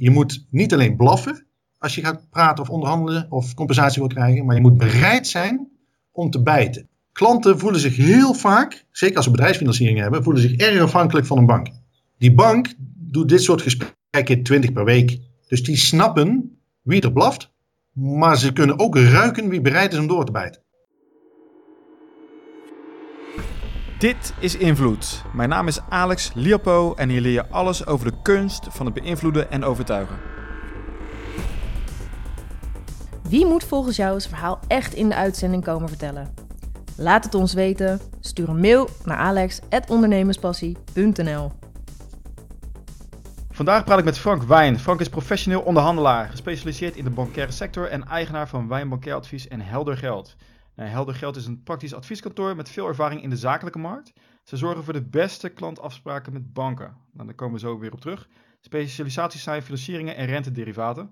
je 0.00 0.10
moet 0.10 0.46
niet 0.50 0.72
alleen 0.72 0.96
blaffen 0.96 1.46
als 1.78 1.94
je 1.94 2.00
gaat 2.00 2.30
praten 2.30 2.62
of 2.62 2.70
onderhandelen 2.70 3.26
of 3.30 3.54
compensatie 3.54 4.00
wil 4.00 4.10
krijgen, 4.10 4.44
maar 4.44 4.54
je 4.54 4.60
moet 4.60 4.76
bereid 4.76 5.26
zijn 5.26 5.68
om 6.12 6.30
te 6.30 6.42
bijten. 6.42 6.88
Klanten 7.12 7.58
voelen 7.58 7.80
zich 7.80 7.96
heel 7.96 8.34
vaak, 8.34 8.86
zeker 8.90 9.16
als 9.16 9.24
ze 9.24 9.30
bedrijfsfinanciering 9.30 9.98
hebben, 9.98 10.22
voelen 10.22 10.42
zich 10.42 10.56
erg 10.56 10.82
afhankelijk 10.82 11.26
van 11.26 11.38
een 11.38 11.46
bank. 11.46 11.68
Die 12.18 12.34
bank 12.34 12.74
doet 12.96 13.28
dit 13.28 13.42
soort 13.42 13.62
gesprekken 13.62 14.42
20 14.42 14.72
per 14.72 14.84
week. 14.84 15.18
Dus 15.48 15.62
die 15.62 15.76
snappen 15.76 16.58
wie 16.82 17.00
er 17.00 17.12
blaft, 17.12 17.52
maar 17.92 18.38
ze 18.38 18.52
kunnen 18.52 18.78
ook 18.78 18.96
ruiken 18.96 19.48
wie 19.48 19.60
bereid 19.60 19.92
is 19.92 19.98
om 19.98 20.06
door 20.06 20.24
te 20.24 20.32
bijten. 20.32 20.62
Dit 24.00 24.34
is 24.38 24.56
Invloed. 24.56 25.22
Mijn 25.32 25.48
naam 25.48 25.66
is 25.66 25.80
Alex 25.88 26.30
Liopo 26.34 26.94
en 26.94 27.08
hier 27.08 27.20
leer 27.20 27.32
je 27.32 27.48
alles 27.48 27.86
over 27.86 28.10
de 28.10 28.16
kunst 28.22 28.66
van 28.70 28.86
het 28.86 28.94
beïnvloeden 28.94 29.50
en 29.50 29.64
overtuigen. 29.64 30.16
Wie 33.22 33.46
moet 33.46 33.64
volgens 33.64 33.96
jou 33.96 34.14
het 34.14 34.26
verhaal 34.26 34.58
echt 34.66 34.94
in 34.94 35.08
de 35.08 35.14
uitzending 35.14 35.64
komen 35.64 35.88
vertellen? 35.88 36.34
Laat 36.96 37.24
het 37.24 37.34
ons 37.34 37.52
weten. 37.52 38.00
Stuur 38.20 38.48
een 38.48 38.60
mail 38.60 38.88
naar 39.04 39.16
alex.ondernemerspassie.nl 39.16 41.52
Vandaag 43.50 43.84
praat 43.84 43.98
ik 43.98 44.04
met 44.04 44.18
Frank 44.18 44.42
Wijn. 44.42 44.78
Frank 44.78 45.00
is 45.00 45.08
professioneel 45.08 45.60
onderhandelaar, 45.60 46.28
gespecialiseerd 46.28 46.96
in 46.96 47.04
de 47.04 47.10
bankaire 47.10 47.52
sector 47.52 47.88
en 47.88 48.08
eigenaar 48.08 48.48
van 48.48 48.68
Wijn 48.68 49.12
Advies 49.12 49.48
en 49.48 49.60
Helder 49.60 49.96
Geld. 49.96 50.36
Nou, 50.80 50.92
Helder 50.92 51.14
Geld 51.14 51.36
is 51.36 51.46
een 51.46 51.62
praktisch 51.62 51.94
advieskantoor 51.94 52.56
met 52.56 52.68
veel 52.68 52.86
ervaring 52.86 53.22
in 53.22 53.30
de 53.30 53.36
zakelijke 53.36 53.78
markt. 53.78 54.12
Ze 54.44 54.56
zorgen 54.56 54.84
voor 54.84 54.92
de 54.92 55.02
beste 55.02 55.48
klantafspraken 55.48 56.32
met 56.32 56.52
banken. 56.52 56.96
Nou, 57.12 57.26
daar 57.26 57.34
komen 57.34 57.54
we 57.54 57.60
zo 57.60 57.78
weer 57.78 57.92
op 57.92 58.00
terug. 58.00 58.28
Specialisaties 58.60 59.42
zijn 59.42 59.62
financieringen 59.62 60.16
en 60.16 60.26
rentederivaten. 60.26 61.10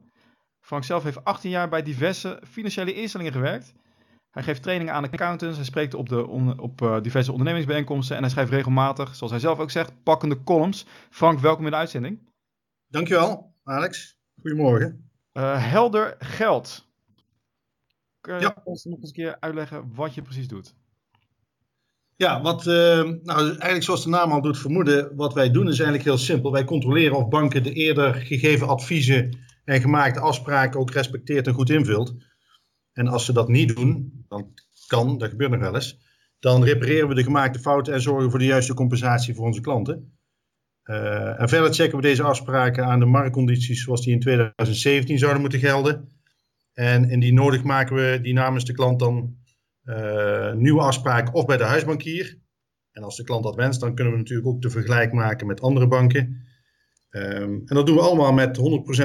Frank 0.60 0.84
zelf 0.84 1.02
heeft 1.02 1.24
18 1.24 1.50
jaar 1.50 1.68
bij 1.68 1.82
diverse 1.82 2.42
financiële 2.46 2.95
instellingen 2.95 3.32
gewerkt. 3.32 3.74
Hij 4.30 4.43
geeft 4.43 4.62
trainingen 4.62 4.95
aan 4.95 5.04
accountants, 5.04 5.56
hij 5.56 5.65
spreekt 5.65 5.95
op, 5.95 6.09
de 6.09 6.26
op 6.56 6.82
uh, 6.82 7.00
diverse 7.00 7.30
ondernemingsbijeenkomsten 7.30 8.16
en 8.16 8.23
hij 8.23 8.30
schrijft 8.30 8.50
regelmatig, 8.50 9.15
zoals 9.15 9.32
hij 9.32 9.40
zelf 9.40 9.59
ook 9.59 9.71
zegt, 9.71 10.02
pakkende 10.02 10.43
columns. 10.43 10.87
Frank, 11.10 11.38
welkom 11.38 11.65
in 11.65 11.71
de 11.71 11.76
uitzending. 11.76 12.30
Dankjewel, 12.87 13.54
Alex. 13.62 14.18
Goedemorgen. 14.40 15.10
Uh, 15.32 15.71
helder 15.71 16.16
geld. 16.18 16.87
Kun 18.29 18.40
je 18.40 18.54
ons 18.65 18.84
nog 18.84 18.98
eens 18.98 19.09
een 19.09 19.15
keer 19.15 19.37
uitleggen 19.40 19.90
wat 19.95 20.15
je 20.15 20.23
precies 20.23 20.48
doet? 20.48 20.74
Ja, 22.16 22.43
wat, 22.43 22.66
uh, 22.66 22.74
nou, 23.23 23.48
eigenlijk 23.48 23.82
zoals 23.82 24.02
de 24.02 24.09
naam 24.09 24.32
al 24.32 24.43
doet 24.43 24.59
vermoeden, 24.59 25.16
wat 25.16 25.34
wij 25.34 25.51
doen 25.51 25.68
is 25.68 25.79
eigenlijk 25.79 26.04
heel 26.04 26.18
simpel. 26.18 26.52
Wij 26.52 26.65
controleren 26.65 27.16
of 27.16 27.29
banken 27.29 27.62
de 27.62 27.73
eerder 27.73 28.15
gegeven 28.15 28.68
adviezen 28.68 29.38
en 29.65 29.80
gemaakte 29.80 30.21
afspraken 30.21 30.80
ook 30.80 30.90
respecteert 30.90 31.46
en 31.46 31.54
goed 31.54 31.71
invult. 31.71 32.15
En 32.93 33.09
als 33.09 33.24
ze 33.24 33.32
dat 33.32 33.49
niet 33.49 33.76
doen, 33.76 34.24
dan 34.29 34.54
kan, 34.87 35.18
dat 35.18 35.30
gebeurt 35.30 35.51
nog 35.51 35.60
wel 35.60 35.74
eens, 35.74 35.99
dan 36.38 36.65
repareren 36.65 37.09
we 37.09 37.15
de 37.15 37.23
gemaakte 37.23 37.59
fouten 37.59 37.95
en 37.95 38.01
zorgen 38.01 38.30
voor 38.30 38.38
de 38.38 38.45
juiste 38.45 38.74
compensatie 38.74 39.34
voor 39.34 39.46
onze 39.46 39.60
klanten. 39.60 40.18
Uh, 40.84 41.40
en 41.40 41.49
verder 41.49 41.74
checken 41.74 41.96
we 41.96 42.02
deze 42.02 42.23
afspraken 42.23 42.84
aan 42.84 43.01
de 43.01 43.06
marktcondities 43.06 43.82
zoals 43.82 44.04
die 44.04 44.12
in 44.12 44.21
2017 44.21 45.18
zouden 45.18 45.40
moeten 45.40 45.59
gelden. 45.59 46.18
En 46.79 47.10
indien 47.10 47.34
nodig 47.34 47.62
maken 47.62 47.96
we 47.96 48.18
die 48.23 48.32
namens 48.32 48.65
de 48.65 48.73
klant 48.73 48.98
dan 48.98 49.37
uh, 49.84 50.52
nieuwe 50.52 50.80
afspraken 50.80 51.34
of 51.34 51.45
bij 51.45 51.57
de 51.57 51.65
huisbankier. 51.65 52.38
En 52.93 53.02
als 53.02 53.16
de 53.16 53.24
klant 53.24 53.43
dat 53.43 53.54
wenst, 53.54 53.80
dan 53.80 53.95
kunnen 53.95 54.12
we 54.12 54.18
natuurlijk 54.18 54.48
ook 54.48 54.62
de 54.62 54.71
vergelijk 54.71 55.12
maken 55.12 55.46
met 55.46 55.60
andere 55.60 55.88
banken. 55.88 56.46
Um, 57.10 57.62
en 57.66 57.74
dat 57.74 57.87
doen 57.87 57.96
we 57.96 58.02
allemaal 58.02 58.32
met 58.32 58.59
100% 58.59 58.60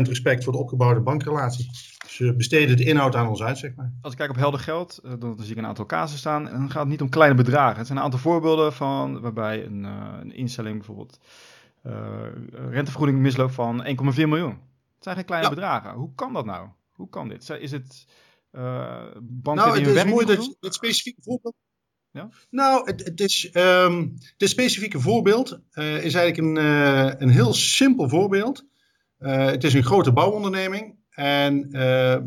respect 0.07 0.43
voor 0.43 0.53
de 0.53 0.59
opgebouwde 0.59 1.01
bankrelatie. 1.01 1.65
Dus 2.03 2.17
we 2.17 2.35
besteden 2.35 2.77
de 2.77 2.83
inhoud 2.83 3.15
aan 3.15 3.27
ons 3.27 3.43
uit, 3.43 3.57
zeg 3.57 3.75
maar. 3.75 3.93
Als 4.01 4.11
ik 4.11 4.17
kijk 4.17 4.29
op 4.29 4.35
helder 4.35 4.59
geld, 4.59 4.99
eh, 5.03 5.11
dan 5.19 5.37
zie 5.39 5.51
ik 5.51 5.57
een 5.57 5.65
aantal 5.65 5.85
casus 5.85 6.19
staan. 6.19 6.47
En 6.47 6.57
dan 6.57 6.69
gaat 6.69 6.81
het 6.81 6.91
niet 6.91 7.01
om 7.01 7.09
kleine 7.09 7.35
bedragen. 7.35 7.77
Het 7.77 7.85
zijn 7.85 7.97
een 7.97 8.03
aantal 8.03 8.19
voorbeelden 8.19 8.73
van 8.73 9.21
waarbij 9.21 9.65
een, 9.65 9.83
uh, 9.83 10.17
een 10.21 10.35
instelling 10.35 10.77
bijvoorbeeld 10.77 11.19
uh, 11.83 11.93
rentevergoeding 12.69 13.19
misloopt 13.19 13.53
van 13.53 13.85
1,4 13.85 14.27
miljoen. 14.27 14.59
Het 14.95 15.03
zijn 15.03 15.15
geen 15.15 15.25
kleine 15.25 15.47
ja. 15.47 15.53
bedragen. 15.53 15.93
Hoe 15.93 16.15
kan 16.15 16.33
dat 16.33 16.45
nou? 16.45 16.67
Hoe 16.93 17.09
kan 17.09 17.27
dit? 17.27 17.49
Is 17.49 17.71
het 17.71 18.05
uh, 18.51 19.07
banken 19.21 19.65
nou, 19.65 19.77
die 19.77 19.87
het 19.87 20.05
is 20.05 20.11
mooi 20.11 20.25
dat 20.59 20.73
specifieke 20.73 21.21
voorbeeld. 21.21 21.55
Ja? 22.11 22.29
Nou, 22.49 22.85
het, 22.85 23.03
het 23.03 23.19
is 23.19 23.49
um, 23.53 24.13
dit 24.37 24.49
specifieke 24.49 24.99
voorbeeld 24.99 25.59
uh, 25.73 26.03
is 26.03 26.13
eigenlijk 26.13 26.37
een, 26.37 26.65
uh, 26.65 27.11
een 27.17 27.29
heel 27.29 27.53
simpel 27.53 28.09
voorbeeld. 28.09 28.65
het 29.17 29.63
is 29.63 29.73
een 29.73 29.83
grote 29.83 30.13
bouwonderneming 30.13 30.97
en 31.09 31.69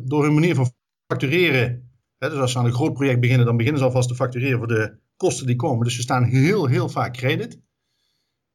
door 0.05 0.25
hun 0.25 0.35
manier 0.35 0.55
van 0.55 0.73
factureren, 1.07 1.91
hè, 2.19 2.31
dus 2.31 2.39
als 2.39 2.53
ze 2.53 2.59
aan 2.59 2.65
een 2.65 2.73
groot 2.73 2.93
project 2.93 3.21
beginnen, 3.21 3.47
dan 3.47 3.57
beginnen 3.57 3.81
ze 3.81 3.87
alvast 3.87 4.09
te 4.09 4.15
factureren 4.15 4.59
voor 4.59 4.69
de 4.69 4.99
kosten 5.17 5.47
die 5.47 5.57
komen. 5.57 5.85
Dus 5.85 5.95
ze 5.95 6.03
staan 6.03 6.25
heel, 6.25 6.67
heel 6.67 6.89
vaak 6.89 7.13
credit. 7.13 7.61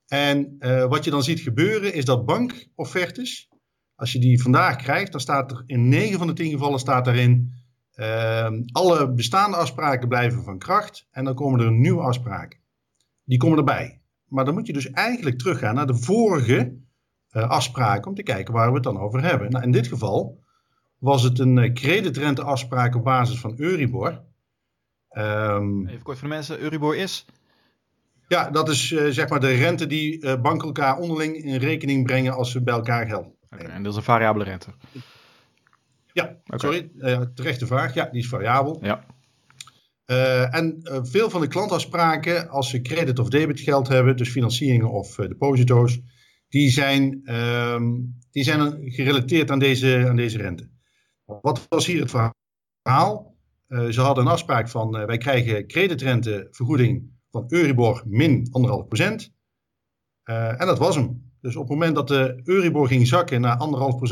En 0.07 0.57
wat 0.89 1.03
je 1.03 1.11
dan 1.11 1.23
ziet 1.23 1.39
gebeuren 1.39 1.93
is 1.93 2.05
dat 2.05 2.25
bankoffertes, 2.25 3.50
als 4.01 4.12
je 4.12 4.19
die 4.19 4.41
vandaag 4.41 4.75
krijgt, 4.75 5.12
dan 5.12 5.22
staat 5.22 5.51
er 5.51 5.63
in 5.66 5.89
9 5.89 6.17
van 6.17 6.28
de 6.28 6.34
10 6.34 6.51
gevallen 6.51 6.79
staat 6.79 7.06
daarin 7.06 7.53
uh, 7.95 8.47
alle 8.72 9.13
bestaande 9.13 9.57
afspraken 9.57 10.07
blijven 10.07 10.44
van 10.44 10.57
kracht 10.57 11.07
en 11.12 11.23
dan 11.23 11.35
komen 11.35 11.59
er 11.59 11.72
nieuwe 11.72 12.01
afspraken. 12.01 12.59
Die 13.23 13.38
komen 13.38 13.57
erbij. 13.57 14.01
Maar 14.25 14.45
dan 14.45 14.53
moet 14.53 14.67
je 14.67 14.73
dus 14.73 14.91
eigenlijk 14.91 15.38
teruggaan 15.38 15.75
naar 15.75 15.88
de 15.88 15.95
vorige 15.95 16.78
uh, 17.31 17.50
afspraken 17.50 18.09
om 18.09 18.16
te 18.16 18.23
kijken 18.23 18.53
waar 18.53 18.67
we 18.67 18.73
het 18.73 18.84
dan 18.84 19.00
over 19.00 19.23
hebben. 19.23 19.51
Nou, 19.51 19.63
in 19.63 19.72
dit 19.72 19.88
geval 19.88 20.44
was 20.97 21.23
het 21.23 21.40
een 21.40 21.57
uh, 21.57 21.73
creditrenteafspraak 21.73 22.95
op 22.95 23.03
basis 23.03 23.40
van 23.40 23.53
Euribor. 23.57 24.22
Um, 25.17 25.88
Even 25.88 26.03
kort 26.03 26.17
voor 26.17 26.28
de 26.28 26.34
mensen, 26.34 26.59
Euribor 26.59 26.95
is? 26.95 27.25
Ja, 28.28 28.50
dat 28.50 28.69
is 28.69 28.91
uh, 28.91 29.07
zeg 29.09 29.29
maar 29.29 29.40
de 29.40 29.53
rente 29.53 29.88
die 29.88 30.38
banken 30.38 30.67
elkaar 30.67 30.97
onderling 30.97 31.35
in 31.35 31.56
rekening 31.56 32.06
brengen 32.06 32.34
als 32.34 32.51
ze 32.51 32.63
bij 32.63 32.73
elkaar 32.73 33.07
gelden. 33.07 33.40
Okay, 33.53 33.66
en 33.66 33.84
dat 33.84 33.91
is 33.91 33.97
een 33.97 34.03
variabele 34.03 34.44
rente? 34.44 34.67
Ja, 36.13 36.23
okay. 36.45 36.59
sorry, 36.59 36.91
uh, 36.97 37.22
terechte 37.22 37.67
vraag. 37.67 37.94
Ja, 37.94 38.06
die 38.06 38.22
is 38.22 38.28
variabel. 38.28 38.79
Ja. 38.81 39.06
Uh, 40.06 40.56
en 40.56 40.79
uh, 40.84 41.00
veel 41.01 41.29
van 41.29 41.41
de 41.41 41.47
klantafspraken, 41.47 42.50
als 42.50 42.69
ze 42.69 42.81
credit 42.81 43.19
of 43.19 43.29
debit 43.29 43.59
geld 43.59 43.88
hebben, 43.88 44.17
dus 44.17 44.29
financieringen 44.29 44.91
of 44.91 45.16
deposito's, 45.16 46.00
die 46.47 46.69
zijn, 46.69 47.34
um, 47.35 48.17
die 48.31 48.44
zijn 48.44 48.91
gerelateerd 48.91 49.51
aan 49.51 49.59
deze, 49.59 50.06
aan 50.07 50.16
deze 50.16 50.38
rente. 50.38 50.69
Wat 51.25 51.66
was 51.69 51.85
hier 51.85 52.01
het 52.01 52.09
verhaal? 52.09 53.29
ze 53.90 54.01
hadden 54.01 54.25
een 54.25 54.31
afspraak 54.31 54.69
van 54.69 55.06
wij 55.06 55.17
krijgen 55.17 55.67
creditrentevergoeding 55.67 57.09
van 57.29 57.45
Euribor 57.47 58.03
min 58.06 58.47
1,5%. 58.47 59.31
en 60.23 60.66
dat 60.66 60.78
was 60.78 60.95
hem. 60.95 61.31
Dus 61.41 61.56
op 61.56 61.62
het 61.62 61.72
moment 61.72 61.96
dat 61.96 62.07
de 62.07 62.41
Euribor 62.44 62.88
ging 62.88 63.07
zakken 63.07 63.41
naar 63.41 63.59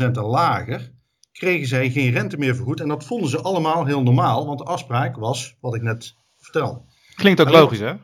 en 0.00 0.22
lager, 0.22 0.92
kregen 1.32 1.68
zij 1.68 1.90
geen 1.90 2.10
rente 2.10 2.36
meer 2.36 2.54
vergoed. 2.54 2.80
En 2.80 2.88
dat 2.88 3.04
vonden 3.04 3.30
ze 3.30 3.40
allemaal 3.40 3.84
heel 3.86 4.02
normaal, 4.02 4.46
want 4.46 4.58
de 4.58 4.64
afspraak 4.64 5.16
was 5.16 5.56
wat 5.60 5.74
ik 5.74 5.82
net 5.82 6.14
vertelde. 6.36 6.82
Klinkt 7.14 7.40
ook 7.40 7.46
alleen, 7.46 7.60
logisch, 7.60 7.78
hè? 7.78 7.94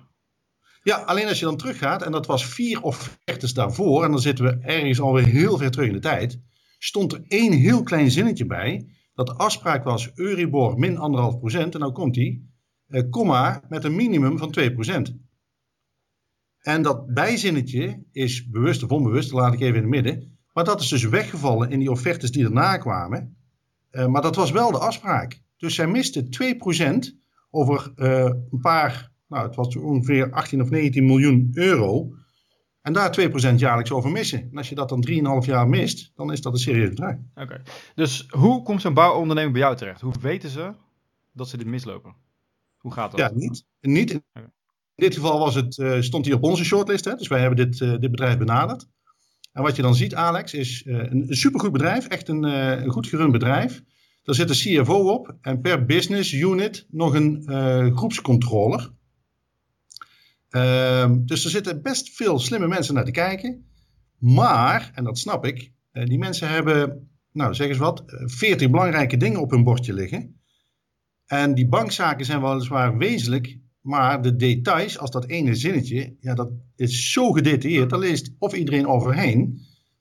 Ja, 0.83 0.97
alleen 0.97 1.29
als 1.29 1.39
je 1.39 1.45
dan 1.45 1.57
teruggaat, 1.57 2.03
en 2.03 2.13
dat 2.13 2.27
was 2.27 2.47
vier 2.47 2.83
offertes 2.83 3.55
daarvoor, 3.55 4.05
en 4.05 4.11
dan 4.11 4.21
zitten 4.21 4.45
we 4.45 4.59
ergens 4.61 5.01
alweer 5.01 5.27
heel 5.27 5.57
ver 5.59 5.71
terug 5.71 5.87
in 5.87 5.93
de 5.93 6.01
tijd, 6.01 6.41
stond 6.79 7.13
er 7.13 7.25
één 7.29 7.53
heel 7.53 7.83
klein 7.83 8.11
zinnetje 8.11 8.47
bij, 8.47 8.89
dat 9.15 9.27
de 9.27 9.35
afspraak 9.35 9.85
was 9.85 10.11
Euribor 10.15 10.79
min 10.79 10.95
1,5%, 10.95 11.75
en 11.75 11.81
nou 11.81 11.93
komt 11.93 12.15
die, 12.15 12.51
eh, 12.87 13.03
komma, 13.11 13.63
met 13.69 13.85
een 13.85 13.97
minimum 13.97 14.39
van 14.39 14.51
2%. 14.51 15.15
En 16.67 16.83
dat 16.83 17.07
bijzinnetje 17.15 18.03
is 18.13 18.49
bewust 18.49 18.83
of 18.83 18.91
onbewust, 18.91 19.33
laat 19.33 19.53
ik 19.53 19.61
even 19.61 19.75
in 19.75 19.81
het 19.81 19.91
midden. 19.91 20.39
Maar 20.53 20.65
dat 20.65 20.81
is 20.81 20.89
dus 20.89 21.05
weggevallen 21.05 21.71
in 21.71 21.79
die 21.79 21.91
offertes 21.91 22.31
die 22.31 22.45
erna 22.45 22.77
kwamen. 22.77 23.37
Uh, 23.91 24.07
maar 24.07 24.23
dat 24.23 24.37
was 24.37 24.51
wel 24.51 24.71
de 24.71 24.79
afspraak. 24.79 25.41
Dus 25.57 25.75
zij 25.75 25.87
miste 25.87 26.27
2% 27.13 27.19
over 27.51 27.93
uh, 27.97 28.25
een 28.25 28.61
paar, 28.61 29.13
nou 29.29 29.47
het 29.47 29.57
was 29.57 29.77
ongeveer 29.77 30.33
18 30.33 30.63
of 30.63 30.71
19 30.71 31.07
miljoen 31.07 31.51
euro. 31.53 32.15
En 32.83 32.93
daar 32.93 33.19
2% 33.53 33.55
jaarlijks 33.55 33.93
over 33.93 34.11
missen. 34.11 34.41
En 34.51 34.57
als 34.57 34.69
je 34.69 34.75
dat 34.75 34.89
dan 34.89 35.07
3,5 35.43 35.47
jaar 35.47 35.69
mist, 35.69 36.13
dan 36.15 36.33
is 36.33 36.41
dat 36.41 36.53
een 36.53 36.59
serieus 36.59 36.89
bedrag. 36.89 37.15
Oké. 37.15 37.43
Okay. 37.43 37.63
Dus 37.95 38.27
hoe 38.31 38.63
komt 38.63 38.81
zo'n 38.81 38.95
bouwonderneming 38.95 39.53
bij 39.53 39.63
jou 39.63 39.77
terecht? 39.77 40.01
Hoe 40.01 40.15
weten 40.21 40.51
ze 40.51 40.73
dat 41.33 41.49
ze 41.49 41.57
dit 41.57 41.67
mislopen? 41.67 42.15
Hoe 42.77 42.93
gaat 42.93 43.11
dat? 43.11 43.21
Ja, 43.21 43.31
niet, 43.35 43.65
niet 43.81 44.21
dit 44.97 45.15
geval 45.15 45.39
was 45.39 45.55
het, 45.55 45.77
uh, 45.77 46.01
stond 46.01 46.25
hij 46.25 46.35
op 46.35 46.43
onze 46.43 46.65
shortlist, 46.65 47.05
hè? 47.05 47.15
dus 47.15 47.29
wij 47.29 47.41
hebben 47.41 47.71
dit, 47.71 47.81
uh, 47.81 47.91
dit 47.91 48.11
bedrijf 48.11 48.39
benaderd. 48.39 48.89
En 49.53 49.63
wat 49.63 49.77
je 49.77 49.83
dan 49.83 49.95
ziet, 49.95 50.15
Alex, 50.15 50.55
is 50.55 50.83
uh, 50.85 50.97
een, 50.99 51.27
supergoed 51.29 51.73
bedrijf, 51.73 52.07
echt 52.07 52.29
een, 52.29 52.43
een 52.43 52.91
goed 52.91 53.07
gerund 53.07 53.33
bedrijf. 53.33 53.83
Daar 54.23 54.35
zit 54.35 54.49
een 54.51 54.83
CFO 54.83 55.13
op 55.13 55.37
en 55.41 55.61
per 55.61 55.85
business 55.85 56.33
unit 56.33 56.87
nog 56.91 57.15
een 57.15 57.43
groepscontroller. 57.97 58.91
Ehm, 60.49 61.25
dus 61.25 61.45
er 61.45 61.51
zitten 61.51 61.83
best 61.83 62.11
veel 62.11 62.39
slimme 62.39 62.67
mensen 62.67 62.95
naar 62.95 63.05
te 63.05 63.11
kijken. 63.11 63.67
Maar, 64.19 64.91
en 64.95 65.05
dat 65.05 65.19
snap 65.19 65.45
ik, 65.45 65.73
die 65.93 66.19
mensen 66.19 66.49
hebben, 66.49 67.11
nou 67.33 67.55
zeg 67.55 67.69
eens 67.69 67.79
wat, 67.79 68.03
veertig 68.07 68.71
belangrijke 68.71 69.17
dingen 69.17 69.41
op 69.41 69.51
hun 69.51 69.65
bordje 69.65 69.93
liggen. 69.93 70.41
En 71.27 71.55
die 71.55 71.69
bankzaken 71.69 72.27
zijn 72.27 72.43
weliswaar 72.43 72.97
wezenlijk, 72.97 73.59
maar 73.87 74.23
de 74.23 74.37
details, 74.37 74.99
als 74.99 75.11
dat 75.11 75.27
ene 75.27 75.55
zinnetje, 75.55 76.17
ja, 76.21 76.35
dat 76.35 76.51
is 76.77 77.13
zo 77.13 77.33
gedetailleerd, 77.33 77.91
daar 77.91 77.99
leest 77.99 78.35
of 78.39 78.55
iedereen 78.55 78.87
overheen, 78.87 79.61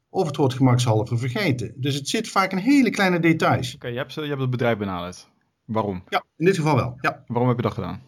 of 0.09 0.27
het 0.27 0.35
wordt 0.35 0.53
gemakshalve 0.53 1.17
vergeten. 1.17 1.73
Dus 1.75 1.95
het 1.95 2.09
zit 2.09 2.27
vaak 2.27 2.51
in 2.51 2.57
hele 2.57 2.89
kleine 2.89 3.19
details. 3.19 3.75
Oké, 3.75 3.87
je, 3.87 3.97
hebt, 3.97 4.13
je 4.13 4.21
hebt 4.21 4.41
het 4.41 4.49
bedrijf 4.49 4.77
benaderd. 4.77 5.29
Waarom? 5.65 6.03
Ja, 6.09 6.23
in 6.37 6.45
dit 6.45 6.55
geval 6.55 6.75
wel. 6.75 6.97
Ja. 7.01 7.23
Waarom 7.27 7.47
heb 7.47 7.57
je 7.57 7.63
dat 7.63 7.73
gedaan? 7.73 8.01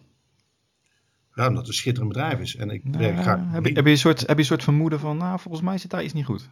Ja, 1.34 1.46
omdat 1.46 1.58
het 1.58 1.68
een 1.68 1.74
schitterend 1.74 2.12
bedrijf 2.12 2.40
is. 2.40 2.56
En 2.56 2.70
ik 2.70 2.84
nou, 2.84 3.16
graag. 3.16 3.40
Heb 3.52 3.66
je, 3.66 3.72
heb, 3.72 3.84
je 3.84 3.90
een 3.90 3.98
soort, 3.98 4.20
heb 4.20 4.28
je 4.28 4.36
een 4.36 4.44
soort 4.44 4.62
vermoeden 4.62 5.00
van, 5.00 5.16
nou, 5.16 5.40
volgens 5.40 5.64
mij 5.64 5.78
zit 5.78 5.90
daar 5.90 6.04
iets 6.04 6.12
niet 6.12 6.24
goed? 6.24 6.50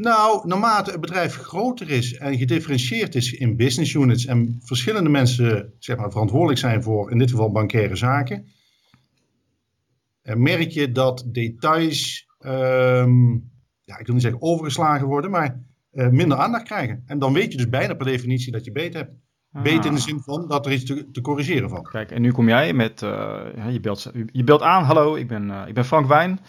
Nou, 0.00 0.48
naarmate 0.48 0.90
het 0.90 1.00
bedrijf 1.00 1.36
groter 1.36 1.90
is 1.90 2.14
en 2.14 2.38
gedifferentieerd 2.38 3.14
is 3.14 3.32
in 3.32 3.56
business 3.56 3.94
units 3.94 4.26
en 4.26 4.60
verschillende 4.64 5.10
mensen 5.10 5.72
zeg 5.78 5.96
maar, 5.96 6.10
verantwoordelijk 6.10 6.58
zijn 6.58 6.82
voor, 6.82 7.10
in 7.10 7.18
dit 7.18 7.30
geval 7.30 7.52
bankaire 7.52 7.96
zaken, 7.96 8.46
merk 10.22 10.70
je 10.70 10.92
dat 10.92 11.24
details, 11.26 12.26
um, 12.46 13.50
ja, 13.82 13.98
ik 13.98 14.06
wil 14.06 14.14
niet 14.14 14.22
zeggen 14.22 14.42
overgeslagen 14.42 15.06
worden, 15.06 15.30
maar 15.30 15.60
uh, 15.92 16.08
minder 16.08 16.38
aandacht 16.38 16.64
krijgen. 16.64 17.02
En 17.06 17.18
dan 17.18 17.32
weet 17.32 17.50
je 17.52 17.56
dus 17.56 17.68
bijna 17.68 17.94
per 17.94 18.06
definitie 18.06 18.52
dat 18.52 18.64
je 18.64 18.72
beter 18.72 19.00
hebt. 19.00 19.12
Ah. 19.52 19.62
Beter 19.62 19.86
in 19.86 19.94
de 19.94 20.00
zin 20.00 20.20
van 20.20 20.48
dat 20.48 20.66
er 20.66 20.72
iets 20.72 20.84
te, 20.84 21.10
te 21.10 21.20
corrigeren 21.20 21.68
valt. 21.68 21.88
Kijk, 21.88 22.10
en 22.10 22.22
nu 22.22 22.32
kom 22.32 22.48
jij 22.48 22.72
met, 22.72 23.02
uh, 23.02 23.40
je, 23.70 23.80
belt, 23.80 24.12
je 24.32 24.44
belt 24.44 24.62
aan, 24.62 24.84
hallo, 24.84 25.14
ik 25.14 25.28
ben, 25.28 25.48
uh, 25.48 25.62
ik 25.66 25.74
ben 25.74 25.84
Frank 25.84 26.06
Wijn. 26.06 26.40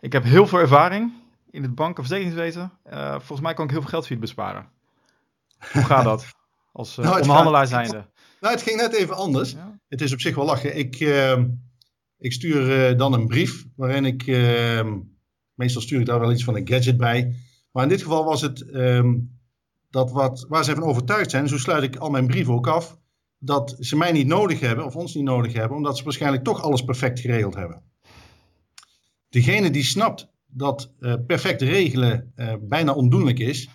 Ik 0.00 0.12
heb 0.12 0.24
heel 0.24 0.46
veel 0.46 0.58
ervaring 0.58 1.12
in 1.50 1.62
het 1.62 1.74
bank- 1.74 1.98
of 1.98 2.06
verzekeringswezen. 2.06 2.72
Uh, 2.92 3.10
volgens 3.10 3.40
mij 3.40 3.54
kan 3.54 3.64
ik 3.64 3.70
heel 3.70 3.80
veel 3.80 3.90
geld 3.90 4.06
voor 4.06 4.16
je 4.16 4.22
besparen. 4.22 4.68
Hoe 5.72 5.82
gaat 5.82 6.04
dat? 6.04 6.26
Als 6.72 6.98
uh, 6.98 7.04
nou, 7.04 7.20
onderhandelaar 7.20 7.66
zijnde. 7.66 8.06
Nou, 8.40 8.54
het 8.54 8.62
ging 8.62 8.76
net 8.76 8.94
even 8.94 9.16
anders. 9.16 9.56
Het 9.88 10.00
is 10.00 10.12
op 10.12 10.20
zich 10.20 10.34
wel 10.34 10.44
lachen. 10.44 10.76
Ik, 10.76 11.00
uh, 11.00 11.38
ik 12.18 12.32
stuur 12.32 12.96
dan 12.96 13.12
een 13.12 13.26
brief 13.26 13.66
waarin 13.76 14.04
ik... 14.04 14.26
Ehm, 14.26 14.98
meestal 15.54 15.82
stuur 15.82 16.00
ik 16.00 16.06
daar 16.06 16.20
wel 16.20 16.32
iets 16.32 16.44
van 16.44 16.56
een 16.56 16.68
gadget 16.68 16.96
bij. 16.96 17.36
Maar 17.72 17.82
in 17.82 17.88
dit 17.88 18.02
geval 18.02 18.24
was 18.24 18.40
het 18.40 18.70
ehm, 18.70 19.14
dat 19.90 20.10
wat, 20.10 20.46
waar 20.48 20.64
ze 20.64 20.74
van 20.74 20.82
overtuigd 20.82 21.30
zijn. 21.30 21.48
Zo 21.48 21.58
sluit 21.58 21.82
ik 21.82 21.96
al 21.96 22.10
mijn 22.10 22.26
brieven 22.26 22.54
ook 22.54 22.66
af. 22.66 22.98
Dat 23.38 23.76
ze 23.78 23.96
mij 23.96 24.12
niet 24.12 24.26
nodig 24.26 24.60
hebben, 24.60 24.84
of 24.84 24.96
ons 24.96 25.14
niet 25.14 25.24
nodig 25.24 25.52
hebben. 25.52 25.76
Omdat 25.76 25.96
ze 25.96 26.04
waarschijnlijk 26.04 26.44
toch 26.44 26.62
alles 26.62 26.84
perfect 26.84 27.20
geregeld 27.20 27.54
hebben. 27.54 27.82
Degene 29.28 29.70
die 29.70 29.84
snapt 29.84 30.28
dat 30.50 30.92
uh, 31.00 31.14
perfect 31.26 31.62
regelen 31.62 32.32
uh, 32.36 32.54
bijna 32.60 32.92
ondoenlijk 32.92 33.38
is, 33.38 33.68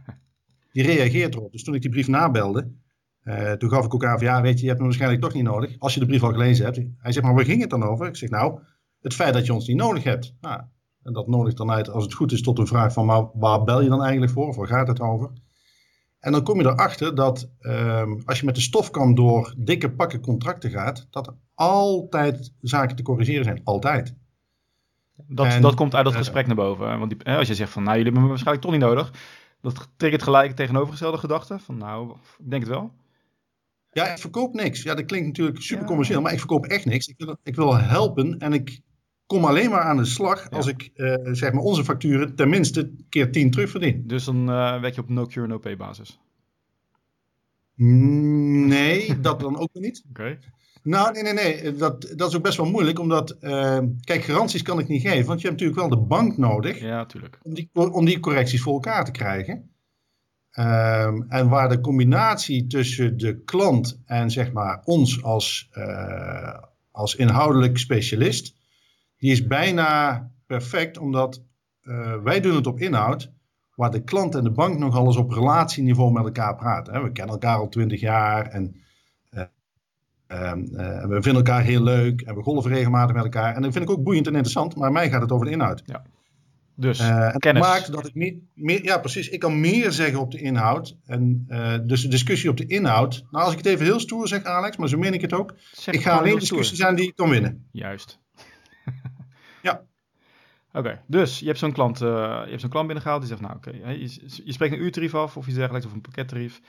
die 0.72 0.82
reageert 0.82 1.34
erop. 1.34 1.52
Dus 1.52 1.64
toen 1.64 1.74
ik 1.74 1.82
die 1.82 1.90
brief 1.90 2.08
nabelde, 2.08 2.72
uh, 3.24 3.52
toen 3.52 3.70
gaf 3.70 3.84
ik 3.84 3.94
ook 3.94 4.04
aan 4.04 4.18
van 4.18 4.26
ja, 4.26 4.42
weet 4.42 4.56
je, 4.56 4.60
je 4.60 4.68
hebt 4.68 4.78
me 4.78 4.84
waarschijnlijk 4.84 5.22
toch 5.22 5.34
niet 5.34 5.44
nodig. 5.44 5.78
Als 5.78 5.94
je 5.94 6.00
de 6.00 6.06
brief 6.06 6.22
al 6.22 6.32
gelezen 6.32 6.64
hebt. 6.64 6.76
Hij 6.76 7.12
zegt, 7.12 7.26
maar 7.26 7.34
waar 7.34 7.44
ging 7.44 7.60
het 7.60 7.70
dan 7.70 7.82
over? 7.82 8.06
Ik 8.06 8.16
zeg, 8.16 8.30
nou, 8.30 8.60
het 9.00 9.14
feit 9.14 9.34
dat 9.34 9.46
je 9.46 9.54
ons 9.54 9.66
niet 9.66 9.76
nodig 9.76 10.04
hebt. 10.04 10.34
Nou, 10.40 10.62
en 11.02 11.12
dat 11.12 11.28
nodigt 11.28 11.56
dan 11.56 11.70
uit, 11.70 11.88
als 11.88 12.04
het 12.04 12.14
goed 12.14 12.32
is, 12.32 12.42
tot 12.42 12.58
een 12.58 12.66
vraag 12.66 12.92
van, 12.92 13.06
maar 13.06 13.30
waar 13.34 13.64
bel 13.64 13.82
je 13.82 13.88
dan 13.88 14.02
eigenlijk 14.02 14.32
voor? 14.32 14.48
Of 14.48 14.56
waar 14.56 14.66
gaat 14.66 14.88
het 14.88 15.00
over? 15.00 15.30
En 16.18 16.32
dan 16.32 16.42
kom 16.42 16.60
je 16.60 16.66
erachter 16.66 17.14
dat 17.14 17.50
um, 17.60 18.22
als 18.24 18.40
je 18.40 18.44
met 18.44 18.54
de 18.54 18.60
stofkam 18.60 19.14
door 19.14 19.54
dikke 19.58 19.90
pakken 19.90 20.20
contracten 20.20 20.70
gaat, 20.70 21.06
dat 21.10 21.26
er 21.26 21.34
altijd 21.54 22.52
zaken 22.60 22.96
te 22.96 23.02
corrigeren 23.02 23.44
zijn. 23.44 23.60
Altijd. 23.64 24.14
Dat, 25.26 25.62
dat 25.62 25.74
komt 25.74 25.94
uit 25.94 26.04
dat 26.04 26.14
gesprek 26.14 26.46
naar 26.46 26.56
boven. 26.56 26.98
Want 26.98 27.10
die, 27.10 27.36
als 27.36 27.48
je 27.48 27.54
zegt 27.54 27.72
van, 27.72 27.82
nou, 27.82 27.96
jullie 27.96 28.12
hebben 28.12 28.22
me 28.22 28.34
waarschijnlijk 28.34 28.66
toch 28.66 28.74
niet 28.74 28.88
nodig. 28.88 29.12
Dat 29.60 29.88
triggert 29.96 30.22
gelijk 30.22 30.56
tegenovergestelde 30.56 31.18
gedachte. 31.18 31.58
Van, 31.58 31.76
nou, 31.76 32.10
ik 32.38 32.50
denk 32.50 32.62
het 32.62 32.70
wel. 32.72 32.92
Ja, 33.92 34.12
ik 34.12 34.18
verkoop 34.18 34.54
niks. 34.54 34.82
Ja, 34.82 34.94
dat 34.94 35.04
klinkt 35.04 35.26
natuurlijk 35.26 35.62
super 35.62 35.86
commercieel, 35.86 36.20
maar 36.20 36.32
ik 36.32 36.38
verkoop 36.38 36.66
echt 36.66 36.84
niks. 36.84 37.06
Ik 37.06 37.14
wil, 37.18 37.36
ik 37.42 37.56
wil 37.56 37.76
helpen 37.76 38.38
en 38.38 38.52
ik 38.52 38.80
kom 39.26 39.44
alleen 39.44 39.70
maar 39.70 39.80
aan 39.80 39.96
de 39.96 40.04
slag 40.04 40.50
als 40.50 40.66
ik 40.66 40.90
uh, 40.94 41.14
zeg 41.22 41.52
maar 41.52 41.62
onze 41.62 41.84
facturen 41.84 42.34
tenminste 42.34 42.90
keer 43.08 43.32
10 43.32 43.50
terugverdien. 43.50 44.06
Dus 44.06 44.24
dan 44.24 44.50
uh, 44.50 44.80
werk 44.80 44.94
je 44.94 45.00
op 45.00 45.08
no 45.08 45.26
cure 45.26 45.46
no 45.46 45.58
pay 45.58 45.76
basis? 45.76 46.18
Nee, 47.74 49.20
dat 49.20 49.40
dan 49.40 49.58
ook 49.58 49.70
niet. 49.72 50.04
Oké. 50.08 50.38
Nou, 50.82 51.12
nee, 51.12 51.22
nee, 51.22 51.32
nee. 51.32 51.74
Dat, 51.74 52.12
dat 52.16 52.28
is 52.28 52.36
ook 52.36 52.42
best 52.42 52.56
wel 52.56 52.70
moeilijk, 52.70 52.98
omdat, 52.98 53.36
uh, 53.40 53.78
kijk, 54.00 54.24
garanties 54.24 54.62
kan 54.62 54.78
ik 54.78 54.88
niet 54.88 55.02
geven, 55.02 55.26
want 55.26 55.40
je 55.40 55.48
hebt 55.48 55.60
natuurlijk 55.60 55.90
wel 55.90 56.00
de 56.00 56.06
bank 56.06 56.36
nodig. 56.36 56.80
Ja, 56.80 56.96
natuurlijk. 56.96 57.38
Om 57.42 57.54
die, 57.54 57.70
om 57.72 58.04
die 58.04 58.20
correcties 58.20 58.62
voor 58.62 58.72
elkaar 58.72 59.04
te 59.04 59.10
krijgen. 59.10 59.70
Um, 60.58 61.26
en 61.28 61.48
waar 61.48 61.68
de 61.68 61.80
combinatie 61.80 62.66
tussen 62.66 63.16
de 63.16 63.42
klant 63.44 64.00
en 64.06 64.30
zeg 64.30 64.52
maar 64.52 64.80
ons 64.84 65.22
als, 65.22 65.70
uh, 65.74 66.58
als 66.90 67.14
inhoudelijk 67.14 67.78
specialist, 67.78 68.54
die 69.16 69.30
is 69.30 69.46
bijna 69.46 70.30
perfect, 70.46 70.98
omdat 70.98 71.42
uh, 71.82 72.14
wij 72.22 72.40
doen 72.40 72.54
het 72.54 72.66
op 72.66 72.80
inhoud, 72.80 73.32
waar 73.74 73.90
de 73.90 74.02
klant 74.02 74.34
en 74.34 74.44
de 74.44 74.50
bank 74.50 74.78
nog 74.78 74.96
alles 74.96 75.16
op 75.16 75.30
relatieniveau 75.30 76.12
met 76.12 76.24
elkaar 76.24 76.56
praten. 76.56 76.94
Hè. 76.94 77.02
We 77.02 77.12
kennen 77.12 77.34
elkaar 77.34 77.56
al 77.56 77.68
twintig 77.68 78.00
jaar 78.00 78.46
en 78.46 78.76
Ehm, 80.30 80.64
eh, 80.74 81.06
we 81.06 81.22
vinden 81.22 81.34
elkaar 81.34 81.62
heel 81.62 81.82
leuk 81.82 82.20
en 82.20 82.34
we 82.34 82.42
golven 82.42 82.70
regelmatig 82.70 83.14
met 83.14 83.24
elkaar. 83.24 83.54
En 83.54 83.62
dat 83.62 83.72
vind 83.72 83.84
ik 83.84 83.90
ook 83.90 84.02
boeiend 84.02 84.26
en 84.26 84.32
interessant, 84.32 84.76
maar 84.76 84.92
mij 84.92 85.10
gaat 85.10 85.20
het 85.20 85.32
over 85.32 85.46
de 85.46 85.52
inhoud. 85.52 85.82
Ja. 85.86 86.02
Dus 86.74 87.00
uh, 87.00 87.34
kennis. 87.36 87.62
Dat 87.62 87.72
maakt 87.72 87.92
dat 87.92 88.06
ik 88.06 88.14
meer, 88.14 88.34
meer, 88.54 88.84
ja, 88.84 88.98
precies. 88.98 89.28
Ik 89.28 89.40
kan 89.40 89.60
meer 89.60 89.92
zeggen 89.92 90.20
op 90.20 90.30
de 90.30 90.40
inhoud. 90.40 90.96
En 91.06 91.46
uh, 91.48 91.74
dus 91.82 92.02
de 92.02 92.08
discussie 92.08 92.50
op 92.50 92.56
de 92.56 92.66
inhoud. 92.66 93.24
Nou, 93.30 93.44
als 93.44 93.52
ik 93.52 93.58
het 93.58 93.66
even 93.66 93.84
heel 93.84 94.00
stoer 94.00 94.28
zeg, 94.28 94.44
Alex, 94.44 94.76
maar 94.76 94.88
zo 94.88 94.98
meen 94.98 95.14
ik 95.14 95.20
het 95.20 95.32
ook. 95.32 95.54
ik 95.90 96.00
ga 96.00 96.18
alleen 96.18 96.38
discussies 96.38 96.82
aan 96.82 96.94
die 96.94 97.08
ik 97.08 97.16
kan 97.16 97.28
winnen. 97.30 97.66
Juist. 97.72 98.18
ja. 99.62 99.82
Oké, 100.72 101.00
dus 101.06 101.38
je 101.38 101.46
hebt 101.46 101.58
zo'n 101.58 101.72
klant, 101.72 101.98
je 101.98 102.46
hebt 102.48 102.60
zo'n 102.60 102.70
klant 102.70 102.86
binnengehaald 102.86 103.20
die 103.20 103.30
zegt, 103.30 103.42
nou 103.42 103.56
oké, 103.56 103.68
okay, 103.68 103.98
je, 103.98 104.40
je, 104.44 104.52
spreekt 104.52 104.74
een 104.74 104.82
uurtarief 104.82 105.14
af 105.14 105.36
of 105.36 105.46
iets 105.46 105.56
dergelijks 105.56 105.86
of 105.86 105.92
een 105.92 106.00
pakkettarief. 106.00 106.60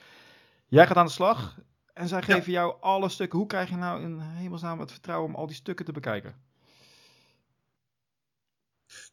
Jij 0.67 0.87
gaat 0.87 0.97
aan 0.97 1.05
de 1.05 1.11
slag. 1.11 1.59
En 1.93 2.07
zij 2.07 2.21
geven 2.21 2.51
jou 2.51 2.75
alle 2.79 3.09
stukken. 3.09 3.37
Hoe 3.37 3.47
krijg 3.47 3.69
je 3.69 3.75
nou 3.75 4.03
in 4.03 4.19
hemelsnaam 4.19 4.79
het 4.79 4.91
vertrouwen 4.91 5.29
om 5.29 5.35
al 5.35 5.47
die 5.47 5.55
stukken 5.55 5.85
te 5.85 5.91
bekijken? 5.91 6.35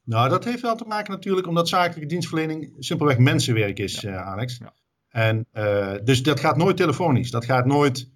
Nou, 0.05 0.29
dat 0.29 0.45
heeft 0.45 0.63
wel 0.63 0.77
te 0.77 0.85
maken 0.85 1.13
natuurlijk 1.13 1.47
omdat 1.47 1.69
zakelijke 1.69 2.07
dienstverlening 2.07 2.75
simpelweg 2.79 3.19
mensenwerk 3.19 3.79
is, 3.79 4.01
ja. 4.01 4.11
uh, 4.11 4.27
Alex. 4.27 4.59
Ja. 4.59 4.75
En 5.09 5.47
uh, 5.55 5.95
dus 6.05 6.23
dat 6.23 6.41
gaat 6.41 6.57
nooit 6.57 6.77
telefonisch. 6.77 7.31
Dat 7.31 7.45
gaat 7.45 7.67
nooit 7.67 8.11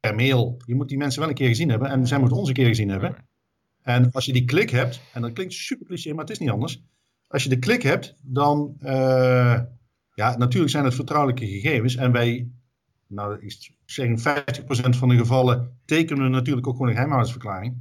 per 0.00 0.14
mail. 0.14 0.56
Je 0.64 0.74
moet 0.74 0.88
die 0.88 0.98
mensen 0.98 1.20
wel 1.20 1.28
een 1.28 1.34
keer 1.34 1.48
gezien 1.48 1.70
hebben 1.70 1.88
en 1.88 2.06
zij 2.06 2.18
moeten 2.18 2.36
ons 2.36 2.48
een 2.48 2.54
keer 2.54 2.66
gezien 2.66 2.88
hebben. 2.88 3.28
En 3.82 4.10
als 4.12 4.24
je 4.24 4.32
die 4.32 4.44
klik 4.44 4.70
hebt, 4.70 5.00
en 5.12 5.22
dat 5.22 5.32
klinkt 5.32 5.52
super 5.52 5.86
cliché, 5.86 6.10
maar 6.10 6.24
het 6.24 6.30
is 6.30 6.38
niet 6.38 6.50
anders. 6.50 6.82
Als 7.28 7.42
je 7.42 7.48
de 7.48 7.58
klik 7.58 7.82
hebt, 7.82 8.14
dan, 8.22 8.76
uh, 8.80 9.60
ja, 10.14 10.36
natuurlijk 10.36 10.70
zijn 10.70 10.84
het 10.84 10.94
vertrouwelijke 10.94 11.46
gegevens 11.46 11.96
en 11.96 12.12
wij 12.12 12.50
nou, 13.06 13.38
ik 13.40 13.72
zeg 13.84 14.06
in 14.06 14.18
50% 14.18 14.98
van 14.98 15.08
de 15.08 15.16
gevallen 15.16 15.78
tekenen 15.84 16.22
we 16.22 16.28
natuurlijk 16.28 16.66
ook 16.66 16.72
gewoon 16.72 16.88
een 16.88 16.94
geheimhoudingsverklaring. 16.94 17.76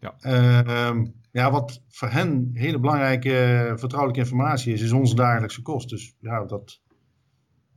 Ja. 0.00 0.14
Uh, 0.20 1.04
ja, 1.32 1.50
wat 1.50 1.82
voor 1.88 2.08
hen 2.08 2.50
hele 2.54 2.78
belangrijke 2.78 3.72
vertrouwelijke 3.76 4.20
informatie 4.20 4.72
is, 4.72 4.82
is 4.82 4.92
onze 4.92 5.14
dagelijkse 5.14 5.62
kost. 5.62 5.88
Dus 5.88 6.14
ja, 6.20 6.44
dat, 6.44 6.80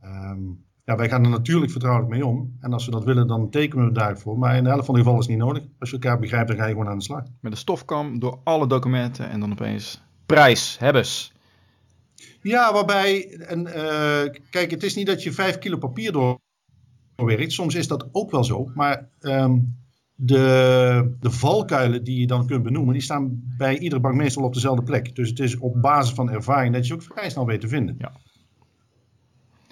um, 0.04 0.64
ja, 0.84 0.96
wij 0.96 1.08
gaan 1.08 1.24
er 1.24 1.30
natuurlijk 1.30 1.70
vertrouwelijk 1.70 2.12
mee 2.12 2.26
om. 2.26 2.56
En 2.60 2.72
als 2.72 2.84
we 2.84 2.90
dat 2.90 3.04
willen, 3.04 3.26
dan 3.26 3.50
tekenen 3.50 3.86
we 3.86 3.92
daarvoor. 3.92 4.38
Maar 4.38 4.56
in 4.56 4.62
de 4.62 4.68
helft 4.68 4.86
van 4.86 4.94
de 4.94 5.00
gevallen 5.00 5.22
is 5.22 5.26
het 5.26 5.36
niet 5.36 5.46
nodig. 5.46 5.62
Als 5.78 5.90
je 5.90 5.96
elkaar 5.96 6.18
begrijpt, 6.18 6.48
dan 6.48 6.56
ga 6.56 6.64
je 6.64 6.72
gewoon 6.72 6.88
aan 6.88 6.98
de 6.98 7.04
slag. 7.04 7.22
Met 7.40 7.52
de 7.52 7.58
stofkam 7.58 8.18
door 8.18 8.40
alle 8.44 8.66
documenten 8.66 9.28
en 9.28 9.40
dan 9.40 9.52
opeens 9.52 10.02
prijs, 10.26 10.76
hebbes. 10.78 11.32
Ja, 12.42 12.72
waarbij, 12.72 13.28
en, 13.38 13.66
uh, 13.66 14.40
kijk, 14.50 14.70
het 14.70 14.82
is 14.82 14.94
niet 14.94 15.06
dat 15.06 15.22
je 15.22 15.32
vijf 15.32 15.58
kilo 15.58 15.78
papier 15.78 16.12
door 16.12 16.38
werkt. 17.16 17.52
Soms 17.52 17.74
is 17.74 17.88
dat 17.88 18.08
ook 18.12 18.30
wel 18.30 18.44
zo. 18.44 18.70
Maar 18.74 19.08
um, 19.20 19.76
de, 20.14 21.16
de 21.20 21.30
valkuilen 21.30 22.04
die 22.04 22.20
je 22.20 22.26
dan 22.26 22.46
kunt 22.46 22.62
benoemen, 22.62 22.92
die 22.92 23.02
staan 23.02 23.42
bij 23.56 23.78
iedere 23.78 24.00
bank 24.00 24.14
meestal 24.14 24.44
op 24.44 24.54
dezelfde 24.54 24.82
plek. 24.82 25.14
Dus 25.14 25.28
het 25.28 25.38
is 25.38 25.58
op 25.58 25.82
basis 25.82 26.14
van 26.14 26.30
ervaring 26.30 26.74
dat 26.74 26.86
je 26.86 26.94
ook 26.94 27.02
vrij 27.02 27.30
snel 27.30 27.46
weet 27.46 27.60
te 27.60 27.68
vinden. 27.68 27.96
Ja. 27.98 28.12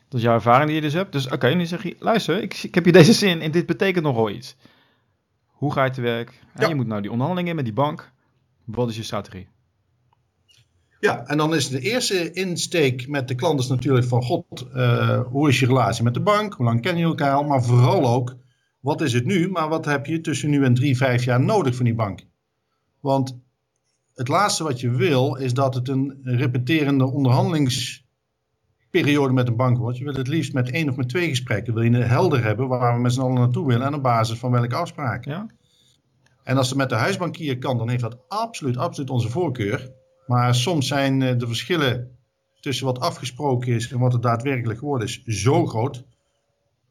Dat 0.09 0.23
is 0.23 0.23
jouw 0.23 0.35
ervaring 0.35 0.67
die 0.67 0.75
je 0.75 0.83
dus 0.83 0.93
hebt. 0.93 1.13
Dus 1.13 1.25
oké, 1.25 1.35
okay, 1.35 1.55
nu 1.55 1.67
zeg 1.67 1.83
je, 1.83 1.97
luister, 1.99 2.43
ik, 2.43 2.63
ik 2.63 2.75
heb 2.75 2.85
je 2.85 2.93
deze 2.93 3.13
zin 3.13 3.41
en 3.41 3.51
dit 3.51 3.67
betekent 3.67 4.05
nogal 4.05 4.31
iets. 4.31 4.57
Hoe 5.47 5.73
ga 5.73 5.85
je 5.85 5.91
te 5.91 6.01
werk? 6.01 6.41
Ja. 6.59 6.69
Je 6.69 6.75
moet 6.75 6.87
nou 6.87 7.01
die 7.01 7.11
onderhandelingen 7.11 7.57
met 7.57 7.65
die 7.65 7.75
bank. 7.75 8.13
Wat 8.65 8.89
is 8.89 8.97
je 8.97 9.03
strategie? 9.03 9.49
Ja, 11.04 11.26
en 11.26 11.37
dan 11.37 11.54
is 11.54 11.68
de 11.68 11.80
eerste 11.80 12.32
insteek 12.32 13.08
met 13.08 13.28
de 13.28 13.34
klant 13.34 13.61
is 13.61 13.68
natuurlijk 13.68 14.06
van 14.06 14.23
God, 14.23 14.66
uh, 14.75 15.20
hoe 15.20 15.49
is 15.49 15.61
je 15.61 15.66
relatie 15.66 16.04
met 16.04 16.14
de 16.14 16.20
bank? 16.20 16.54
Hoe 16.54 16.66
lang 16.66 16.80
kennen 16.80 17.02
je 17.02 17.08
elkaar? 17.08 17.46
Maar 17.46 17.62
vooral 17.62 18.06
ook, 18.06 18.37
wat 18.80 19.00
is 19.00 19.12
het 19.12 19.25
nu? 19.25 19.50
Maar 19.50 19.68
wat 19.68 19.84
heb 19.84 20.06
je 20.06 20.20
tussen 20.20 20.50
nu 20.50 20.64
en 20.64 20.75
drie, 20.75 20.96
vijf 20.96 21.25
jaar 21.25 21.40
nodig 21.40 21.76
van 21.76 21.84
die 21.84 21.94
bank? 21.94 22.20
Want 23.00 23.38
het 24.14 24.28
laatste 24.28 24.64
wat 24.64 24.80
je 24.80 24.90
wil 24.90 25.34
is 25.34 25.54
dat 25.54 25.75
het 25.75 25.88
een 25.88 26.20
repeterende 26.23 27.04
onderhandelingsperiode 27.04 29.32
met 29.32 29.49
een 29.49 29.56
bank 29.56 29.78
wordt. 29.78 29.99
Je 29.99 30.04
wil 30.04 30.14
het 30.14 30.28
liefst 30.28 30.52
met 30.52 30.70
één 30.70 30.88
of 30.88 30.96
met 30.96 31.08
twee 31.08 31.28
gesprekken. 31.28 31.75
Wil 31.75 31.82
je 31.82 31.96
het 31.96 32.08
helder 32.08 32.44
hebben 32.44 32.68
waar 32.68 32.94
we 32.94 33.00
met 33.00 33.12
z'n 33.12 33.20
allen 33.20 33.34
naartoe 33.34 33.66
willen 33.66 33.87
en 33.87 33.94
op 33.94 34.02
basis 34.02 34.38
van 34.38 34.50
welke 34.50 34.76
afspraak. 34.76 35.25
Ja? 35.25 35.46
En 36.42 36.56
als 36.56 36.68
het 36.68 36.78
met 36.78 36.88
de 36.88 36.94
huisbankier 36.94 37.58
kan, 37.58 37.78
dan 37.78 37.88
heeft 37.88 38.02
dat 38.02 38.18
absoluut, 38.28 38.76
absoluut 38.76 39.11
onze 39.11 39.28
voorkeur. 39.28 40.02
Maar 40.26 40.54
soms 40.54 40.87
zijn 40.88 41.23
eh, 41.23 41.38
de 41.38 41.47
verschillen 41.47 42.16
tussen 42.61 42.87
wat 42.87 43.00
afgesproken 43.00 43.73
is 43.75 43.93
en 43.93 43.99
wat 43.99 44.12
het 44.12 44.23
daadwerkelijk 44.23 44.78
geworden 44.78 45.07
is 45.07 45.23
zo 45.25 45.66
groot 45.66 46.04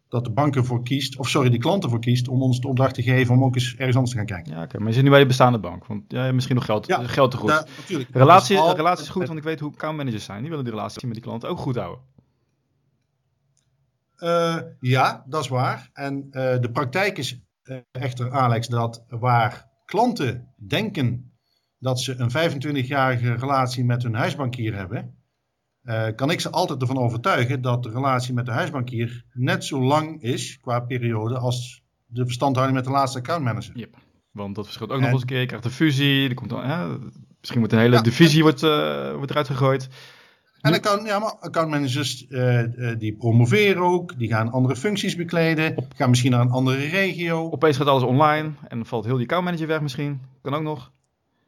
dat 0.10 0.24
de 0.24 0.32
bank 0.32 0.56
ervoor 0.56 0.84
kiest, 0.84 1.18
of 1.18 1.30
sorry, 1.30 1.50
de 1.50 1.58
klant 1.58 1.84
ervoor 1.84 2.00
kiest 2.00 2.28
om 2.28 2.42
ons 2.42 2.60
de 2.62 2.68
opdracht 2.68 2.94
te 2.94 3.02
geven 3.04 3.34
om 3.36 3.44
ook 3.44 3.56
eens 3.56 3.75
ergens 3.75 3.96
anders 3.96 4.12
te 4.12 4.18
gaan 4.18 4.25
kijken. 4.28 4.54
Ja, 4.54 4.63
oké. 4.63 4.78
Maar 4.78 4.88
je 4.88 4.94
zit 4.94 5.04
nu 5.04 5.10
bij 5.10 5.20
de 5.20 5.25
bestaande 5.25 5.60
bank, 5.60 5.86
want 5.86 6.04
ja, 6.08 6.32
misschien 6.32 6.56
nog 6.56 6.66
geld, 6.66 6.88
Ja, 6.88 7.08
geld 7.08 7.32
te 7.32 7.38
goed. 7.38 7.50
Da- 7.50 7.66
natuurlijk. 7.78 8.10
relatie, 8.13 8.58
al- 8.58 8.75
relatie 8.75 9.04
is 9.04 9.10
goed, 9.10 9.25
want 9.28 9.38
ik 9.38 9.44
weet 9.44 9.60
hoe 9.60 9.72
accountmanagers 9.72 10.24
zijn. 10.25 10.40
Die 10.40 10.50
willen 10.50 10.66
die 10.66 10.74
relatie 10.74 11.06
met 11.06 11.16
die 11.16 11.24
klant 11.24 11.46
ook 11.46 11.58
goed 11.60 11.75
houden. 11.75 12.04
Eh, 14.16 14.58
ja, 14.80 15.24
dat 15.28 15.42
is 15.44 15.48
waar. 15.50 15.90
En 15.94 16.28
eh, 16.32 16.60
de 16.60 16.72
praktijk 16.72 17.18
is 17.18 17.42
eh, 17.63 17.78
echter, 17.92 18.32
Alex, 18.32 18.68
dat 18.68 19.04
waar 19.10 19.70
klanten 19.86 20.48
denken 20.58 21.33
dat 21.84 22.00
ze 22.00 22.16
een 22.18 22.32
25-jarige 22.32 23.34
relatie 23.34 23.86
met 23.86 24.04
hun 24.04 24.13
huisbankier 24.16 24.75
hebben, 24.75 25.16
eh, 25.84 26.08
kan 26.16 26.32
ik 26.32 26.40
ze 26.40 26.50
altijd 26.50 26.82
ervan 26.82 26.98
overtuigen 26.98 27.62
dat 27.62 27.84
de 27.84 27.90
relatie 27.90 28.34
met 28.34 28.46
de 28.46 28.52
huisbankier 28.52 29.24
net 29.34 29.63
zo 29.66 29.82
lang 29.82 30.22
is 30.22 30.60
qua 30.62 30.80
periode 30.80 31.38
als 31.38 31.84
de 32.06 32.25
verstandhouding 32.25 32.78
met 32.78 32.88
de 32.88 32.94
laatste 32.94 33.18
accountmanager. 33.18 33.78
Yep. 33.78 33.96
Want 34.32 34.56
dat 34.56 34.66
verschilt 34.66 34.90
ook 34.90 34.96
En- 34.98 35.04
nog 35.04 35.12
eens 35.12 35.22
een 35.22 35.28
keer. 35.28 35.40
Je 35.40 35.46
krijgt 35.46 35.66
een 35.66 35.72
fusie. 35.72 36.30
Er 36.30 36.36
komt 36.36 36.50
dan, 36.50 36.63
hè, 36.63 36.98
misschien 37.40 37.60
wordt 37.60 37.74
een 37.74 37.80
hele 37.80 37.96
Ja. 37.96 38.02
divisie 38.02 38.42
wordt, 38.42 38.63
eh, 38.63 39.13
wordt 39.16 39.32
eruit 39.32 39.48
gegooid. 39.48 39.90
En 40.62 40.74
account, 40.74 41.08
ja, 41.08 41.20
maar 41.20 41.36
accountmanagers 41.40 42.28
eh, 42.28 42.63
die 42.98 43.16
promoveren 43.16 43.82
ook, 43.82 44.18
die 44.18 44.28
gaan 44.30 44.52
andere 44.52 44.75
functies 44.75 45.16
bekleden, 45.16 45.88
gaan 45.96 46.10
misschien 46.10 46.32
naar 46.32 46.42
een 46.42 46.50
andere 46.50 46.78
regio. 46.88 47.50
Opeens 47.52 47.78
gaat 47.78 47.88
alles 47.88 48.04
online 48.04 48.52
en 48.68 48.78
dan 48.78 48.86
valt 48.86 49.06
heel 49.06 49.13
die 49.16 49.24
accountmanager 49.24 49.68
weg 49.68 49.82
misschien. 49.82 50.22
Kan 50.42 50.54
ook 50.54 50.62
nog. 50.62 50.92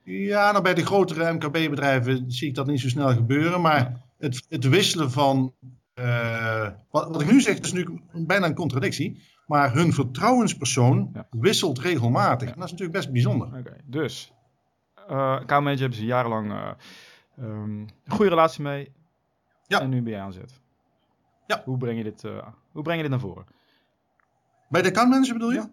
Ja, 0.06 0.52
nou 0.52 0.64
bij 0.64 0.74
de 0.74 0.86
grotere 0.86 1.34
MKB-bedrijven 1.34 2.32
zie 2.32 2.48
ik 2.48 2.56
dat 2.56 2.68
niet 2.68 2.80
zo 2.80 2.90
snel 2.90 3.14
gebeuren. 3.14 3.62
Maar 3.62 4.02
het, 4.18 4.46
het 4.50 4.70
wisselen 4.70 5.12
van. 5.12 5.54
eh, 5.94 6.70
wat, 6.90 7.08
wat 7.08 7.22
ik 7.22 7.32
nu 7.32 7.42
zeg, 7.42 7.58
is 7.60 7.72
nu 7.74 8.02
bijna 8.14 8.46
een 8.46 8.56
contradictie. 8.56 9.24
Maar 9.48 9.74
hun 9.74 9.94
vertrouwenspersoon 9.94 11.10
Ja. 11.14 11.28
wisselt 11.32 11.80
regelmatig. 11.80 12.50
En 12.50 12.56
dat 12.56 12.66
is 12.66 12.72
natuurlijk 12.72 12.98
best 12.98 13.12
bijzonder. 13.12 13.48
Oké, 13.48 13.76
dus. 13.86 14.34
accountmanager 15.08 15.80
hebben 15.80 15.98
ze 16.00 16.06
jarenlang 16.06 16.52
eh, 16.52 16.70
ehm, 17.38 17.70
een 17.80 17.90
goede 18.08 18.30
relatie 18.30 18.62
mee. 18.64 18.92
Ja. 19.68 19.82
En 19.82 19.90
nu 19.90 20.02
ben 20.02 20.12
jij 20.12 20.22
aan 20.22 20.34
zet. 20.34 20.62
Ja. 21.48 21.62
Hoe 21.66 21.78
breng 21.78 21.98
je 21.98 22.04
dit, 22.04 22.22
hoe 22.72 22.82
breng 22.84 22.96
je 22.96 23.02
dit 23.02 23.12
naar 23.12 23.20
voren? 23.20 23.46
Bij 24.70 24.82
de 24.82 24.88
accountmanager 24.88 25.34
bedoel 25.34 25.52
je? 25.52 25.70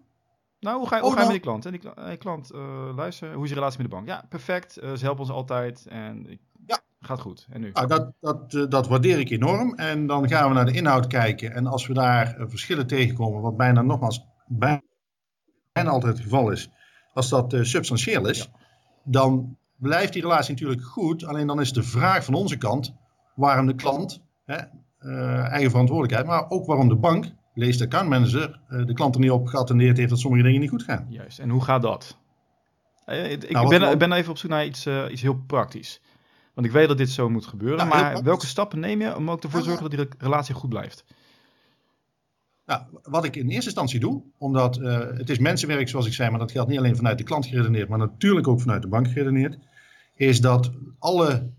Nou, 0.63 0.77
hoe 0.77 0.87
ga 0.87 0.95
je, 0.95 1.01
hoe 1.01 1.11
Oh, 1.11 1.17
ga 1.17 1.21
je 1.23 1.27
nou- 1.27 1.33
met 1.33 1.43
die 1.43 1.51
klant? 1.51 1.63
hè? 1.63 1.71
Die 1.71 2.03
hey, 2.05 2.17
klant, 2.17 2.51
eh, 2.51 2.95
luister, 2.95 3.33
hoe 3.33 3.43
is 3.43 3.49
je 3.49 3.55
relatie 3.55 3.81
met 3.81 3.89
de 3.89 3.95
bank? 3.95 4.07
Ja, 4.07 4.25
perfect. 4.29 4.77
eh, 4.77 4.93
ze 4.93 5.03
helpen 5.03 5.21
ons 5.21 5.31
altijd 5.31 5.85
en 5.89 6.29
ik- 6.29 6.41
Ja. 6.65 6.79
gaat 6.99 7.19
goed. 7.21 7.47
En 7.49 7.61
nu? 7.61 7.71
Nou, 7.71 7.87
dat, 7.87 8.11
dat, 8.19 8.53
eh, 8.53 8.63
dat 8.69 8.87
waardeer 8.87 9.19
ik 9.19 9.29
enorm. 9.29 9.75
En 9.75 10.07
dan 10.07 10.27
gaan 10.29 10.47
we 10.49 10.55
naar 10.55 10.65
de 10.65 10.71
inhoud 10.71 11.07
kijken. 11.07 11.53
En 11.53 11.67
als 11.67 11.87
we 11.87 11.93
daar 11.93 12.35
eh, 12.37 12.45
verschillen 12.47 12.87
tegenkomen, 12.87 13.41
wat 13.41 13.57
bijna 13.57 13.81
nogmaals 13.81 14.25
bijna 14.47 14.81
altijd 15.73 16.13
het 16.13 16.21
geval 16.23 16.49
is, 16.51 16.69
als 17.13 17.29
dat 17.29 17.53
eh, 17.53 17.61
substantieel 17.63 18.27
is, 18.27 18.49
dan 19.03 19.57
blijft 19.77 20.13
die 20.13 20.21
relatie 20.21 20.53
natuurlijk 20.53 20.83
goed. 20.83 21.25
Alleen 21.25 21.47
dan 21.47 21.61
is 21.61 21.73
de 21.73 21.83
vraag 21.83 22.23
van 22.25 22.33
onze 22.33 22.57
kant 22.57 22.93
waarom 23.35 23.65
de 23.65 23.75
klant, 23.75 24.21
hè, 24.45 24.55
eh, 24.97 25.51
eigen 25.51 25.69
verantwoordelijkheid, 25.69 26.25
maar 26.27 26.49
ook 26.49 26.65
waarom 26.65 26.87
de 26.89 26.95
bank, 26.95 27.25
leest 27.53 27.79
de 27.79 27.85
accountmanager, 27.85 28.59
eh, 28.67 28.85
de 28.85 28.93
klant 28.93 29.15
er 29.15 29.21
niet 29.21 29.31
op 29.31 29.47
geattendeerd 29.47 29.97
heeft 29.97 30.09
dat 30.09 30.19
sommige 30.19 30.43
dingen 30.43 30.59
niet 30.59 30.69
goed 30.69 30.83
gaan. 30.83 31.05
Juist. 31.09 31.39
En 31.39 31.49
hoe 31.49 31.63
gaat 31.63 31.81
dat? 31.81 32.17
Eh, 33.05 33.31
ik 33.31 33.51
Nou, 33.51 33.79
ben, 33.79 33.97
ben 33.97 34.11
even 34.11 34.31
op 34.31 34.37
zoek 34.37 34.49
naar 34.49 34.65
iets, 34.65 34.85
eh, 34.85 35.05
iets 35.11 35.21
heel 35.21 35.43
praktisch. 35.47 36.01
Want 36.53 36.67
ik 36.67 36.73
weet 36.73 36.87
dat 36.87 36.97
dit 36.97 37.09
zo 37.09 37.29
moet 37.29 37.45
gebeuren. 37.45 37.79
Heel 37.79 37.87
maar 37.89 38.23
welke 38.23 38.45
stappen 38.45 38.79
neem 38.79 39.01
je 39.01 39.15
om 39.15 39.31
ook 39.31 39.43
ervoor 39.43 39.59
te 39.59 39.65
zorgen 39.65 39.89
dat 39.89 39.91
die 39.91 40.03
re- 40.03 40.15
relatie 40.17 40.55
goed 40.55 40.69
blijft? 40.69 41.05
Nou, 42.65 42.81
wat 43.03 43.23
ik 43.23 43.35
in 43.35 43.49
eerste 43.49 43.65
instantie 43.65 43.99
doe, 43.99 44.23
omdat 44.37 44.77
eh, 44.77 44.99
het 44.99 45.29
is 45.29 45.39
mensenwerk 45.39 45.89
zoals 45.89 46.05
ik 46.05 46.13
zei, 46.13 46.29
maar 46.29 46.39
dat 46.39 46.51
geldt 46.51 46.69
niet 46.69 46.77
alleen 46.77 46.95
vanuit 46.95 47.17
de 47.17 47.23
klant 47.23 47.45
geredeneerd, 47.45 47.89
maar 47.89 47.97
natuurlijk 47.97 48.47
ook 48.47 48.61
vanuit 48.61 48.81
de 48.81 48.87
bank 48.87 49.07
geredeneerd, 49.07 49.57
is 50.15 50.41
dat 50.41 50.71
alle, 50.99 51.51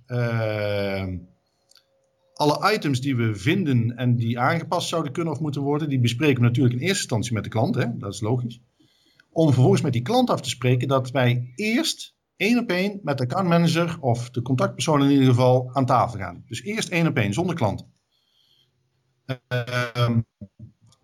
alle 2.35 2.73
items 2.73 3.01
die 3.01 3.17
we 3.17 3.35
vinden 3.35 3.97
en 3.97 4.17
die 4.17 4.39
aangepast 4.39 4.89
zouden 4.89 5.13
kunnen 5.13 5.33
of 5.33 5.41
moeten 5.41 5.63
worden, 5.63 5.89
die 5.89 6.01
bespreken 6.01 6.41
we 6.41 6.47
natuurlijk 6.47 6.75
in 6.75 6.81
eerste 6.81 6.99
instantie 6.99 7.33
met 7.33 7.45
de 7.45 7.51
klant, 7.51 7.75
hè? 7.75 7.97
dat 7.97 8.13
is 8.15 8.21
logisch. 8.21 8.61
Om 9.31 9.47
vervolgens 9.47 9.83
met 9.83 9.93
die 9.93 10.03
klant 10.03 10.31
af 10.31 10.41
te 10.41 10.49
spreken 10.49 10.89
dat 10.89 11.11
wij 11.11 11.53
eerst 11.55 12.15
één 12.37 12.59
op 12.59 12.71
één 12.71 13.01
met 13.03 13.19
de 13.19 13.25
accountmanager 13.25 13.97
of 14.01 14.31
de 14.31 14.43
contactpersoon 14.43 15.03
in 15.03 15.11
ieder 15.11 15.27
geval 15.27 15.71
aan 15.73 15.87
tafel 15.87 16.19
gaan. 16.19 16.45
Dus 16.47 16.63
eerst 16.63 16.89
één 16.89 17.07
op 17.07 17.17
één, 17.17 17.33
zonder 17.33 17.55
klant. 17.55 17.87
Ehm, 19.49 20.21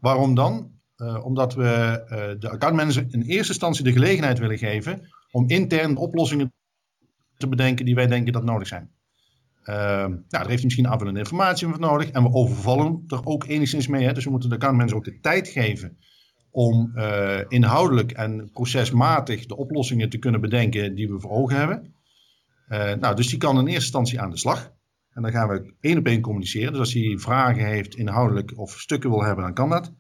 Waarom 0.00 0.34
dan? 0.34 0.70
Eh, 0.96 1.24
omdat 1.24 1.54
we 1.54 1.64
eh, 1.64 2.40
de 2.40 2.50
accountmanager 2.50 3.06
in 3.10 3.22
eerste 3.22 3.52
instantie 3.52 3.84
de 3.84 3.92
gelegenheid 3.92 4.38
willen 4.38 4.58
geven 4.58 5.08
om 5.30 5.48
intern 5.48 5.96
oplossingen 5.96 6.52
te 7.36 7.48
bedenken 7.48 7.84
die 7.84 7.94
wij 7.94 8.06
denken 8.06 8.32
dat 8.32 8.44
nodig 8.44 8.68
zijn. 8.68 8.90
Ehm, 9.62 10.10
nou, 10.10 10.22
daar 10.28 10.40
heeft 10.40 10.54
hij 10.54 10.64
misschien 10.64 10.88
aanvullende 10.88 11.20
informatie 11.20 11.68
voor 11.68 11.80
nodig 11.80 12.10
en 12.10 12.22
we 12.22 12.32
overvallen 12.32 13.04
er 13.06 13.26
ook 13.26 13.44
enigszins 13.46 13.86
mee. 13.86 14.04
Hè? 14.04 14.12
Dus 14.12 14.24
we 14.24 14.30
moeten 14.30 14.48
de 14.48 14.54
accountmanager 14.54 14.96
ook 14.96 15.04
de 15.04 15.20
tijd 15.20 15.48
geven 15.48 15.96
om 16.50 16.92
eh, 16.94 17.38
inhoudelijk 17.48 18.12
en 18.12 18.50
procesmatig 18.52 19.46
de 19.46 19.56
oplossingen 19.56 20.08
te 20.08 20.18
kunnen 20.18 20.40
bedenken 20.40 20.94
die 20.94 21.08
we 21.08 21.20
voor 21.20 21.30
ogen 21.30 21.56
hebben. 21.56 21.94
Eh, 22.68 22.94
nou, 22.94 23.16
dus 23.16 23.28
die 23.28 23.38
kan 23.38 23.58
in 23.58 23.66
eerste 23.66 23.80
instantie 23.80 24.20
aan 24.20 24.30
de 24.30 24.38
slag. 24.38 24.72
En 25.12 25.22
dan 25.22 25.30
gaan 25.30 25.48
we 25.48 25.74
één 25.80 25.98
op 25.98 26.06
één 26.06 26.20
communiceren. 26.20 26.70
Dus 26.70 26.80
als 26.80 26.92
hij 26.92 27.18
vragen 27.18 27.66
heeft 27.66 27.94
inhoudelijk 27.94 28.58
of 28.58 28.70
stukken 28.70 29.10
wil 29.10 29.24
hebben, 29.24 29.44
dan 29.44 29.54
kan 29.54 29.68
dat. 29.68 29.92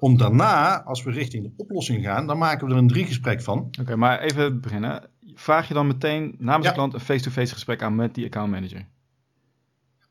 Om 0.00 0.16
daarna, 0.16 0.82
als 0.82 1.02
we 1.02 1.10
richting 1.10 1.42
de 1.44 1.52
oplossing 1.56 2.04
gaan, 2.04 2.26
dan 2.26 2.38
maken 2.38 2.66
we 2.66 2.72
er 2.72 2.78
een 2.78 2.88
driegesprek 2.88 3.42
van. 3.42 3.68
Oké, 3.80 3.96
maar 3.96 4.20
even 4.20 4.60
beginnen. 4.60 5.02
Vraag 5.34 5.68
je 5.68 5.74
dan 5.74 5.86
meteen 5.86 6.34
namens 6.38 6.64
Ja. 6.64 6.70
de 6.70 6.76
klant 6.76 6.94
een 6.94 7.00
face-to-face 7.00 7.52
gesprek 7.54 7.82
aan 7.82 7.94
met 7.94 8.14
die 8.14 8.24
accountmanager? 8.24 8.86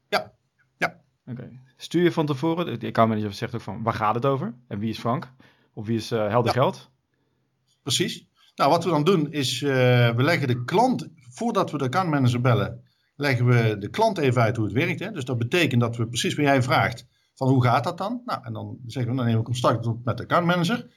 Ja. 0.10 0.31
Ja. 0.77 1.01
Oké. 1.25 1.50
Stuur 1.77 2.03
je 2.03 2.12
van 2.12 2.25
tevoren, 2.25 2.79
de 2.79 2.88
accountmanager 2.88 3.34
zegt 3.34 3.55
ook 3.55 3.62
van 3.62 3.84
waar 3.84 3.93
gaat 3.93 4.15
het 4.15 4.25
over? 4.25 4.53
En 4.67 4.79
wie 4.79 4.89
is 4.89 5.00
Frank? 5.00 5.31
Of 5.74 5.86
wie 5.86 5.98
is 5.98 6.12
eh 6.12 6.27
Helder 6.27 6.53
Ja. 6.55 6.62
Geld? 6.62 6.89
Precies. 7.84 8.27
Nou, 8.55 8.69
wat 8.69 8.84
we 8.84 8.89
dan 8.89 9.03
doen 9.03 9.31
is, 9.31 9.62
eh, 9.62 9.69
we 10.15 10.24
leggen 10.24 10.48
de 10.48 10.63
klant, 10.63 11.08
voordat 11.29 11.72
we 11.72 11.77
de 11.77 11.84
accountmanager 11.84 12.41
bellen, 12.41 12.84
leggen 13.15 13.46
we 13.46 13.77
de 13.77 13.89
klant 13.89 14.17
even 14.17 14.41
uit 14.41 14.55
hoe 14.55 14.65
het 14.65 14.74
werkt. 14.74 15.00
Hè? 15.00 15.12
Dus 15.12 15.25
dat 15.25 15.38
betekent 15.38 15.81
dat 15.81 15.98
we 15.98 16.08
precies 16.08 16.36
wat 16.36 16.46
jij 16.46 16.63
vraagt, 16.63 17.05
van 17.39 17.50
hoe 17.50 17.63
gaat 17.63 17.84
dat 17.84 17.98
dan? 17.98 18.22
Nou, 18.25 18.39
en 18.43 18.53
dan 18.53 18.77
zeggen 18.86 19.12
we, 19.12 19.17
dan 19.17 19.25
nemen 19.25 19.43
we 19.43 19.51
contact 19.51 19.88
op 19.88 20.05
met 20.05 20.17
de 20.17 20.24
accountmanager. 20.24 20.88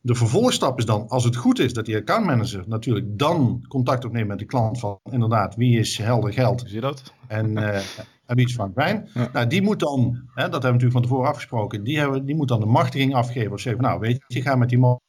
De 0.00 0.14
vervolgstap 0.14 0.78
is 0.78 0.84
dan, 0.84 1.08
als 1.08 1.24
het 1.24 1.36
goed 1.36 1.58
is, 1.58 1.72
dat 1.72 1.86
die 1.86 1.96
accountmanager 1.96 2.64
natuurlijk 2.66 3.18
dan 3.18 3.64
contact 3.68 4.04
opneemt 4.04 4.28
met 4.28 4.38
de 4.38 4.44
klant 4.44 4.78
van, 4.78 4.98
inderdaad, 5.10 5.54
wie 5.54 5.78
is 5.78 5.98
helder 5.98 6.32
geld 6.32 6.60
Zie 6.60 6.74
je 6.74 6.80
dat? 6.80 7.14
en, 7.26 7.56
eh 7.56 7.82
en 8.26 8.36
wie 8.36 8.46
is 8.46 8.54
Frank 8.54 8.74
Wijn. 8.74 9.08
Ja. 9.14 9.30
Nou, 9.32 9.46
die 9.46 9.62
moet 9.62 9.80
dan, 9.80 10.00
hè, 10.34 10.42
dat 10.42 10.52
hebben 10.52 10.60
we 10.60 10.66
natuurlijk 10.66 10.92
van 10.92 11.02
tevoren 11.02 11.28
afgesproken, 11.28 11.84
die, 11.84 11.98
hebben, 11.98 12.24
die 12.24 12.36
moet 12.36 12.48
dan 12.48 12.60
de 12.60 12.66
machtiging 12.66 13.14
afgeven. 13.14 13.52
Of 13.52 13.60
zeggen, 13.60 13.82
nou 13.82 14.00
weet 14.00 14.24
je, 14.26 14.42
ga 14.42 14.56
met 14.56 14.68
die 14.68 14.78
man, 14.78 15.00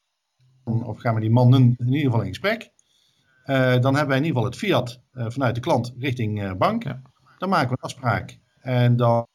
of 0.64 0.98
ga 0.98 1.12
met 1.12 1.22
die 1.22 1.30
mannen 1.30 1.74
in 1.78 1.86
ieder 1.86 2.04
geval 2.04 2.22
in 2.22 2.28
gesprek. 2.28 2.70
Eh, 3.44 3.56
dan 3.56 3.94
hebben 3.94 4.08
wij 4.08 4.18
in 4.18 4.24
ieder 4.24 4.42
geval 4.42 4.44
het 4.44 4.56
fiat 4.56 5.00
eh, 5.12 5.26
vanuit 5.28 5.54
de 5.54 5.60
klant 5.60 5.94
richting 5.98 6.42
eh, 6.42 6.52
bank. 6.52 6.82
Ja. 6.82 7.02
Dan 7.38 7.48
maken 7.48 7.68
we 7.68 7.76
een 7.76 7.82
afspraak. 7.82 8.38
En 8.60 8.96
dan 8.96 9.26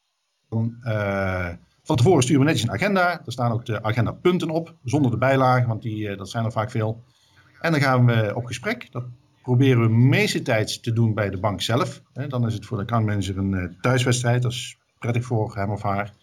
eh, 0.82 1.50
van 1.84 1.96
tevoren 1.96 2.24
sturen 2.24 2.42
we 2.42 2.48
netjes 2.48 2.68
een 2.68 2.74
agenda. 2.74 3.22
Er 3.26 3.32
staan 3.32 3.52
ook 3.52 3.66
de 3.66 3.84
agendapunten 3.84 4.50
op, 4.50 4.76
zonder 4.84 5.12
de 5.12 5.18
bijlagen, 5.18 5.68
want 5.68 5.82
die, 5.82 6.10
eh, 6.10 6.18
dat 6.18 6.30
zijn 6.30 6.46
er 6.46 6.52
vaak 6.52 6.72
veel. 6.72 7.04
En 7.60 7.72
dan 7.72 7.82
gaan 7.82 8.06
we 8.06 8.32
op 8.36 8.46
gesprek. 8.46 8.92
Dat 8.92 9.06
proberen 9.42 9.82
we 9.82 9.90
meeste 9.90 10.42
tijd 10.42 10.84
te 10.84 10.94
doen 10.94 11.14
bij 11.14 11.30
de 11.30 11.40
bank 11.40 11.62
zelf. 11.62 12.02
Dan 12.28 12.48
is 12.48 12.54
het 12.54 12.66
voor 12.66 12.78
de 12.78 12.84
accountmanager 12.84 13.38
een 13.38 13.54
eh, 13.54 13.70
thuiswedstrijd. 13.82 14.42
Dat 14.42 14.52
is 14.52 14.78
prettig 15.00 15.26
voor 15.26 15.56
hem 15.56 15.72
of 15.72 15.82
haar. 15.82 16.14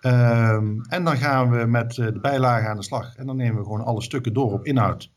Ehm, 0.00 0.80
en 0.88 1.04
dan 1.04 1.16
gaan 1.16 1.50
we 1.50 1.66
met 1.66 1.94
de 1.94 2.18
bijlagen 2.20 2.68
aan 2.68 2.76
de 2.76 2.82
slag. 2.82 3.16
En 3.16 3.26
dan 3.26 3.36
nemen 3.36 3.56
we 3.56 3.62
gewoon 3.62 3.84
alle 3.84 4.02
stukken 4.02 4.32
door 4.32 4.52
op 4.52 4.64
inhoud. 4.64 5.10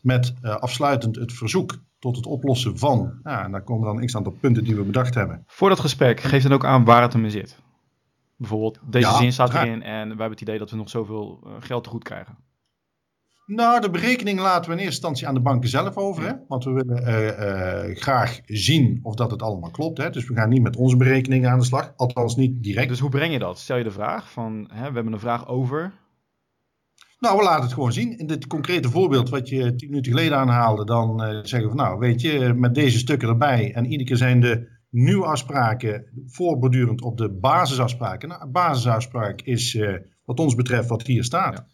Met 0.00 0.34
eh, 0.42 0.56
afsluitend 0.56 1.16
het 1.16 1.32
verzoek 1.32 1.78
tot 2.02 2.16
het 2.16 2.26
oplossen 2.26 2.78
van. 2.78 3.20
Ja, 3.22 3.44
en 3.44 3.50
daar 3.50 3.62
komen 3.62 3.94
dan 3.94 4.06
x 4.06 4.16
aantal 4.16 4.36
punten 4.40 4.64
die 4.64 4.76
we 4.76 4.82
bedacht 4.82 5.14
hebben. 5.14 5.42
Voor 5.46 5.68
dat 5.68 5.80
gesprek, 5.80 6.20
geef 6.20 6.42
dan 6.42 6.52
ook 6.52 6.64
aan 6.64 6.84
waar 6.84 7.02
het 7.02 7.12
hem 7.12 7.24
in 7.24 7.30
zit. 7.30 7.58
Bijvoorbeeld, 8.36 8.78
deze 8.84 9.08
Ja, 9.08 9.16
zin 9.16 9.32
staat 9.32 9.54
erin 9.54 9.82
en 9.82 10.02
we 10.02 10.08
hebben 10.08 10.30
het 10.30 10.40
idee 10.40 10.58
dat 10.58 10.70
we 10.70 10.76
nog 10.76 10.88
zoveel 10.88 11.40
eh, 11.44 11.52
geld 11.58 11.84
te 11.84 11.90
goed 11.90 12.04
krijgen. 12.04 12.36
Nou, 13.46 13.80
de 13.80 13.90
berekening 13.90 14.40
laten 14.40 14.70
we 14.70 14.76
in 14.76 14.82
eerste 14.82 14.94
instantie 14.94 15.28
aan 15.28 15.34
de 15.34 15.40
banken 15.40 15.68
zelf 15.68 15.96
over. 15.96 16.26
Hè? 16.26 16.32
Want 16.48 16.64
we 16.64 16.72
willen 16.72 17.08
uh, 17.08 17.88
uh, 17.88 17.96
graag 17.96 18.40
zien 18.44 19.00
of 19.02 19.14
dat 19.14 19.30
het 19.30 19.42
allemaal 19.42 19.70
klopt. 19.70 19.98
Hè? 19.98 20.10
Dus 20.10 20.28
we 20.28 20.34
gaan 20.34 20.48
niet 20.48 20.62
met 20.62 20.76
onze 20.76 20.96
berekeningen 20.96 21.50
aan 21.50 21.58
de 21.58 21.64
slag. 21.64 21.92
Althans 21.96 22.36
niet 22.36 22.62
direct. 22.62 22.88
Dus 22.88 22.98
hoe 22.98 23.10
breng 23.10 23.32
je 23.32 23.38
dat? 23.38 23.58
Stel 23.58 23.76
je 23.76 23.84
de 23.84 23.90
vraag 23.90 24.30
van, 24.30 24.68
hè, 24.72 24.88
we 24.88 24.94
hebben 24.94 25.12
een 25.12 25.18
vraag 25.18 25.48
over. 25.48 25.92
Nou, 27.22 27.36
we 27.36 27.42
laten 27.42 27.62
het 27.62 27.72
gewoon 27.72 27.92
zien. 27.92 28.18
In 28.18 28.26
dit 28.26 28.46
concrete 28.46 28.90
voorbeeld 28.90 29.28
wat 29.28 29.48
je 29.48 29.74
tien 29.74 29.88
minuten 29.88 30.12
geleden 30.12 30.38
aanhaalde, 30.38 30.84
dan 30.84 31.24
uh, 31.24 31.38
zeggen 31.42 31.68
we, 31.68 31.74
nou, 31.74 31.98
weet 31.98 32.20
je, 32.20 32.52
met 32.56 32.74
deze 32.74 32.98
stukken 32.98 33.28
erbij. 33.28 33.74
En 33.74 33.84
iedere 33.84 34.04
keer 34.04 34.16
zijn 34.16 34.40
de 34.40 34.68
nieuwe 34.90 35.26
afspraken 35.26 36.04
voorbordurend 36.26 37.02
op 37.02 37.18
de 37.18 37.30
basisafspraken. 37.30 38.28
Nou, 38.28 38.46
basisafspraak 38.46 39.40
is 39.40 39.78
wat 40.24 40.38
ons 40.38 40.54
betreft 40.54 40.88
wat 40.88 41.06
hier 41.06 41.24
staat. 41.24 41.56
Ja. 41.56 41.66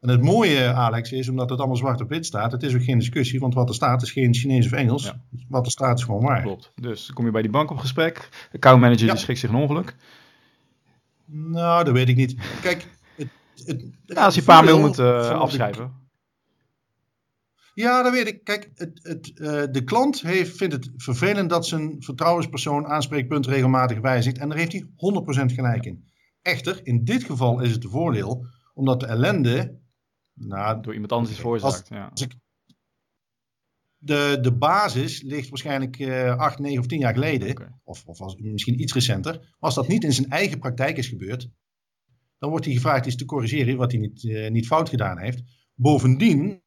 En 0.00 0.08
het 0.08 0.22
mooie, 0.22 0.72
Alex, 0.72 1.12
is 1.12 1.28
omdat 1.28 1.50
het 1.50 1.58
allemaal 1.58 1.76
zwart 1.76 2.00
op 2.00 2.08
wit 2.08 2.26
staat. 2.26 2.52
Het 2.52 2.62
is 2.62 2.74
ook 2.74 2.82
geen 2.82 2.98
discussie, 2.98 3.40
want 3.40 3.54
wat 3.54 3.68
er 3.68 3.74
staat 3.74 4.02
is 4.02 4.12
geen 4.12 4.34
Chinees 4.34 4.66
of 4.66 4.72
Engels. 4.72 5.12
Wat 5.48 5.66
er 5.66 5.72
staat 5.72 5.98
is 5.98 6.04
gewoon 6.04 6.22
waar. 6.22 6.42
Klopt. 6.42 6.72
Dus 6.74 7.06
dan 7.06 7.14
kom 7.14 7.24
je 7.24 7.30
bij 7.30 7.42
die 7.42 7.50
bank 7.50 7.70
op 7.70 7.78
gesprek. 7.78 8.28
De 8.50 8.56
accountmanager 8.56 9.06
ja. 9.06 9.12
die 9.12 9.20
schrikt 9.20 9.40
zich 9.40 9.50
een 9.50 9.56
ongeluk. 9.56 9.96
Nou, 11.26 11.84
dat 11.84 11.94
weet 11.94 12.08
ik 12.08 12.16
niet. 12.16 12.36
Kijk, 12.62 12.86
het, 13.54 14.16
als 14.16 14.34
je 14.34 14.40
een 14.40 14.46
paar 14.46 14.64
mail 14.64 14.80
moet 14.80 14.98
uh, 14.98 15.30
afschrijven. 15.30 16.02
Ja, 17.74 18.02
dat 18.02 18.12
weet 18.12 18.26
ik. 18.26 18.44
Kijk, 18.44 18.70
het, 18.74 19.00
het, 19.02 19.32
uh, 19.34 19.62
de 19.70 19.84
klant 19.84 20.20
heeft, 20.20 20.56
vindt 20.56 20.74
het 20.74 20.90
vervelend 20.96 21.50
dat 21.50 21.66
zijn 21.66 22.02
vertrouwenspersoon 22.02 22.86
aanspreekpunt 22.86 23.46
regelmatig 23.46 24.00
wijzigt. 24.00 24.38
En 24.38 24.48
daar 24.48 24.58
heeft 24.58 24.72
hij 24.72 24.86
100% 25.50 25.54
gelijk 25.54 25.84
in. 25.84 26.04
Echter, 26.42 26.80
in 26.82 27.04
dit 27.04 27.24
geval 27.24 27.60
is 27.60 27.72
het 27.72 27.82
de 27.82 27.88
voordeel, 27.88 28.46
omdat 28.74 29.00
de 29.00 29.06
ellende 29.06 29.82
nou, 30.34 30.82
Door 30.82 30.92
iemand 30.92 31.12
anders 31.12 31.32
is 31.32 31.38
veroorzaakt. 31.38 31.88
Ja. 31.88 32.06
Als 32.06 32.20
ik, 32.20 32.34
de, 33.98 34.38
de 34.40 34.52
basis 34.52 35.22
ligt 35.22 35.48
waarschijnlijk 35.48 35.98
uh, 35.98 36.36
8, 36.36 36.58
9 36.58 36.78
of 36.78 36.86
10 36.86 36.98
jaar 36.98 37.12
geleden. 37.12 37.80
Of, 37.84 38.04
of 38.06 38.20
als, 38.20 38.36
misschien 38.36 38.80
iets 38.80 38.94
recenter. 38.94 39.32
Maar 39.32 39.56
als 39.58 39.74
dat 39.74 39.88
niet 39.88 40.04
in 40.04 40.12
zijn 40.12 40.30
eigen 40.30 40.58
praktijk 40.58 40.96
is 40.96 41.08
gebeurd. 41.08 41.48
Dan 42.44 42.52
wordt 42.52 42.68
hij 42.68 42.74
gevraagd 42.74 43.06
iets 43.06 43.16
te 43.16 43.24
corrigeren 43.24 43.76
wat 43.76 43.92
hij 43.92 44.00
niet, 44.00 44.22
uh, 44.22 44.50
niet 44.50 44.66
fout 44.66 44.88
gedaan 44.88 45.18
heeft. 45.18 45.42
Bovendien, 45.74 46.62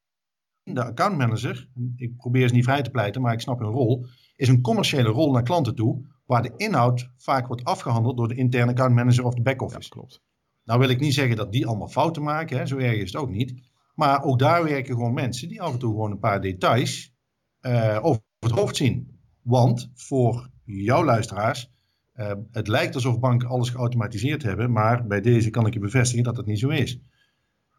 de 0.64 0.84
accountmanager, 0.84 1.70
ik 1.96 2.16
probeer 2.16 2.48
ze 2.48 2.54
niet 2.54 2.64
vrij 2.64 2.82
te 2.82 2.90
pleiten, 2.90 3.22
maar 3.22 3.34
ik 3.34 3.40
snap 3.40 3.60
hun 3.60 3.70
rol, 3.70 4.06
is 4.36 4.48
een 4.48 4.62
commerciële 4.62 5.10
rol 5.10 5.32
naar 5.32 5.44
klanten 5.44 5.76
toe, 5.76 6.06
waar 6.26 6.42
de 6.42 6.54
inhoud 6.56 7.10
vaak 7.18 7.48
wordt 7.48 7.64
afgehandeld 7.64 8.18
door 8.18 8.28
de 8.28 8.36
interne 8.36 8.72
accountmanager 8.72 9.26
of 9.26 9.34
de 9.34 9.42
back-office. 9.42 9.90
Ja, 9.90 9.96
klopt. 9.96 10.24
Nou 10.64 10.80
wil 10.80 10.90
ik 10.90 11.00
niet 11.00 11.14
zeggen 11.14 11.36
dat 11.36 11.52
die 11.52 11.68
allemaal 11.68 11.88
fouten 11.88 12.24
maken, 12.24 12.58
hè, 12.58 12.66
zo 12.66 12.78
erg 12.78 12.96
is 12.96 13.12
het 13.12 13.22
ook 13.22 13.30
niet. 13.30 13.54
Maar 13.96 14.24
ook 14.24 14.40
daar 14.40 14.64
werken 14.64 14.96
gewoon 14.96 15.14
mensen 15.14 15.50
die 15.50 15.62
af 15.62 15.74
en 15.74 15.80
toe 15.80 15.92
gewoon 15.92 16.12
een 16.12 16.20
paar 16.20 16.42
details 16.42 17.14
uh, 17.62 18.00
over 18.02 18.22
het 18.40 18.52
hoofd 18.52 18.76
zien. 18.76 19.20
Want 19.42 19.92
voor 19.94 20.50
jouw 20.64 21.04
luisteraars, 21.04 21.72
uh, 22.18 22.32
het 22.52 22.68
lijkt 22.68 22.96
alsof 22.96 23.20
banken 23.20 23.48
alles 23.48 23.70
geautomatiseerd 23.70 24.44
hebben, 24.44 24.72
maar 24.72 25.08
bij 25.08 25.22
deze 25.22 25.50
kan 25.50 25.66
ik 25.66 25.74
je 25.74 25.80
bevestigen 25.80 26.24
dat 26.24 26.38
het 26.38 26.46
niet 26.46 26.60
zo 26.60 26.70
is. 26.70 27.00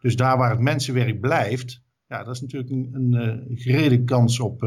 Dus 0.00 0.16
daar 0.16 0.38
waar 0.38 0.50
het 0.50 0.60
mensenwerk 0.60 1.20
blijft, 1.20 1.82
ja, 2.08 2.24
dat 2.24 2.34
is 2.34 2.40
natuurlijk 2.40 2.70
een, 2.70 2.90
een 2.92 3.46
uh, 3.48 3.58
gerede 3.58 4.04
kans 4.04 4.40
op, 4.40 4.62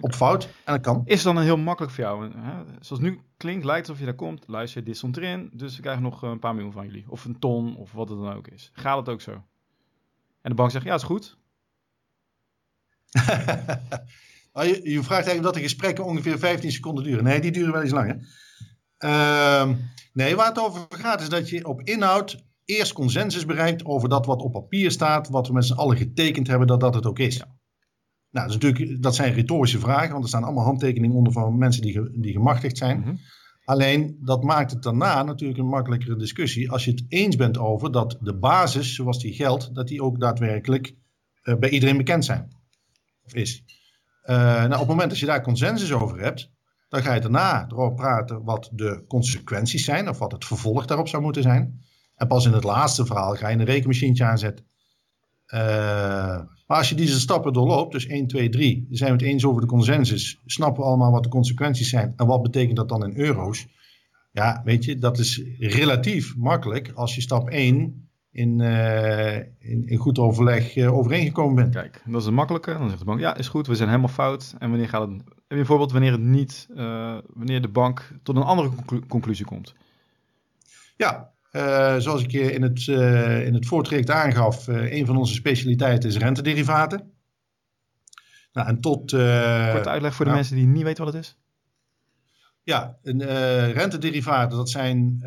op 0.00 0.14
fout. 0.14 0.44
En 0.44 0.72
dat 0.72 0.80
kan. 0.80 1.02
Is 1.04 1.24
het 1.24 1.34
dan 1.34 1.42
heel 1.42 1.56
makkelijk 1.56 1.92
voor 1.92 2.04
jou? 2.04 2.30
Hè? 2.36 2.62
Zoals 2.80 3.02
nu 3.02 3.20
klinkt, 3.36 3.64
lijkt 3.64 3.86
alsof 3.86 3.98
je 4.00 4.04
daar 4.04 4.14
komt. 4.14 4.44
Luister, 4.46 4.84
dit 4.84 4.96
stond 4.96 5.16
erin. 5.16 5.50
Dus 5.52 5.76
ik 5.76 5.82
krijg 5.82 6.00
nog 6.00 6.22
een 6.22 6.38
paar 6.38 6.54
miljoen 6.54 6.72
van 6.72 6.86
jullie. 6.86 7.04
Of 7.08 7.24
een 7.24 7.38
ton, 7.38 7.76
of 7.76 7.92
wat 7.92 8.08
het 8.08 8.18
dan 8.18 8.34
ook 8.34 8.48
is. 8.48 8.70
Gaat 8.72 8.96
het 8.96 9.08
ook 9.08 9.20
zo? 9.20 9.32
En 10.40 10.50
de 10.50 10.54
bank 10.54 10.70
zegt, 10.70 10.84
ja, 10.84 10.94
is 10.94 11.02
goed. 11.02 11.38
Oh, 14.52 14.64
je, 14.64 14.90
je, 14.90 15.02
vraagt 15.02 15.26
eigenlijk 15.26 15.42
dat 15.42 15.54
de 15.54 15.60
gesprekken 15.60 16.04
ongeveer 16.04 16.38
15 16.38 16.72
seconden 16.72 17.04
duren. 17.04 17.24
Nee, 17.24 17.40
die 17.40 17.50
duren 17.50 17.72
wel 17.72 17.82
eens 17.82 17.90
langer. 17.90 18.18
Uh, 19.04 19.70
nee, 20.12 20.36
waar 20.36 20.48
het 20.48 20.58
over 20.58 20.86
gaat 20.88 21.20
is 21.20 21.28
dat 21.28 21.48
je 21.48 21.66
op 21.66 21.82
inhoud 21.82 22.44
eerst 22.64 22.92
consensus 22.92 23.46
bereikt 23.46 23.84
over 23.84 24.08
dat 24.08 24.26
wat 24.26 24.42
op 24.42 24.52
papier 24.52 24.90
staat, 24.90 25.28
wat 25.28 25.46
we 25.46 25.52
met 25.52 25.64
z'n 25.64 25.72
allen 25.72 25.96
getekend 25.96 26.46
hebben, 26.46 26.66
dat 26.66 26.80
dat 26.80 26.94
het 26.94 27.06
ook 27.06 27.18
is. 27.18 27.36
Ja. 27.36 27.56
Nou, 28.30 28.46
dat, 28.46 28.56
is 28.56 28.62
natuurlijk, 28.62 29.02
dat 29.02 29.14
zijn 29.14 29.32
retorische 29.32 29.78
vragen, 29.78 30.10
want 30.10 30.22
er 30.22 30.28
staan 30.28 30.44
allemaal 30.44 30.64
handtekeningen 30.64 31.16
onder 31.16 31.32
van 31.32 31.58
mensen 31.58 31.82
die, 31.82 32.20
die 32.20 32.32
gemachtigd 32.32 32.78
zijn. 32.78 33.00
Mhm. 33.00 33.14
Alleen 33.64 34.18
dat 34.20 34.42
maakt 34.42 34.70
het 34.70 34.82
daarna 34.82 35.22
natuurlijk 35.22 35.58
een 35.58 35.66
makkelijkere 35.66 36.16
discussie 36.16 36.70
als 36.70 36.84
je 36.84 36.90
het 36.90 37.04
eens 37.08 37.36
bent 37.36 37.58
over 37.58 37.92
dat 37.92 38.16
de 38.20 38.34
basis, 38.34 38.94
zoals 38.94 39.18
die 39.18 39.32
geldt, 39.32 39.74
dat 39.74 39.88
die 39.88 40.02
ook 40.02 40.20
daadwerkelijk 40.20 40.94
uh, 41.42 41.56
bij 41.56 41.70
iedereen 41.70 41.96
bekend 41.96 42.24
zijn. 42.24 42.48
Of 43.24 43.34
is. 43.34 43.64
Uh, 44.24 44.36
nou, 44.36 44.72
op 44.72 44.78
het 44.78 44.88
moment 44.88 45.10
dat 45.10 45.18
je 45.18 45.26
daar 45.26 45.42
consensus 45.42 45.92
over 45.92 46.20
hebt, 46.20 46.50
dan 46.88 47.02
ga 47.02 47.14
je 47.14 47.20
daarna 47.20 47.66
erover 47.68 47.94
praten 47.94 48.44
wat 48.44 48.70
de 48.72 49.04
consequenties 49.08 49.84
zijn, 49.84 50.08
of 50.08 50.18
wat 50.18 50.32
het 50.32 50.44
vervolg 50.44 50.86
daarop 50.86 51.08
zou 51.08 51.22
moeten 51.22 51.42
zijn. 51.42 51.80
En 52.14 52.26
pas 52.26 52.46
in 52.46 52.52
het 52.52 52.64
laatste 52.64 53.06
verhaal 53.06 53.34
ga 53.34 53.48
je 53.48 53.56
een 53.56 53.64
rekenmachientje 53.64 54.24
aanzetten. 54.24 54.66
Uh, 55.54 55.60
maar 56.66 56.76
als 56.78 56.88
je 56.88 56.94
deze 56.94 57.20
stappen 57.20 57.52
doorloopt, 57.52 57.92
dus 57.92 58.06
1, 58.06 58.26
2, 58.26 58.48
3, 58.48 58.86
zijn 58.90 59.10
we 59.10 59.16
het 59.16 59.26
eens 59.26 59.44
over 59.44 59.60
de 59.60 59.66
consensus, 59.66 60.40
snappen 60.46 60.82
we 60.82 60.88
allemaal 60.88 61.12
wat 61.12 61.22
de 61.22 61.28
consequenties 61.28 61.88
zijn 61.88 62.12
en 62.16 62.26
wat 62.26 62.42
betekent 62.42 62.76
dat 62.76 62.88
dan 62.88 63.04
in 63.04 63.16
euro's. 63.16 63.66
Ja, 64.32 64.62
weet 64.64 64.84
je, 64.84 64.98
dat 64.98 65.18
is 65.18 65.42
relatief 65.58 66.36
makkelijk 66.36 66.92
als 66.94 67.14
je 67.14 67.20
stap 67.20 67.48
1 67.48 68.07
in, 68.38 68.58
uh, 68.58 69.36
in, 69.36 69.86
in, 69.86 69.96
goed 69.96 70.18
overleg 70.18 70.76
uh, 70.76 70.96
overeengekomen 70.96 71.54
bent. 71.54 71.74
Kijk, 71.74 72.02
dat 72.06 72.20
is 72.20 72.26
een 72.26 72.34
makkelijke. 72.34 72.72
Dan 72.72 72.86
zegt 72.86 72.98
de 72.98 73.04
bank, 73.04 73.20
ja, 73.20 73.36
is 73.36 73.48
goed, 73.48 73.66
we 73.66 73.74
zijn 73.74 73.88
helemaal 73.88 74.08
fout. 74.08 74.54
En 74.58 74.70
wanneer 74.70 74.88
gaat 74.88 75.08
het, 75.08 75.22
bijvoorbeeld 75.48 75.92
wanneer 75.92 76.12
het 76.12 76.20
niet, 76.20 76.68
uh, 76.70 77.18
wanneer 77.26 77.62
de 77.62 77.68
bank 77.68 78.12
tot 78.22 78.36
een 78.36 78.42
andere 78.42 78.68
conclu 78.68 79.06
conclusie 79.06 79.44
komt? 79.44 79.74
Ja, 80.96 81.30
zoals 81.98 82.22
ik 82.22 82.30
je 82.30 82.52
in 82.52 82.62
het, 82.62 82.86
in 83.46 83.54
het 83.54 83.66
voortraject 83.66 84.10
aangaf, 84.10 84.66
een 84.66 85.06
van 85.06 85.16
onze 85.16 85.34
specialiteiten 85.34 86.08
is 86.08 86.16
rentederivaten. 86.16 87.12
Nou, 88.52 88.68
en 88.68 88.80
tot, 88.80 89.10
Korte 89.10 89.88
uitleg 89.88 90.14
voor 90.14 90.24
de 90.24 90.30
nou, 90.30 90.34
mensen 90.34 90.56
die 90.56 90.66
niet 90.66 90.82
weten 90.82 91.04
wat 91.04 91.12
het 91.12 91.22
is. 91.22 91.36
Ja, 92.62 92.96
een, 93.02 93.22
rentederivaten 93.72 94.56
dat 94.58 94.70
zijn 94.70 95.22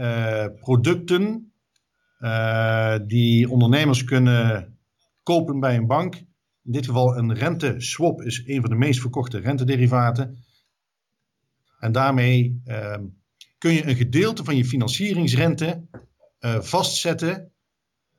producten 0.59 1.50
die 3.07 3.49
ondernemers 3.49 4.03
kunnen 4.03 4.77
kopen 5.23 5.59
bij 5.59 5.75
een 5.75 5.87
bank. 5.87 6.15
In 6.63 6.71
dit 6.71 6.85
geval 6.85 7.17
een 7.17 7.33
renteswap 7.33 8.21
is 8.21 8.43
een 8.45 8.61
van 8.61 8.69
de 8.69 8.75
meest 8.75 8.99
verkochte 8.99 9.39
rentederivaten. 9.39 10.37
En 11.79 11.91
daarmee 11.91 12.61
ehm, 12.65 13.05
kun 13.57 13.73
je 13.73 13.87
een 13.87 13.95
gedeelte 13.95 14.43
van 14.43 14.55
je 14.55 14.65
financieringsrente 14.65 15.81
uh, 16.39 16.59
vastzetten 16.59 17.51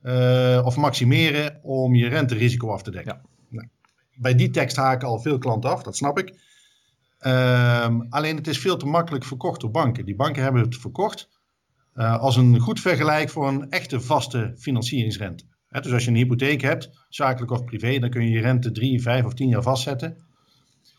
uh, 0.03 0.61
of 0.65 0.77
maximeren 0.77 1.59
om 1.63 1.95
je 1.95 2.07
renterisico 2.07 2.71
af 2.71 2.83
te 2.83 2.91
dekken. 2.91 3.13
Ja. 3.13 3.21
Nou, 3.49 3.67
bij 4.15 4.35
die 4.35 4.49
tekst 4.49 4.75
haken 4.75 5.07
al 5.07 5.19
veel 5.19 5.37
klanten 5.37 5.69
af, 5.69 5.83
dat 5.83 5.95
snap 5.95 6.19
ik. 6.19 6.29
Um, 7.25 8.05
alleen 8.09 8.35
het 8.35 8.47
is 8.47 8.59
veel 8.59 8.77
te 8.77 8.85
makkelijk 8.85 9.23
verkocht 9.23 9.61
door 9.61 9.71
banken. 9.71 10.05
Die 10.05 10.15
banken 10.15 10.43
hebben 10.43 10.61
het 10.61 10.77
verkocht 10.77 11.29
uh, 11.95 12.19
als 12.19 12.35
een 12.35 12.59
goed 12.59 12.79
vergelijk 12.79 13.29
voor 13.29 13.47
een 13.47 13.69
echte 13.69 14.01
vaste 14.01 14.53
financieringsrente. 14.57 15.43
He, 15.67 15.81
dus 15.81 15.91
als 15.91 16.03
je 16.03 16.09
een 16.09 16.15
hypotheek 16.15 16.61
hebt, 16.61 16.89
zakelijk 17.09 17.51
of 17.51 17.63
privé, 17.63 17.99
dan 17.99 18.09
kun 18.09 18.23
je 18.23 18.29
je 18.29 18.41
rente 18.41 18.71
drie, 18.71 19.01
vijf 19.01 19.25
of 19.25 19.33
tien 19.33 19.49
jaar 19.49 19.61
vastzetten. 19.61 20.17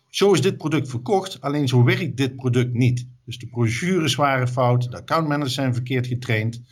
Zo 0.09 0.33
is 0.33 0.41
dit 0.41 0.57
product 0.57 0.89
verkocht, 0.89 1.41
alleen 1.41 1.69
zo 1.69 1.85
werkt 1.85 2.17
dit 2.17 2.37
product 2.37 2.73
niet. 2.73 3.07
Dus 3.25 3.39
de 3.39 3.47
brochures 3.47 4.15
waren 4.15 4.49
fout, 4.49 4.91
de 4.91 4.97
accountmanagers 4.97 5.55
zijn 5.55 5.75
verkeerd 5.75 6.07
getraind. 6.07 6.63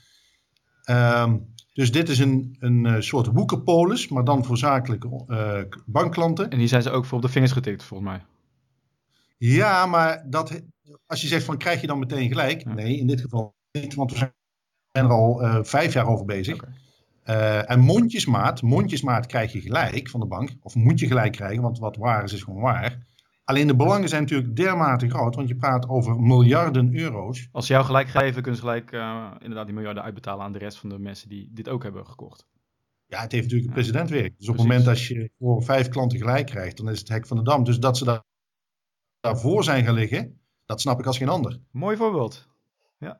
Um, 0.90 1.50
dus 1.72 1.92
dit 1.92 2.08
is 2.08 2.18
een, 2.18 2.56
een 2.58 2.84
uh, 2.84 3.00
soort 3.00 3.26
woekerpolis, 3.26 4.08
maar 4.08 4.24
dan 4.24 4.44
voor 4.44 4.58
zakelijke 4.58 5.24
uh, 5.28 5.58
bankklanten. 5.86 6.50
En 6.50 6.58
die 6.58 6.68
zijn 6.68 6.82
ze 6.82 6.90
ook 6.90 7.04
voor 7.04 7.16
op 7.16 7.24
de 7.24 7.30
vingers 7.30 7.52
getikt, 7.52 7.82
volgens 7.82 8.10
mij. 8.10 8.24
Ja, 9.36 9.86
maar 9.86 10.24
dat, 10.30 10.62
als 11.06 11.20
je 11.20 11.26
zegt 11.26 11.44
van 11.44 11.58
krijg 11.58 11.80
je 11.80 11.86
dan 11.86 11.98
meteen 11.98 12.28
gelijk? 12.28 12.64
Ja. 12.64 12.74
Nee, 12.74 12.98
in 12.98 13.06
dit 13.06 13.20
geval 13.20 13.54
niet, 13.72 13.94
want 13.94 14.10
we 14.10 14.16
zijn 14.16 14.32
er 14.92 15.10
al 15.10 15.42
uh, 15.42 15.58
vijf 15.62 15.92
jaar 15.92 16.06
over 16.06 16.24
bezig. 16.24 16.54
Okay. 16.54 17.60
en 17.60 17.80
mondjesmaat, 17.80 18.62
mondjesmaat 18.62 19.26
krijg 19.26 19.52
je 19.52 19.60
gelijk 19.60 20.10
van 20.10 20.20
de 20.20 20.26
bank. 20.26 20.50
Of 20.60 20.74
moet 20.74 21.00
je 21.00 21.06
gelijk 21.06 21.32
krijgen, 21.32 21.62
want 21.62 21.78
wat 21.78 21.96
waar 21.96 22.24
is, 22.24 22.32
is 22.32 22.42
gewoon 22.42 22.60
waar. 22.60 23.10
Alleen 23.44 23.66
de 23.66 23.76
belangen 23.76 24.08
zijn 24.08 24.22
natuurlijk 24.22 24.56
dermate 24.56 25.10
groot, 25.10 25.34
want 25.34 25.48
je 25.48 25.56
praat 25.56 25.88
over 25.88 26.20
miljarden 26.20 26.98
euro's. 26.98 27.48
Als 27.52 27.66
ze 27.66 27.72
jou 27.72 27.84
gelijk 27.84 28.08
geven, 28.08 28.42
kunnen 28.42 28.60
ze 28.60 28.66
gelijk 28.66 28.92
uh, 28.92 29.30
inderdaad 29.38 29.66
die 29.66 29.74
miljarden 29.74 30.02
uitbetalen 30.02 30.44
aan 30.44 30.52
de 30.52 30.58
rest 30.58 30.78
van 30.78 30.88
de 30.88 30.98
mensen 30.98 31.28
die 31.28 31.48
dit 31.52 31.68
ook 31.68 31.82
hebben 31.82 32.06
gekocht. 32.06 32.46
Ja, 33.06 33.20
het 33.20 33.32
heeft 33.32 33.44
natuurlijk 33.44 33.68
een 33.68 33.74
presidentwerk. 33.74 34.38
Dus 34.38 34.48
op 34.48 34.54
het 34.54 34.62
moment 34.62 34.84
dat 34.84 35.02
je 35.02 35.30
voor 35.38 35.62
vijf 35.62 35.88
klanten 35.88 36.18
gelijk 36.18 36.46
krijgt, 36.46 36.76
dan 36.76 36.88
is 36.88 36.98
het 36.98 37.08
hek 37.08 37.26
van 37.26 37.36
de 37.36 37.42
dam. 37.42 37.64
Dus 37.64 37.78
dat 37.78 37.98
ze 37.98 38.04
daar, 38.04 38.22
daarvoor 39.20 39.64
zijn 39.64 39.84
gaan 39.84 39.94
liggen, 39.94 40.40
dat 40.64 40.80
snap 40.80 40.98
ik 40.98 41.06
als 41.06 41.18
geen 41.18 41.28
ander. 41.28 41.60
Mooi 41.70 41.96
voorbeeld. 41.96 42.48
Ja. 42.98 43.18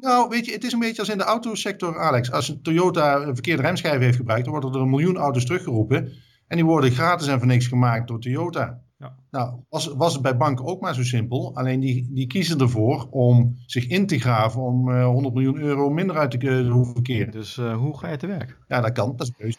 Nou, 0.00 0.28
weet 0.28 0.46
je, 0.46 0.52
het 0.52 0.64
is 0.64 0.72
een 0.72 0.78
beetje 0.78 1.00
als 1.00 1.08
in 1.08 1.18
de 1.18 1.24
autosector, 1.24 1.98
Alex. 1.98 2.30
Als 2.32 2.48
een 2.48 2.62
Toyota 2.62 3.16
een 3.16 3.34
verkeerde 3.34 3.62
remschijf 3.62 4.00
heeft 4.00 4.16
gebruikt, 4.16 4.44
dan 4.44 4.52
worden 4.52 4.72
er 4.72 4.80
een 4.80 4.90
miljoen 4.90 5.16
auto's 5.16 5.44
teruggeroepen. 5.44 6.12
En 6.46 6.56
die 6.56 6.64
worden 6.64 6.90
gratis 6.90 7.26
en 7.26 7.38
voor 7.38 7.46
niks 7.46 7.66
gemaakt 7.66 8.08
door 8.08 8.20
Toyota. 8.20 8.80
Ja. 8.98 9.16
Nou, 9.30 9.60
was, 9.68 9.86
was 9.86 10.12
het 10.12 10.22
bij 10.22 10.36
banken 10.36 10.64
ook 10.64 10.80
maar 10.80 10.94
zo 10.94 11.02
simpel. 11.02 11.54
Alleen 11.54 11.80
die, 11.80 12.08
die 12.12 12.26
kiezen 12.26 12.58
ervoor 12.58 13.06
om 13.10 13.56
zich 13.66 13.86
in 13.86 14.06
te 14.06 14.18
graven 14.18 14.62
om 14.62 14.88
uh, 14.88 15.04
100 15.04 15.34
miljoen 15.34 15.58
euro 15.58 15.90
minder 15.90 16.16
uit 16.16 16.30
te 16.30 16.68
hoeven 16.70 17.02
keren. 17.02 17.32
Dus 17.32 17.56
uh, 17.56 17.76
hoe 17.76 17.98
ga 17.98 18.10
je 18.10 18.16
te 18.16 18.26
werk? 18.26 18.58
Ja, 18.68 18.80
dat 18.80 18.92
kan. 18.92 19.16
Dat 19.16 19.26
is 19.26 19.32
keuze. 19.36 19.58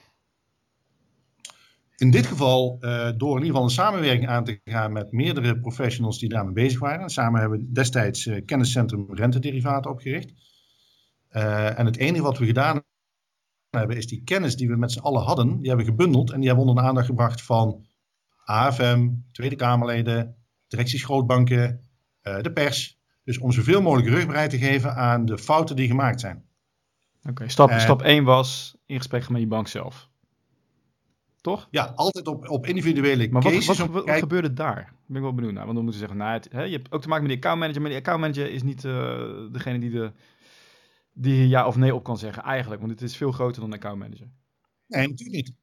In 1.98 2.12
dit 2.12 2.26
geval 2.26 2.78
uh, 2.80 3.10
door 3.18 3.38
in 3.38 3.44
ieder 3.44 3.46
geval 3.46 3.64
een 3.64 3.70
samenwerking 3.70 4.28
aan 4.28 4.44
te 4.44 4.62
gaan 4.66 4.92
met 4.92 5.12
meerdere 5.12 5.60
professionals 5.60 6.20
die 6.20 6.30
daarmee 6.30 6.54
bezig 6.54 6.80
waren. 6.80 7.10
Samen 7.10 7.40
hebben 7.40 7.60
we 7.60 7.72
destijds 7.72 8.26
uh, 8.26 8.46
kenniscentrum 8.46 9.06
rentederivaten 9.10 9.92
opgericht. 9.92 10.34
Uh, 11.32 11.80
en 11.80 11.86
het 11.86 11.98
enige 11.98 12.24
wat 12.24 12.38
we 12.38 12.46
gedaan 12.46 12.84
hebben 13.70 13.98
is 13.98 14.08
die 14.08 14.24
kennis 14.24 14.56
die 14.56 14.68
we 14.68 14.76
met 14.76 14.92
z'n 14.92 15.00
allen 15.00 15.24
hadden, 15.24 15.58
die 15.58 15.68
hebben 15.68 15.86
we 15.86 15.92
gebundeld 15.92 16.32
en 16.32 16.40
die 16.40 16.48
hebben 16.48 16.66
we 16.66 16.70
onder 16.70 16.84
de 16.84 16.90
aandacht 16.90 17.08
gebracht 17.08 17.42
van 17.42 17.86
AFM, 18.46 19.10
Tweede 19.32 19.56
Kamerleden, 19.56 20.36
directies 20.68 21.04
grootbanken, 21.04 21.90
de 22.22 22.52
pers. 22.54 23.00
Dus 23.24 23.38
om 23.38 23.52
zoveel 23.52 23.82
mogelijk 23.82 24.10
rugbaarheid 24.10 24.50
te 24.50 24.58
geven 24.58 24.96
aan 24.96 25.26
de 25.26 25.38
fouten 25.38 25.76
die 25.76 25.88
gemaakt 25.88 26.20
zijn. 26.20 26.46
Oké, 27.30 27.50
stap, 27.50 27.72
stap 27.72 28.02
1 28.02 28.24
was 28.24 28.78
in 28.86 28.98
gesprek 28.98 29.30
met 29.30 29.42
je 29.42 29.48
bank 29.48 29.68
zelf 29.68 30.07
toch? 31.48 31.68
Ja, 31.72 31.94
altijd 31.96 32.28
op, 32.28 32.50
op 32.50 32.66
individuele 32.66 33.30
maar 33.30 33.42
cases. 33.42 33.66
Wat, 33.66 33.78
wat, 33.78 34.06
wat, 34.06 34.18
gebeurde 34.18 34.54
daar? 34.54 34.94
Ben 35.06 35.18
ik 35.18 35.24
wel 35.24 35.34
benieuwd 35.34 35.54
naar. 35.54 35.64
Want 35.64 35.76
dan 35.76 35.84
moeten 35.84 36.02
ze 36.02 36.08
zeggen, 36.08 36.18
nou, 36.18 36.34
het, 36.34 36.52
hè, 36.52 36.64
je 36.64 36.76
hebt 36.76 36.92
ook 36.92 37.02
te 37.02 37.08
maken 37.08 37.24
met 37.24 37.32
de 37.32 37.38
accountmanager. 37.38 37.82
Maar 37.82 37.90
die 37.90 38.00
accountmanager 38.00 38.52
is 38.52 38.64
niet 38.64 38.84
uh, 38.84 39.52
degene 39.52 39.80
die, 39.80 39.90
de, 39.90 40.12
die 41.14 41.48
ja 41.48 41.68
of 41.68 41.76
nee 41.76 41.96
op 41.96 42.04
kan 42.04 42.18
zeggen 42.18 42.44
eigenlijk. 42.44 42.82
Want 42.82 42.94
het 42.94 43.02
is 43.02 43.18
veel 43.18 43.32
groter 43.32 43.62
dan 43.62 43.72
een 43.72 43.78
accountmanager. 43.78 44.28
Nee, 44.88 45.08
natuurlijk 45.08 45.36
niet. 45.36 45.54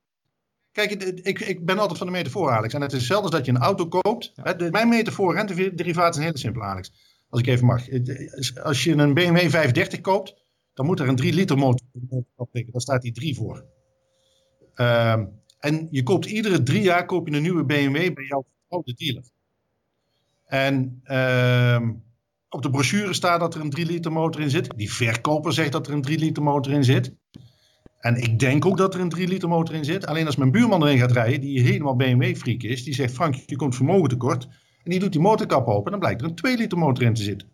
Kijk, 0.72 0.92
ik, 1.22 1.40
ik 1.40 1.64
ben 1.64 1.78
altijd 1.78 1.98
van 1.98 2.06
de 2.06 2.12
metafoor, 2.12 2.50
Alex. 2.50 2.74
En 2.74 2.80
het 2.80 2.92
is 2.92 2.98
hetzelfde 2.98 3.26
als 3.26 3.36
dat 3.36 3.46
je 3.46 3.52
een 3.52 3.68
auto 3.68 3.86
koopt. 3.86 4.32
Ja. 4.34 4.52
De, 4.52 4.70
mijn 4.70 4.88
metafoor 4.88 5.34
rentederivaat 5.34 6.10
is 6.10 6.16
een 6.16 6.26
hele 6.26 6.38
simpel, 6.38 6.62
Alex. 6.62 6.92
Als 7.28 7.40
ik 7.40 7.46
even 7.46 7.66
mag. 7.66 7.82
Als 8.62 8.84
je 8.84 8.92
een 8.92 9.14
BMW 9.14 9.38
530 9.38 10.00
koopt, 10.00 10.34
dan 10.74 10.86
moet 10.86 11.00
er 11.00 11.08
een 11.08 11.16
3 11.16 11.32
liter 11.32 11.58
motor 11.58 11.86
op 12.36 12.48
Daar 12.52 12.80
staat 12.80 13.02
die 13.02 13.12
3 13.12 13.34
voor. 13.34 13.64
Um, 14.74 15.42
en 15.64 15.88
je 15.90 16.02
koopt 16.02 16.26
iedere 16.26 16.62
drie 16.62 16.82
jaar 16.82 17.06
koop 17.06 17.28
je 17.28 17.34
een 17.34 17.42
nieuwe 17.42 17.64
BMW 17.64 18.14
bij 18.14 18.24
jouw 18.28 18.44
oude 18.68 18.94
dealer. 18.94 19.24
En 20.46 21.02
uh, 21.04 21.88
op 22.48 22.62
de 22.62 22.70
brochure 22.70 23.14
staat 23.14 23.40
dat 23.40 23.54
er 23.54 23.60
een 23.60 23.70
3 23.70 23.86
liter 23.86 24.12
motor 24.12 24.40
in 24.40 24.50
zit. 24.50 24.76
Die 24.76 24.92
verkoper 24.92 25.52
zegt 25.52 25.72
dat 25.72 25.86
er 25.86 25.92
een 25.92 26.02
3 26.02 26.18
liter 26.18 26.42
motor 26.42 26.72
in 26.72 26.84
zit. 26.84 27.14
En 27.98 28.16
ik 28.16 28.38
denk 28.38 28.64
ook 28.64 28.76
dat 28.76 28.94
er 28.94 29.00
een 29.00 29.08
3 29.08 29.28
liter 29.28 29.48
motor 29.48 29.74
in 29.74 29.84
zit. 29.84 30.06
Alleen 30.06 30.26
als 30.26 30.36
mijn 30.36 30.50
buurman 30.50 30.82
erin 30.82 30.98
gaat 30.98 31.12
rijden, 31.12 31.40
die 31.40 31.60
helemaal 31.60 31.96
BMW-freak 31.96 32.62
is, 32.62 32.84
die 32.84 32.94
zegt: 32.94 33.14
Frank, 33.14 33.34
je 33.34 33.56
komt 33.56 33.74
vermogen 33.74 34.08
tekort. 34.08 34.44
En 34.82 34.90
die 34.90 35.00
doet 35.00 35.12
die 35.12 35.20
motorkap 35.20 35.66
open 35.66 35.84
en 35.84 35.90
dan 35.90 36.00
blijkt 36.00 36.20
er 36.20 36.26
een 36.26 36.34
2 36.34 36.56
liter 36.56 36.78
motor 36.78 37.04
in 37.04 37.14
te 37.14 37.22
zitten. 37.22 37.48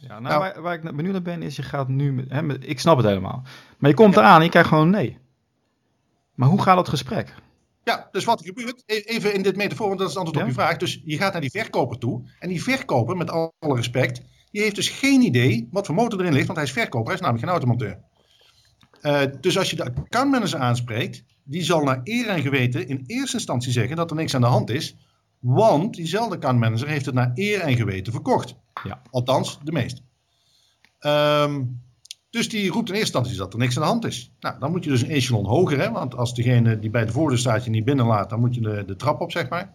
Ja, 0.00 0.08
nou, 0.08 0.22
nou 0.22 0.38
waar, 0.38 0.62
waar, 0.62 0.74
ik 0.74 0.96
benieuwd 0.96 1.12
naar 1.12 1.22
ben, 1.22 1.42
is 1.42 1.56
je 1.56 1.62
gaat 1.62 1.88
nu. 1.88 2.24
Hè, 2.28 2.60
ik 2.60 2.80
snap 2.80 2.96
het 2.96 3.06
helemaal. 3.06 3.42
Maar 3.78 3.90
je 3.90 3.96
komt 3.96 4.16
eraan 4.16 4.38
en 4.38 4.44
je 4.44 4.50
krijgt 4.50 4.68
gewoon 4.68 4.90
nee. 4.90 5.22
Maar 6.34 6.48
hoe 6.48 6.62
gaat 6.62 6.76
het 6.76 6.88
gesprek? 6.88 7.34
Ja, 7.84 8.08
dus 8.10 8.24
wat 8.24 8.40
er 8.40 8.46
gebeurt, 8.46 8.82
e-, 8.86 8.94
even 8.94 9.34
in 9.34 9.42
dit 9.42 9.56
metafoor, 9.56 9.86
want 9.86 9.98
dat 9.98 10.08
is 10.08 10.14
het 10.14 10.24
antwoord 10.24 10.44
op 10.44 10.50
je 10.50 10.60
vraag. 10.60 10.76
Dus 10.76 11.02
je 11.04 11.16
gaat 11.16 11.32
naar 11.32 11.40
die 11.40 11.50
verkoper 11.50 11.98
toe. 11.98 12.22
En 12.38 12.48
die 12.48 12.62
verkoper, 12.62 13.16
met 13.16 13.30
alle 13.30 13.52
respect, 13.60 14.22
die 14.50 14.62
heeft 14.62 14.74
dus 14.74 14.88
geen 14.88 15.20
idee 15.20 15.68
wat 15.70 15.86
voor 15.86 15.94
motor 15.94 16.20
erin 16.20 16.32
ligt. 16.32 16.46
Want 16.46 16.58
hij 16.58 16.66
is 16.66 16.72
verkoper, 16.72 17.06
hij 17.06 17.14
is 17.14 17.20
namelijk 17.20 17.44
geen 17.44 17.52
automonteur. 17.52 17.98
Uh, 19.02 19.22
dus 19.40 19.58
als 19.58 19.70
je 19.70 19.76
de 19.76 19.84
accountmanager 19.84 20.58
aanspreekt, 20.58 21.24
die 21.42 21.62
zal 21.62 21.82
naar 21.82 22.00
eer 22.04 22.28
en 22.28 22.42
geweten 22.42 22.88
in 22.88 23.04
eerste 23.06 23.36
instantie 23.36 23.72
zeggen 23.72 23.96
dat 23.96 24.10
er 24.10 24.16
niks 24.16 24.34
aan 24.34 24.40
de 24.40 24.46
hand 24.46 24.70
is. 24.70 24.96
Want 25.38 25.94
diezelfde 25.94 26.34
accountmanager 26.34 26.88
heeft 26.88 27.06
het 27.06 27.14
naar 27.14 27.30
eer 27.34 27.60
en 27.60 27.76
geweten 27.76 28.12
verkocht. 28.12 28.56
Ja. 28.84 29.02
Althans, 29.10 29.58
de 29.62 29.72
meeste. 29.72 30.00
Um, 31.00 31.83
dus 32.34 32.48
die 32.48 32.70
roept 32.70 32.88
in 32.88 32.94
eerste 32.94 33.18
instantie 33.18 33.36
dat 33.36 33.52
er 33.52 33.58
niks 33.58 33.76
aan 33.76 33.82
de 33.82 33.88
hand 33.88 34.04
is. 34.04 34.32
Nou, 34.40 34.58
dan 34.58 34.70
moet 34.70 34.84
je 34.84 34.90
dus 34.90 35.02
een 35.02 35.10
echelon 35.10 35.46
hoger, 35.46 35.78
hè, 35.78 35.90
want 35.90 36.14
als 36.16 36.34
degene 36.34 36.78
die 36.78 36.90
bij 36.90 37.04
de 37.04 37.12
voordeur 37.12 37.38
staat 37.38 37.64
je 37.64 37.70
niet 37.70 37.84
binnenlaat, 37.84 38.30
dan 38.30 38.40
moet 38.40 38.54
je 38.54 38.60
de, 38.60 38.84
de 38.86 38.96
trap 38.96 39.20
op, 39.20 39.30
zeg 39.30 39.48
maar. 39.48 39.72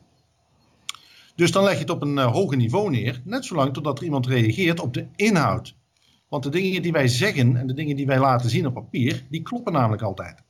Dus 1.36 1.52
dan 1.52 1.64
leg 1.64 1.74
je 1.74 1.80
het 1.80 1.90
op 1.90 2.02
een 2.02 2.16
uh, 2.16 2.32
hoger 2.32 2.58
niveau 2.58 2.90
neer, 2.90 3.22
net 3.24 3.46
zolang 3.46 3.74
totdat 3.74 3.98
er 3.98 4.04
iemand 4.04 4.28
reageert 4.28 4.80
op 4.80 4.94
de 4.94 5.08
inhoud. 5.16 5.76
Want 6.30 6.44
de 6.44 6.50
dingen 6.50 6.82
die 6.82 6.92
wij 6.92 7.08
zeggen 7.08 7.56
en 7.56 7.68
de 7.68 7.74
dingen 7.74 7.96
die 7.96 8.06
wij 8.06 8.20
laten 8.20 8.50
zien 8.50 8.66
op 8.66 8.74
papier, 8.74 9.26
die 9.30 9.42
kloppen 9.42 9.74
namelijk 9.74 10.02
altijd. 10.02 10.44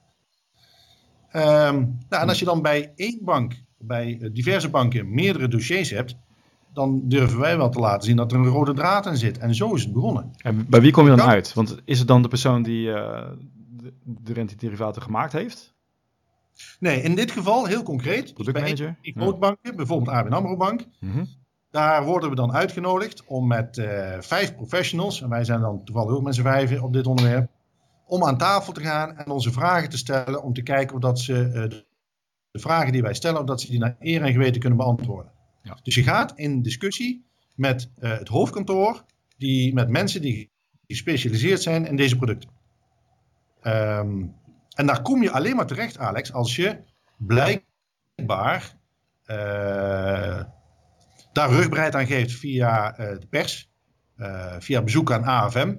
Um, 1.33 1.97
nou, 2.09 2.23
en 2.23 2.29
als 2.29 2.39
je 2.39 2.45
dan 2.45 2.61
bij 2.61 2.93
één 2.95 3.19
bank, 3.21 3.63
bij 3.77 4.17
eh, 4.21 4.29
diverse 4.33 4.69
banken, 4.69 5.13
meerdere 5.13 5.47
dossiers 5.47 5.89
hebt, 5.89 6.15
dan 6.73 7.01
durven 7.03 7.39
wij 7.39 7.57
wel 7.57 7.69
te 7.69 7.79
laten 7.79 8.07
zien 8.07 8.15
dat 8.15 8.31
er 8.31 8.37
een 8.37 8.45
rode 8.45 8.73
draad 8.73 9.05
in 9.05 9.17
zit. 9.17 9.37
En 9.37 9.55
zo 9.55 9.73
is 9.73 9.83
het 9.83 9.93
begonnen. 9.93 10.31
En 10.37 10.69
bij 10.69 10.81
wie 10.81 10.91
kom 10.91 11.03
je 11.09 11.15
dan 11.15 11.27
uit? 11.27 11.53
Want 11.53 11.77
is 11.85 11.99
het 11.99 12.07
dan 12.07 12.21
de 12.21 12.27
persoon 12.27 12.63
die 12.63 12.87
uh, 12.87 13.29
de, 13.69 13.93
de 14.03 14.33
rentederivaten 14.33 15.01
gemaakt 15.01 15.33
heeft? 15.33 15.77
Nee, 16.79 17.01
in 17.01 17.15
dit 17.15 17.31
geval 17.31 17.65
heel 17.65 17.83
concreet. 17.83 18.33
Productmanager? 18.33 18.97
Dus 19.01 19.13
bij 19.13 19.23
grootbanken, 19.23 19.75
bijvoorbeeld 19.75 20.09
ABN 20.09 20.33
AMRO 20.33 20.57
Bank. 20.57 20.85
Mm 20.99 21.27
Daar 21.69 22.05
worden 22.05 22.29
we 22.29 22.35
dan 22.35 22.53
uitgenodigd 22.53 23.23
om 23.25 23.47
met 23.47 23.77
uh, 23.77 24.15
vijf 24.19 24.55
professionals, 24.55 25.21
en 25.21 25.29
wij 25.29 25.43
zijn 25.43 25.61
dan 25.61 25.83
toevallig 25.83 26.11
ook 26.11 26.23
met 26.23 26.35
z'n 26.35 26.41
vijven 26.41 26.81
op 26.81 26.93
dit 26.93 27.07
onderwerp, 27.07 27.51
om 28.05 28.23
aan 28.23 28.37
tafel 28.37 28.73
te 28.73 28.81
gaan 28.81 29.17
en 29.17 29.31
onze 29.31 29.51
vragen 29.51 29.89
te 29.89 29.97
stellen 29.97 30.43
om 30.43 30.53
te 30.53 30.61
kijken 30.63 30.95
of 30.95 31.01
dat 31.01 31.19
ze 31.19 31.33
uh, 31.33 31.79
de 32.51 32.59
vragen 32.59 32.91
die 32.91 33.01
wij 33.01 33.13
stellen, 33.13 33.39
of 33.39 33.45
dat 33.45 33.61
ze 33.61 33.69
die 33.69 33.79
naar 33.79 33.95
eer 33.99 34.21
en 34.21 34.31
geweten 34.31 34.59
kunnen 34.59 34.77
beantwoorden. 34.77 35.31
Dus 35.83 35.95
je 35.95 36.03
gaat 36.03 36.33
in 36.35 36.61
discussie 36.61 37.25
met 37.55 37.91
uh, 37.99 38.17
het 38.17 38.27
hoofdkantoor, 38.27 39.05
die, 39.37 39.73
met 39.73 39.89
mensen 39.89 40.21
die 40.21 40.51
gespecialiseerd 40.87 41.61
zijn 41.61 41.85
in 41.85 41.95
deze 41.95 42.15
producten. 42.15 42.49
Um, 43.63 44.35
en 44.75 44.85
daar 44.85 45.01
kom 45.01 45.23
je 45.23 45.31
alleen 45.31 45.55
maar 45.55 45.67
terecht, 45.67 45.97
Alex, 45.97 46.33
als 46.33 46.55
je 46.55 46.83
blijkbaar 47.17 48.77
uh, 49.25 50.43
daar 51.31 51.49
rugbreid 51.49 51.95
aan 51.95 52.07
geeft 52.07 52.31
via 52.31 52.99
uh, 52.99 53.19
de 53.19 53.27
pers, 53.29 53.69
via 54.59 54.81
bezoek 54.81 55.11
aan 55.11 55.23
AFM. 55.23 55.75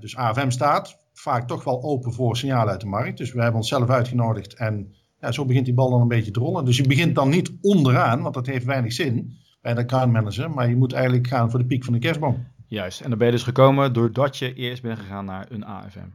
dus 0.00 0.16
AFM 0.16 0.50
staat 0.50 0.98
vaak 1.12 1.46
toch 1.48 1.64
wel 1.64 1.82
open 1.82 2.12
voor 2.12 2.36
signalen 2.36 2.72
uit 2.72 2.80
de 2.80 2.86
markt. 2.86 3.18
Dus 3.18 3.32
we 3.32 3.40
hebben 3.40 3.60
onszelf 3.60 3.90
uitgenodigd 3.90 4.54
en 4.54 4.94
ja, 5.24 5.32
zo 5.32 5.44
begint 5.44 5.64
die 5.64 5.74
bal 5.74 5.90
dan 5.90 6.00
een 6.00 6.08
beetje 6.08 6.30
te 6.30 6.40
rollen. 6.40 6.64
Dus 6.64 6.76
je 6.76 6.86
begint 6.86 7.14
dan 7.14 7.28
niet 7.28 7.52
onderaan, 7.60 8.22
want 8.22 8.34
dat 8.34 8.46
heeft 8.46 8.64
weinig 8.64 8.92
zin 8.92 9.36
bij 9.60 9.74
de 9.74 9.80
account 9.80 10.12
manager. 10.12 10.50
Maar 10.50 10.68
je 10.68 10.76
moet 10.76 10.92
eigenlijk 10.92 11.26
gaan 11.26 11.50
voor 11.50 11.58
de 11.58 11.66
piek 11.66 11.84
van 11.84 11.92
de 11.92 11.98
kerstboom. 11.98 12.46
Juist, 12.66 13.00
en 13.00 13.08
dan 13.08 13.18
ben 13.18 13.26
je 13.26 13.32
dus 13.32 13.42
gekomen 13.42 13.92
doordat 13.92 14.36
je 14.36 14.54
eerst 14.54 14.82
bent 14.82 14.98
gegaan 14.98 15.24
naar 15.24 15.46
een 15.50 15.64
AFM. 15.64 16.08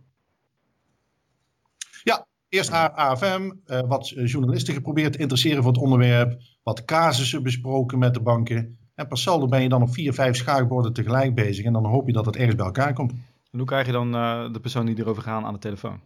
Ja, 2.04 2.26
eerst 2.50 2.72
AFM, 2.72 3.52
uh, 3.65 3.80
wat 3.80 4.10
journalisten 4.10 4.74
geprobeerd 4.74 5.13
te 5.13 5.19
interesseren 5.19 5.63
voor 5.63 5.72
het 5.72 5.82
onderwerp. 5.82 6.41
Wat 6.63 6.86
casussen 6.86 7.43
besproken 7.43 8.00
met 8.00 8.13
de 8.13 8.22
banken. 8.22 8.78
En 8.95 9.08
pas 9.08 9.22
saldo 9.22 9.48
ben 9.48 9.62
je 9.62 9.69
dan 9.69 9.82
op 9.82 9.93
vier, 9.93 10.13
vijf 10.13 10.36
schaakborden 10.36 10.93
tegelijk 10.93 11.36
bezig. 11.36 11.65
En 11.65 11.74
dan 11.74 11.86
hoop 11.86 12.08
je 12.08 12.13
dat 12.13 12.26
het 12.26 12.36
ergens 12.36 12.56
bij 12.56 12.65
elkaar 12.65 12.93
komt. 12.93 13.12
En 13.52 13.58
hoe 13.58 13.67
krijg 13.67 13.86
je 13.86 13.91
dan 13.91 14.15
uh, 14.15 14.54
de 14.54 14.60
persoon 14.60 14.86
die 14.86 15.00
erover 15.00 15.24
gaan 15.24 15.45
aan 15.45 15.54
de 15.54 15.60
telefoon? 15.60 16.00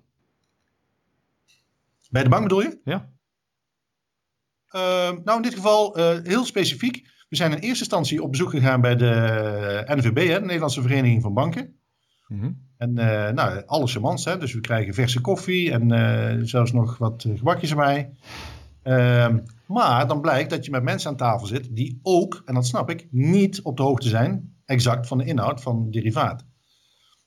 Bij 2.14 2.24
de 2.24 2.30
bank 2.30 2.44
bedoel 2.44 2.62
je? 2.62 2.80
Ja. 2.84 3.10
Uh, 4.76 5.18
nou, 5.24 5.36
in 5.36 5.42
dit 5.42 5.54
geval 5.54 6.00
uh, 6.00 6.18
heel 6.24 6.46
specifiek. 6.46 7.08
We 7.30 7.36
zijn 7.36 7.52
in 7.52 7.58
eerste 7.58 7.84
instantie 7.84 8.24
op 8.24 8.32
bezoek 8.32 8.50
gegaan 8.50 8.82
bij 8.82 8.96
de 8.96 9.84
NVB, 9.88 10.28
hè, 10.28 10.40
de 10.40 10.46
Nederlandse 10.46 10.82
Vereniging 10.82 11.22
van 11.22 11.34
Banken. 11.34 11.80
Mm 12.28 12.40
-hmm. 12.40 12.68
En 12.78 12.90
uh, 12.90 13.30
nou, 13.30 13.66
alles 13.66 13.92
charmants, 13.92 14.26
hè. 14.26 14.38
Dus 14.38 14.54
we 14.54 14.60
krijgen 14.60 14.94
verse 14.94 15.22
koffie 15.22 15.72
en 15.72 16.48
zelfs 16.48 16.72
nog 16.72 16.98
wat 16.98 17.26
gebakjes 17.36 17.70
erbij. 17.70 18.14
Uh, 18.84 19.36
maar 19.68 20.08
dan 20.08 20.22
blijkt 20.22 20.50
dat 20.50 20.66
je 20.66 20.72
met 20.72 20.84
mensen 20.84 21.10
aan 21.10 21.18
tafel 21.18 21.48
zit 21.48 21.76
die 21.76 22.00
ook, 22.02 22.42
en 22.46 22.54
dat 22.54 22.68
snap 22.68 22.90
ik, 22.90 23.08
niet 23.12 23.62
op 23.62 23.78
de 23.78 23.84
hoogte 23.84 24.10
zijn 24.10 24.56
exact 24.66 25.08
van 25.08 25.18
de 25.18 25.26
inhoud 25.26 25.62
van 25.62 25.92
derivaat. 25.92 26.46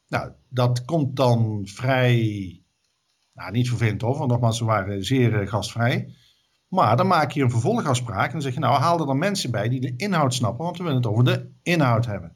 Nou, 0.09 0.33
dat 0.49 0.85
komt 0.85 1.17
dan 1.17 1.61
vrij 1.65 2.61
nou, 3.37 3.53
niet 3.53 3.69
vervelend 3.69 4.01
hoor, 4.01 4.19
want 4.19 4.31
nogmaals, 4.31 4.59
ze 4.59 4.65
waren 4.65 5.05
zeer 5.05 5.43
uh, 5.43 5.49
gastvrij. 5.49 6.15
Maar 6.69 6.97
dan 6.97 7.07
maak 7.07 7.31
je 7.31 7.43
een 7.43 7.51
vervolgafspraak 7.51 8.27
en 8.27 8.33
dan 8.33 8.43
zeg 8.43 8.55
je, 8.55 8.61
nou 8.61 8.81
haal 8.81 9.01
er 9.01 9.07
dan 9.07 9.19
mensen 9.19 9.51
bij 9.51 9.69
die 9.69 9.81
de 9.81 9.95
inhoud 9.97 10.35
snappen, 10.35 10.65
want 10.65 10.77
we 10.77 10.83
willen 10.83 10.99
het 10.99 11.07
over 11.07 11.25
de 11.25 11.51
inhoud 11.63 12.07
hebben. 12.07 12.33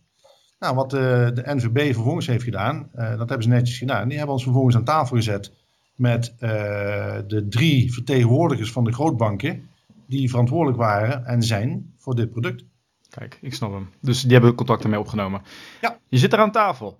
Nou, 0.58 0.74
wat 0.74 0.94
uh, 0.94 1.00
de 1.00 1.42
NVB 1.44 1.94
vervolgens 1.94 2.26
heeft 2.26 2.44
gedaan, 2.44 2.90
uh, 2.94 3.08
dat 3.08 3.28
hebben 3.28 3.42
ze 3.42 3.48
netjes 3.48 3.78
gedaan. 3.78 4.08
Die 4.08 4.16
hebben 4.16 4.34
ons 4.34 4.44
vervolgens 4.44 4.76
aan 4.76 4.84
tafel 4.84 5.16
gezet 5.16 5.52
met 5.94 6.34
de 6.38 7.46
drie 7.48 7.92
vertegenwoordigers 7.92 8.72
van 8.72 8.84
de 8.84 8.92
grootbanken 8.92 9.68
die 10.06 10.30
verantwoordelijk 10.30 10.78
waren 10.78 11.24
en 11.24 11.42
zijn 11.42 11.94
voor 11.98 12.14
dit 12.14 12.30
product. 12.30 12.64
Kijk, 13.08 13.38
ik 13.40 13.54
snap 13.54 13.72
hem. 13.72 13.90
Dus 14.00 14.22
die 14.22 14.32
hebben 14.32 14.54
contact 14.54 14.82
ermee 14.82 14.98
opgenomen. 14.98 15.42
Ja. 15.80 15.98
Je 16.08 16.18
zit 16.18 16.32
er 16.32 16.38
aan 16.38 16.52
tafel. 16.52 16.98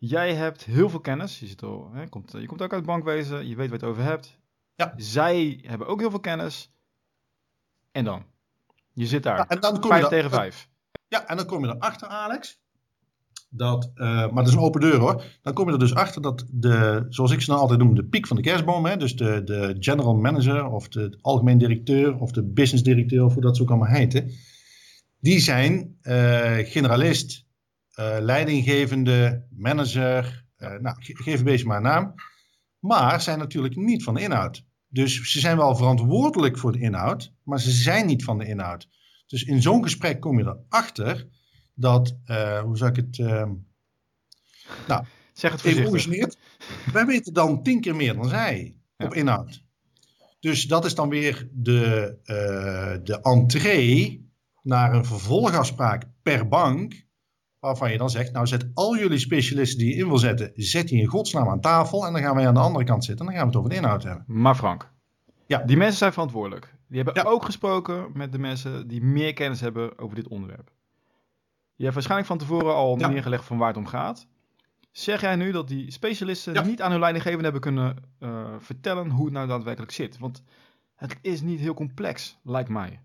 Jij 0.00 0.34
hebt 0.34 0.64
heel 0.64 0.88
veel 0.90 1.00
kennis. 1.00 1.40
Je, 1.40 1.46
zit 1.46 1.62
al, 1.62 1.90
hè, 1.92 2.08
komt, 2.08 2.32
je 2.32 2.46
komt 2.46 2.62
ook 2.62 2.72
uit 2.72 2.80
het 2.80 2.90
bankwezen. 2.90 3.48
Je 3.48 3.56
weet 3.56 3.70
waar 3.70 3.78
je 3.78 3.84
het 3.84 3.94
over 3.94 4.02
hebt. 4.02 4.38
Ja. 4.74 4.94
Zij 4.96 5.60
hebben 5.66 5.86
ook 5.86 6.00
heel 6.00 6.10
veel 6.10 6.20
kennis. 6.20 6.72
En 7.92 8.04
dan? 8.04 8.24
Je 8.92 9.06
zit 9.06 9.22
daar. 9.22 9.36
Ja, 9.36 9.48
en 9.48 9.60
dan 9.60 9.80
kom 9.80 9.90
vijf 9.90 10.02
je 10.02 10.08
tegen 10.08 10.30
vijf. 10.30 10.68
Ja, 11.08 11.26
en 11.26 11.36
dan 11.36 11.46
kom 11.46 11.64
je 11.64 11.74
erachter, 11.74 12.08
Alex. 12.08 12.60
Dat, 13.48 13.90
uh, 13.94 14.06
maar 14.06 14.34
dat 14.34 14.46
is 14.46 14.52
een 14.52 14.60
open 14.60 14.80
deur 14.80 14.98
hoor. 14.98 15.24
Dan 15.42 15.54
kom 15.54 15.66
je 15.66 15.72
er 15.72 15.78
dus 15.78 15.94
achter 15.94 16.22
dat 16.22 16.46
de, 16.50 17.06
zoals 17.08 17.30
ik 17.30 17.40
ze 17.40 17.50
nou 17.50 17.62
altijd 17.62 17.78
noem, 17.78 17.94
de 17.94 18.04
piek 18.04 18.26
van 18.26 18.36
de 18.36 18.42
kerstboom. 18.42 18.86
Hè, 18.86 18.96
dus 18.96 19.16
de, 19.16 19.44
de 19.44 19.76
general 19.78 20.14
manager 20.14 20.66
of 20.66 20.88
de 20.88 21.18
algemeen 21.20 21.58
directeur 21.58 22.18
of 22.18 22.32
de 22.32 22.42
business 22.42 22.82
directeur, 22.84 23.24
of 23.24 23.32
hoe 23.32 23.42
dat 23.42 23.56
zo 23.56 23.62
ook 23.62 23.68
allemaal 23.68 23.88
heten. 23.88 24.30
Die 25.20 25.40
zijn 25.40 25.98
uh, 26.02 26.58
generalist, 26.58 27.46
leidinggevende, 28.20 29.46
manager, 29.50 30.44
nou, 30.56 30.96
geef 30.98 31.38
een 31.38 31.44
beetje 31.44 31.66
maar 31.66 31.76
een 31.76 31.82
naam. 31.82 32.14
Maar 32.78 33.20
zijn 33.20 33.38
natuurlijk 33.38 33.76
niet 33.76 34.02
van 34.02 34.14
de 34.14 34.20
inhoud. 34.20 34.64
Dus 34.88 35.32
ze 35.32 35.40
zijn 35.40 35.56
wel 35.56 35.76
verantwoordelijk 35.76 36.58
voor 36.58 36.72
de 36.72 36.80
inhoud, 36.80 37.32
maar 37.42 37.60
ze 37.60 37.70
zijn 37.70 38.06
niet 38.06 38.24
van 38.24 38.38
de 38.38 38.46
inhoud. 38.46 38.88
Dus 39.26 39.42
in 39.42 39.62
zo'n 39.62 39.82
gesprek 39.82 40.20
kom 40.20 40.38
je 40.38 40.56
erachter 40.68 41.28
dat, 41.74 42.16
uh, 42.26 42.60
hoe 42.60 42.76
zou 42.76 42.90
ik 42.90 42.96
het. 42.96 43.18
Uh, 43.18 43.50
nou, 44.88 45.04
zeg 45.32 45.62
het 45.62 45.88
voorzichtig. 45.88 46.34
Wij 46.92 47.06
weten 47.06 47.32
dan 47.32 47.62
tien 47.62 47.80
keer 47.80 47.96
meer 47.96 48.14
dan 48.14 48.28
zij 48.28 48.76
ja. 48.96 49.06
op 49.06 49.14
inhoud. 49.14 49.64
Dus 50.40 50.64
dat 50.64 50.84
is 50.84 50.94
dan 50.94 51.08
weer 51.08 51.48
de, 51.52 52.16
uh, 52.24 53.04
de 53.04 53.20
entree 53.22 54.28
naar 54.62 54.94
een 54.94 55.04
vervolgafspraak 55.04 56.04
per 56.22 56.48
bank. 56.48 57.06
Waarvan 57.60 57.92
je 57.92 57.98
dan 57.98 58.10
zegt, 58.10 58.32
nou 58.32 58.46
zet 58.46 58.70
al 58.74 58.96
jullie 58.96 59.18
specialisten 59.18 59.78
die 59.78 59.88
je 59.88 60.02
in 60.02 60.08
wil 60.08 60.18
zetten, 60.18 60.52
zet 60.54 60.88
die 60.88 61.00
in 61.00 61.06
godsnaam 61.06 61.48
aan 61.48 61.60
tafel. 61.60 62.06
En 62.06 62.12
dan 62.12 62.22
gaan 62.22 62.34
wij 62.34 62.46
aan 62.46 62.54
de 62.54 62.60
andere 62.60 62.84
kant 62.84 63.04
zitten 63.04 63.26
en 63.26 63.32
dan 63.32 63.40
gaan 63.40 63.50
we 63.50 63.56
het 63.56 63.64
over 63.66 63.76
de 63.76 63.84
inhoud 63.84 64.02
hebben. 64.02 64.24
Maar 64.26 64.54
Frank, 64.54 64.90
ja. 65.46 65.58
die 65.58 65.76
mensen 65.76 65.98
zijn 65.98 66.12
verantwoordelijk. 66.12 66.74
Die 66.88 67.02
hebben 67.02 67.22
ja. 67.22 67.30
ook 67.30 67.44
gesproken 67.44 68.10
met 68.14 68.32
de 68.32 68.38
mensen 68.38 68.88
die 68.88 69.02
meer 69.02 69.32
kennis 69.32 69.60
hebben 69.60 69.98
over 69.98 70.16
dit 70.16 70.28
onderwerp. 70.28 70.70
Je 71.74 71.82
hebt 71.82 71.94
waarschijnlijk 71.94 72.28
van 72.28 72.38
tevoren 72.38 72.74
al 72.74 72.98
ja. 72.98 73.08
neergelegd 73.08 73.44
van 73.44 73.58
waar 73.58 73.68
het 73.68 73.76
om 73.76 73.86
gaat. 73.86 74.26
Zeg 74.90 75.20
jij 75.20 75.36
nu 75.36 75.52
dat 75.52 75.68
die 75.68 75.90
specialisten 75.90 76.54
ja. 76.54 76.62
niet 76.62 76.82
aan 76.82 76.90
hun 76.90 77.00
leidinggevende 77.00 77.44
hebben 77.44 77.62
kunnen 77.62 77.96
uh, 78.20 78.54
vertellen 78.58 79.10
hoe 79.10 79.24
het 79.24 79.34
nou 79.34 79.46
daadwerkelijk 79.46 79.92
zit? 79.92 80.18
Want 80.18 80.42
het 80.94 81.18
is 81.22 81.40
niet 81.40 81.60
heel 81.60 81.74
complex, 81.74 82.38
lijkt 82.42 82.68
mij. 82.68 83.00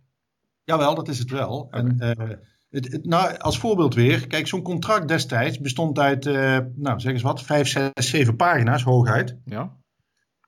Jawel, 0.63 0.95
dat 0.95 1.07
is 1.07 1.19
het 1.19 1.29
wel. 1.29 1.59
Okay. 1.59 1.81
En, 1.81 1.97
uh, 2.19 2.37
het, 2.75 2.91
het, 2.91 3.05
nou, 3.05 3.37
als 3.37 3.59
voorbeeld 3.59 3.93
weer, 3.93 4.27
kijk, 4.27 4.47
zo'n 4.47 4.61
contract 4.61 5.07
destijds 5.07 5.59
bestond 5.59 5.99
uit, 5.99 6.25
uh, 6.25 6.57
nou 6.75 6.99
zeg 6.99 7.13
eens 7.13 7.21
wat, 7.21 7.43
vijf, 7.43 7.67
zes, 7.67 7.91
zeven 7.93 8.35
pagina's 8.35 8.83
hooguit. 8.83 9.37
Ja. 9.45 9.77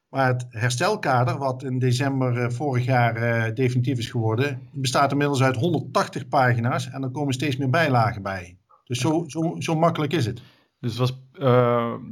Maar 0.09 0.27
het 0.27 0.45
herstelkader, 0.49 1.37
wat 1.37 1.63
in 1.63 1.79
december 1.79 2.37
uh, 2.37 2.49
vorig 2.49 2.85
jaar 2.85 3.17
uh, 3.17 3.55
definitief 3.55 3.97
is 3.97 4.09
geworden, 4.09 4.61
bestaat 4.71 5.11
inmiddels 5.11 5.43
uit 5.43 5.55
180 5.55 6.27
pagina's 6.27 6.89
en 6.89 7.03
er 7.03 7.09
komen 7.09 7.33
steeds 7.33 7.57
meer 7.57 7.69
bijlagen 7.69 8.21
bij. 8.21 8.57
Dus 8.83 8.99
zo, 8.99 9.23
zo, 9.27 9.55
zo 9.59 9.75
makkelijk 9.75 10.13
is 10.13 10.25
het. 10.25 10.41
Dus 10.79 10.97
het 10.97 10.99
was, 10.99 11.19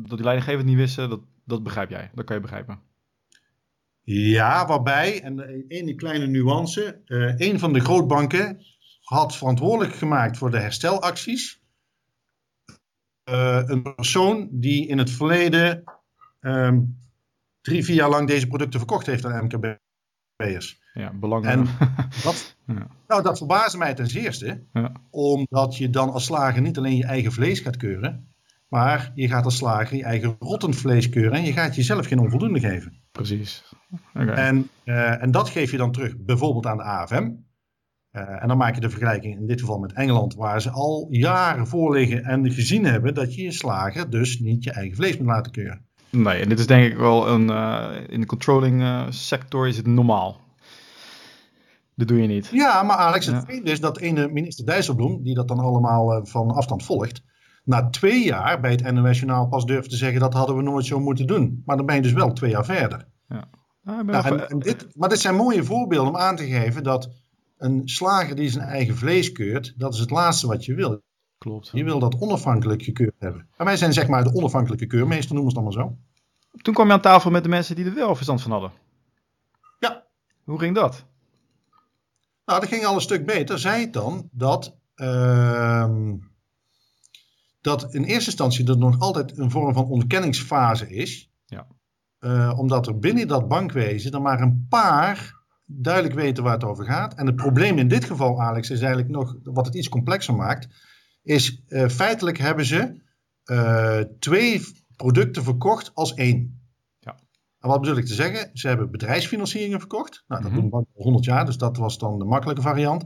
dat 0.07 0.17
die 0.17 0.23
leidinggevenden 0.23 0.65
niet 0.65 0.77
wisten, 0.77 1.09
dat, 1.09 1.21
dat 1.45 1.63
begrijp 1.63 1.89
jij, 1.89 2.11
dat 2.13 2.25
kan 2.25 2.35
je 2.35 2.41
begrijpen. 2.41 2.79
Ja, 4.01 4.67
waarbij, 4.67 5.21
en 5.21 5.65
één 5.67 5.95
kleine 5.95 6.27
nuance, 6.27 7.01
een 7.37 7.59
van 7.59 7.73
de 7.73 7.79
grootbanken 7.79 8.59
had 9.05 9.35
verantwoordelijk 9.35 9.95
gemaakt 9.95 10.37
voor 10.37 10.51
de 10.51 10.59
herstelacties 10.59 11.63
een 13.23 13.95
persoon 13.95 14.47
die 14.51 14.87
in 14.87 14.97
het 14.97 15.09
verleden 15.09 15.83
um, 16.41 16.97
drie, 17.61 17.83
vier 17.83 17.95
jaar 17.95 18.09
lang 18.09 18.27
deze 18.27 18.47
producten 18.47 18.79
verkocht 18.79 19.05
heeft 19.05 19.25
aan 19.25 19.43
MKB'ers. 19.43 20.79
Ja, 20.93 21.13
belangrijk. 21.13 21.57
En 21.57 21.67
dat, 22.23 22.55
ja. 22.67 22.87
nou, 23.07 23.23
dat 23.23 23.37
verbaasde 23.37 23.77
mij 23.77 23.93
ten 23.93 24.07
zeerste. 24.07 24.63
Ja. 24.73 24.91
Omdat 25.09 25.77
je 25.77 25.89
dan 25.89 26.11
als 26.11 26.25
slager 26.25 26.61
niet 26.61 26.77
alleen 26.77 26.95
je 26.95 27.05
eigen 27.05 27.31
vlees 27.31 27.59
gaat 27.59 27.77
keuren. 27.77 28.33
Maar 28.67 29.11
je 29.15 29.27
gaat 29.27 29.45
als 29.45 29.57
slager 29.57 29.97
je 29.97 30.03
eigen 30.03 30.35
rottend 30.39 30.75
vlees 30.75 31.09
keuren. 31.09 31.33
En 31.33 31.43
je 31.43 31.53
gaat 31.53 31.75
jezelf 31.75 32.07
geen 32.07 32.19
onvoldoende 32.19 32.59
geven. 32.59 33.01
Precies. 33.11 33.73
Okay. 34.13 34.27
En, 34.27 34.69
uh, 34.83 35.21
en 35.23 35.31
dat 35.31 35.49
geef 35.49 35.71
je 35.71 35.77
dan 35.77 35.91
terug 35.91 36.17
bijvoorbeeld 36.17 36.65
aan 36.65 36.77
de 36.77 36.83
AFM. 36.83 37.31
Uh, 38.15 38.41
en 38.41 38.47
dan 38.47 38.57
maak 38.57 38.75
je 38.75 38.81
de 38.81 38.89
vergelijking 38.89 39.39
in 39.39 39.47
dit 39.47 39.59
geval 39.59 39.77
met 39.77 39.93
Engeland, 39.93 40.35
waar 40.35 40.61
ze 40.61 40.69
al 40.69 41.07
jaren 41.09 41.67
voor 41.67 41.93
liggen 41.93 42.23
en 42.23 42.51
gezien 42.51 42.85
hebben 42.85 43.13
dat 43.13 43.35
je 43.35 43.41
je 43.41 43.51
slager 43.51 44.09
dus 44.09 44.39
niet 44.39 44.63
je 44.63 44.71
eigen 44.71 44.95
vlees 44.95 45.17
moet 45.17 45.27
laten 45.27 45.51
keuren. 45.51 45.85
Nee, 46.09 46.41
en 46.41 46.49
dit 46.49 46.59
is 46.59 46.67
denk 46.67 46.91
ik 46.91 46.97
wel 46.97 47.27
een. 47.27 47.49
Uh, 47.49 47.89
in 48.07 48.19
de 48.19 48.25
controlling 48.25 48.81
uh, 48.81 49.05
sector 49.09 49.67
is 49.67 49.77
het 49.77 49.87
normaal. 49.87 50.37
Dat 51.95 52.07
doe 52.07 52.21
je 52.21 52.27
niet. 52.27 52.49
Ja, 52.51 52.83
maar 52.83 52.97
Alex, 52.97 53.25
het 53.25 53.43
ja. 53.47 53.63
is 53.63 53.79
dat 53.79 53.97
ene 53.97 54.27
minister 54.27 54.65
Dijsselbloem, 54.65 55.23
die 55.23 55.35
dat 55.35 55.47
dan 55.47 55.59
allemaal 55.59 56.25
van 56.25 56.51
afstand 56.51 56.83
volgt, 56.83 57.21
na 57.63 57.89
twee 57.89 58.23
jaar 58.23 58.59
bij 58.59 58.71
het 58.71 58.91
NOS 58.91 59.19
Journaal 59.19 59.47
pas 59.47 59.65
durft 59.65 59.89
te 59.89 59.95
zeggen 59.95 60.19
dat 60.19 60.33
hadden 60.33 60.55
we 60.55 60.61
nooit 60.61 60.85
zo 60.85 60.99
moeten 60.99 61.27
doen. 61.27 61.61
Maar 61.65 61.77
dan 61.77 61.85
ben 61.85 61.95
je 61.95 62.01
dus 62.01 62.13
wel 62.13 62.33
twee 62.33 62.51
jaar 62.51 62.65
verder. 62.65 63.07
Ja. 63.27 63.47
Nou, 63.83 64.09
en, 64.09 64.49
en 64.49 64.59
dit, 64.59 64.87
maar 64.93 65.09
dit 65.09 65.19
zijn 65.19 65.35
mooie 65.35 65.63
voorbeelden 65.63 66.13
om 66.13 66.19
aan 66.19 66.35
te 66.35 66.47
geven 66.47 66.83
dat 66.83 67.09
een 67.57 67.81
slager 67.85 68.35
die 68.35 68.49
zijn 68.49 68.67
eigen 68.67 68.97
vlees 68.97 69.31
keurt, 69.31 69.73
dat 69.77 69.93
is 69.93 69.99
het 69.99 70.09
laatste 70.09 70.47
wat 70.47 70.65
je 70.65 70.73
wil. 70.73 71.01
Klopt. 71.37 71.69
Je 71.73 71.83
wil 71.83 71.99
dat 71.99 72.19
onafhankelijk 72.19 72.83
gekeurd 72.83 73.15
hebben. 73.19 73.47
Maar 73.57 73.65
wij 73.65 73.77
zijn 73.77 73.93
zeg 73.93 74.07
maar 74.07 74.23
de 74.23 74.33
onafhankelijke 74.33 74.85
keurmeester, 74.85 75.35
noemen 75.35 75.53
we 75.53 75.59
het 75.59 75.67
allemaal 75.67 75.89
zo. 75.89 75.97
Toen 76.61 76.73
kwam 76.73 76.87
je 76.87 76.93
aan 76.93 77.01
tafel 77.01 77.31
met 77.31 77.43
de 77.43 77.49
mensen 77.49 77.75
die 77.75 77.85
er 77.85 77.93
wel 77.93 78.15
verstand 78.15 78.41
van 78.41 78.51
hadden. 78.51 78.71
Ja. 79.79 80.05
Hoe 80.43 80.59
ging 80.59 80.75
dat? 80.75 81.05
Nou, 82.45 82.59
dat 82.59 82.69
ging 82.69 82.85
al 82.85 82.95
een 82.95 83.01
stuk 83.01 83.25
beter. 83.25 83.59
Zij 83.59 83.79
het 83.79 83.93
dan 83.93 84.29
dat, 84.31 84.77
uh, 84.95 85.89
dat 87.61 87.93
in 87.93 88.03
eerste 88.03 88.29
instantie 88.29 88.67
er 88.67 88.77
nog 88.77 88.99
altijd 88.99 89.37
een 89.37 89.51
vorm 89.51 89.73
van 89.73 89.85
ontkenningsfase 89.85 90.89
is. 90.89 91.29
Ja. 91.45 91.67
Uh, 92.19 92.53
omdat 92.59 92.87
er 92.87 92.99
binnen 92.99 93.27
dat 93.27 93.47
bankwezen 93.47 94.11
er 94.11 94.21
maar 94.21 94.41
een 94.41 94.65
paar 94.69 95.34
duidelijk 95.65 96.15
weten 96.15 96.43
waar 96.43 96.53
het 96.53 96.63
over 96.63 96.85
gaat. 96.85 97.13
En 97.13 97.25
het 97.25 97.35
probleem 97.35 97.77
in 97.77 97.87
dit 97.87 98.05
geval, 98.05 98.41
Alex, 98.41 98.69
is 98.69 98.79
eigenlijk 98.79 99.09
nog 99.09 99.35
wat 99.43 99.65
het 99.65 99.75
iets 99.75 99.89
complexer 99.89 100.35
maakt. 100.35 100.67
Is 101.23 101.63
uh, 101.67 101.87
feitelijk 101.87 102.37
hebben 102.37 102.65
ze 102.65 103.01
uh, 103.45 103.99
twee 104.19 104.61
producten 104.95 105.43
verkocht 105.43 105.91
als 105.93 106.13
één. 106.13 106.67
Ja. 106.99 107.19
En 107.59 107.69
wat 107.69 107.81
bedoel 107.81 107.97
ik 107.97 108.05
te 108.05 108.13
zeggen? 108.13 108.49
Ze 108.53 108.67
hebben 108.67 108.91
bedrijfsfinancieringen 108.91 109.79
verkocht. 109.79 110.23
Nou, 110.27 110.41
dat 110.41 110.51
mm 110.51 110.55
-hmm. 110.55 110.61
doen 110.61 110.71
banken 110.71 110.91
al 110.95 111.03
100 111.03 111.25
jaar, 111.25 111.45
dus 111.45 111.57
dat 111.57 111.77
was 111.77 111.97
dan 111.97 112.19
de 112.19 112.25
makkelijke 112.25 112.61
variant. 112.61 113.05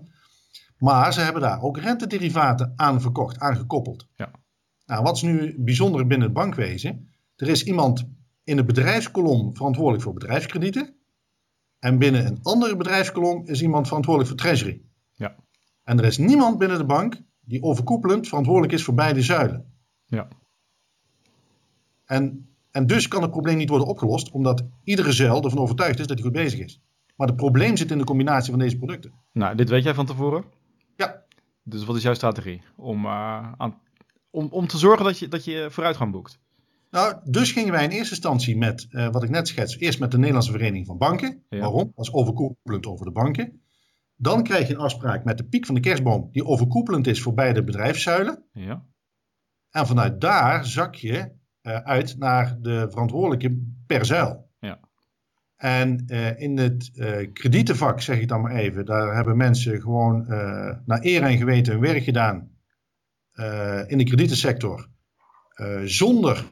Maar 0.78 1.14
ze 1.14 1.22
hebben 1.22 1.42
daar 1.42 1.62
ook 1.62 1.78
rentederivaten 1.78 2.74
aan 2.76 3.02
verkocht, 3.02 3.40
aan 3.40 3.58
gekoppeld. 3.58 4.08
Ja. 4.16 4.32
Nou, 4.86 5.04
wat 5.04 5.16
is 5.16 5.22
nu 5.22 5.56
bijzonder 5.58 6.08
binnen 6.08 6.28
het 6.28 6.38
bankwezen? 6.38 7.10
Er 7.36 7.48
is 7.48 7.64
iemand 7.64 8.10
in 8.44 8.56
de 8.56 8.64
bedrijfskolom 8.64 9.56
verantwoordelijk 9.56 10.04
voor 10.04 10.14
bedrijfskredieten. 10.14 10.99
En 11.80 11.98
binnen 11.98 12.26
een 12.26 12.40
andere 12.44 12.76
bedrijfskolom 12.76 13.46
is 13.46 13.62
iemand 13.62 13.88
verantwoordelijk 13.88 14.32
voor 14.32 14.42
treasury. 14.42 14.82
Ja. 15.14 15.36
En 15.84 15.98
er 15.98 16.06
is 16.06 16.18
niemand 16.18 16.58
binnen 16.58 16.78
de 16.78 16.86
bank 16.86 17.22
die 17.40 17.64
overkoepelend 17.64 18.28
verantwoordelijk 18.28 18.74
is 18.74 18.84
voor 18.84 18.94
beide 18.94 19.22
zuilen. 19.22 19.74
Ja. 20.06 20.28
En, 22.06 22.50
en 22.72 22.88
dus 22.88 23.08
kan 23.08 23.22
het 23.22 23.32
probleem 23.32 23.58
niet 23.58 23.70
worden 23.70 23.88
opgelost, 23.88 24.32
omdat 24.32 24.64
iedere 24.84 25.12
zuil 25.12 25.44
ervan 25.44 25.60
overtuigd 25.60 26.00
is 26.00 26.08
dat 26.08 26.18
hij 26.18 26.26
goed 26.26 26.36
bezig 26.36 26.60
is. 26.60 26.82
Maar 27.16 27.28
het 27.28 27.36
probleem 27.36 27.78
zit 27.78 27.92
in 27.92 27.98
de 27.98 28.04
combinatie 28.04 28.52
van 28.52 28.60
deze 28.60 28.78
producten. 28.78 29.14
Nou, 29.32 29.56
dit 29.56 29.70
weet 29.70 29.84
jij 29.84 29.94
van 29.94 30.06
tevoren? 30.06 30.44
Ja. 30.96 31.24
Dus 31.64 31.86
wat 31.86 31.96
is 31.96 32.04
jouw 32.04 32.14
strategie? 32.14 32.62
Om, 32.76 33.06
uh, 33.06 33.52
aan, 33.58 33.82
om, 34.30 34.48
om 34.52 34.68
te 34.68 34.78
zorgen 34.78 35.06
dat 35.06 35.20
je, 35.20 35.28
dat 35.28 35.46
je 35.46 35.68
vooruitgang 35.70 36.12
boekt? 36.12 36.40
Nou, 36.90 37.20
dus 37.24 37.52
gingen 37.52 37.72
wij 37.72 37.84
in 37.84 37.90
eerste 37.90 38.14
instantie 38.14 38.58
met, 38.58 38.88
uh, 38.90 39.10
wat 39.10 39.24
ik 39.24 39.30
net 39.30 39.48
schets, 39.48 39.78
eerst 39.78 40.00
met 40.00 40.12
de 40.12 40.18
Nederlandse 40.18 40.52
Vereniging 40.52 40.86
van 40.86 40.98
Banken. 40.98 41.44
Ja. 41.50 41.60
Waarom? 41.60 41.92
Als 41.96 42.14
overkoepelend 42.14 42.86
over 42.86 43.06
de 43.06 43.12
banken. 43.12 43.62
Dan 44.16 44.44
krijg 44.44 44.68
je 44.68 44.74
een 44.74 44.80
afspraak 44.80 45.24
met 45.24 45.38
de 45.38 45.48
piek 45.48 45.66
van 45.66 45.76
de 45.76 45.82
kerstboom, 45.82 46.30
die 46.32 46.46
overkoepelend 46.46 47.08
is 47.08 47.22
voor 47.22 47.34
beide 47.34 47.64
bedrijfszuilen. 47.64 48.44
Ja. 48.52 48.86
En 49.70 49.88
vanuit 49.88 50.22
daar 50.22 50.66
zak 50.66 50.96
je 50.96 51.32
uh, 51.62 51.76
uit 51.76 52.18
naar 52.18 52.58
de 52.62 52.88
verantwoordelijke 52.90 53.62
per 53.88 54.06
zuil. 54.06 54.50
Ja. 54.60 54.80
En 55.56 56.04
uh, 56.08 56.40
in 56.40 56.58
het 56.58 56.92
kredietenvak, 57.34 58.02
zeg 58.02 58.20
ik 58.20 58.28
dan 58.28 58.42
maar 58.42 58.56
even, 58.56 58.86
daar 58.86 59.16
hebben 59.16 59.38
mensen 59.38 59.82
gewoon 59.82 60.26
naar 60.86 61.00
eer 61.02 61.24
en 61.24 61.38
geweten 61.38 61.74
hun 61.74 61.82
werk 61.82 62.04
gedaan 62.04 62.58
in 63.88 63.98
de 63.98 64.04
kredietensector. 64.04 64.90
zonder 65.84 66.52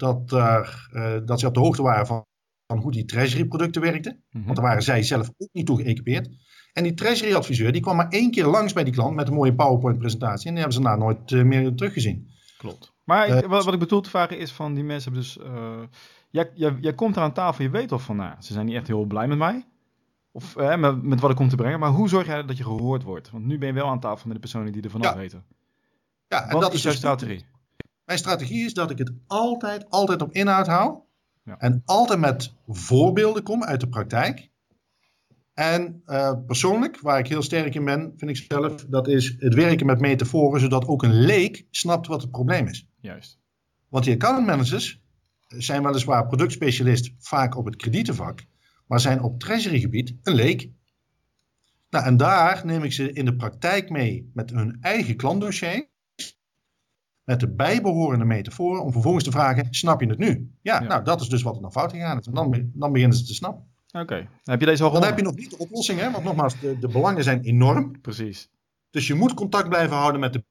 dat, 0.00 0.28
daar, 0.28 0.88
dat 1.24 1.40
ze 1.40 1.46
op 1.46 1.54
de 1.54 1.60
hoogte 1.60 1.82
waren 1.82 2.06
van, 2.06 2.24
van 2.66 2.78
hoe 2.78 2.92
die 2.92 3.04
treasury 3.04 3.44
producten 3.44 3.82
werkten. 3.82 4.22
Mhm. 4.30 4.44
Want 4.44 4.56
daar 4.56 4.66
waren 4.66 4.82
zij 4.82 5.02
zelf 5.02 5.28
ook 5.38 5.48
niet 5.52 5.66
toe 5.66 5.82
geëquipeerd. 5.82 6.28
En 6.72 6.82
die 6.82 6.94
treasury 6.94 7.34
adviseur 7.34 7.72
die 7.72 7.80
kwam 7.80 7.96
maar 7.96 8.08
één 8.08 8.30
keer 8.30 8.46
langs 8.46 8.72
bij 8.72 8.84
die 8.84 8.92
klant 8.92 9.14
met 9.14 9.28
een 9.28 9.34
mooie 9.34 9.54
PowerPoint 9.54 9.98
presentatie. 9.98 10.46
En 10.46 10.54
die 10.54 10.62
hebben 10.62 10.78
ze 10.78 10.82
daarna 10.82 11.04
nooit 11.04 11.30
uh, 11.30 11.42
meer 11.42 11.74
teruggezien. 11.74 12.30
Klopt. 12.58 12.92
Maar 13.04 13.48
wat, 13.48 13.64
wat, 13.64 13.74
ik 13.74 13.80
bedoel 13.80 14.00
te 14.00 14.10
vragen 14.10 14.38
is 14.38 14.52
van 14.52 14.74
die 14.74 14.84
mensen 14.84 15.12
hebben 15.12 15.30
dus... 15.30 15.38
jij, 16.30 16.50
jij, 16.54 16.76
jij 16.80 16.94
komt 16.94 17.16
er 17.16 17.22
aan 17.22 17.32
tafel, 17.32 17.64
je 17.64 17.70
weet 17.70 17.88
toch 17.88 18.02
van, 18.02 18.16
nou, 18.16 18.34
ze 18.38 18.52
zijn 18.52 18.66
niet 18.66 18.74
echt 18.74 18.86
heel 18.86 19.04
blij 19.04 19.28
met 19.28 19.38
mij. 19.38 19.64
Of 20.32 20.56
met, 20.56 21.02
met, 21.02 21.20
wat 21.20 21.30
ik 21.30 21.36
kom 21.36 21.48
te 21.48 21.56
brengen. 21.56 21.78
Maar 21.78 21.90
hoe 21.90 22.08
zorg 22.08 22.26
jij 22.26 22.44
dat 22.44 22.56
je 22.56 22.62
gehoord 22.62 23.02
wordt? 23.02 23.30
Want 23.30 23.44
nu 23.44 23.58
ben 23.58 23.68
je 23.68 23.74
wel 23.74 23.88
aan 23.88 24.00
tafel 24.00 24.26
met 24.26 24.34
de 24.34 24.40
personen 24.40 24.72
die 24.72 24.82
er 24.82 24.90
vanaf 24.90 25.14
weten. 25.14 25.44
Ja, 26.28 26.48
en 26.48 26.60
dat 26.60 26.72
is 26.72 26.82
jouw 26.82 26.90
dus 26.90 27.00
strategie? 27.00 27.44
Mijn 28.10 28.22
strategie 28.22 28.64
is 28.64 28.74
dat 28.74 28.90
ik 28.90 28.98
het 28.98 29.12
altijd, 29.26 29.90
altijd 29.90 30.22
op 30.22 30.32
inhoud 30.32 30.66
hou. 30.66 30.98
Ja. 31.44 31.58
En 31.58 31.82
altijd 31.84 32.18
met 32.18 32.54
voorbeelden 32.66 33.42
kom 33.42 33.64
uit 33.64 33.80
de 33.80 33.88
praktijk. 33.88 34.50
En 35.54 36.02
uh, 36.06 36.32
persoonlijk, 36.46 37.00
waar 37.00 37.18
ik 37.18 37.26
heel 37.26 37.42
sterk 37.42 37.74
in 37.74 37.84
ben, 37.84 38.12
vind 38.16 38.30
ik 38.30 38.36
zelf, 38.36 38.86
dat 38.86 39.08
is 39.08 39.34
het 39.38 39.54
werken 39.54 39.86
met 39.86 40.00
metaforen, 40.00 40.60
zodat 40.60 40.86
ook 40.86 41.02
een 41.02 41.20
leek 41.20 41.66
snapt 41.70 42.06
wat 42.06 42.22
het 42.22 42.30
probleem 42.30 42.66
is. 42.66 42.88
Juist. 43.00 43.38
Want 43.88 44.04
die 44.04 44.14
account 44.14 44.46
managers 44.46 45.02
zijn 45.48 45.82
weliswaar 45.82 46.26
productspecialist 46.26 47.12
vaak 47.18 47.56
op 47.56 47.64
het 47.64 47.76
kredietenvak, 47.76 48.44
maar 48.86 49.00
zijn 49.00 49.22
op 49.22 49.40
treasurygebied 49.40 50.14
een 50.22 50.34
leek. 50.34 50.70
Nou, 51.90 52.04
en 52.04 52.16
daar 52.16 52.66
neem 52.66 52.82
ik 52.82 52.92
ze 52.92 53.12
in 53.12 53.24
de 53.24 53.36
praktijk 53.36 53.90
mee 53.90 54.30
met 54.34 54.50
hun 54.50 54.78
eigen 54.80 55.16
klantdossier 55.16 55.89
met 57.30 57.40
de 57.40 57.48
bijbehorende 57.48 58.24
metaforen 58.24 58.82
om 58.82 58.92
vervolgens 58.92 59.24
te 59.24 59.30
vragen, 59.30 59.66
snap 59.70 60.00
je 60.00 60.06
het 60.06 60.18
nu? 60.18 60.50
Ja, 60.62 60.80
nou 60.80 61.04
dat 61.04 61.20
is 61.20 61.28
dus 61.28 61.42
wat 61.42 61.56
er 61.56 61.62
dan 61.62 61.72
fout 61.72 61.92
gegaan 61.92 62.18
is. 62.18 62.26
En 62.26 62.34
dan, 62.34 62.70
dan 62.74 62.92
beginnen 62.92 63.16
ze 63.16 63.24
te 63.24 63.34
snappen. 63.34 63.64
Oké, 63.92 64.28
heb 64.44 64.60
je 64.60 64.66
deze 64.66 64.84
al 64.84 64.90
Dan 64.90 65.02
heb 65.02 65.16
je 65.16 65.22
nog 65.22 65.34
niet 65.34 65.50
de 65.50 65.58
oplossing, 65.58 66.00
hè? 66.00 66.10
want 66.10 66.24
nogmaals, 66.24 66.60
de, 66.60 66.78
de 66.78 66.88
belangen 66.88 67.24
zijn 67.24 67.40
enorm. 67.40 68.00
Precies. 68.00 68.50
Dus 68.90 69.06
je 69.06 69.14
moet 69.14 69.34
contact 69.34 69.68
blijven 69.68 69.96
houden 69.96 70.20
met 70.20 70.32
de 70.32 70.44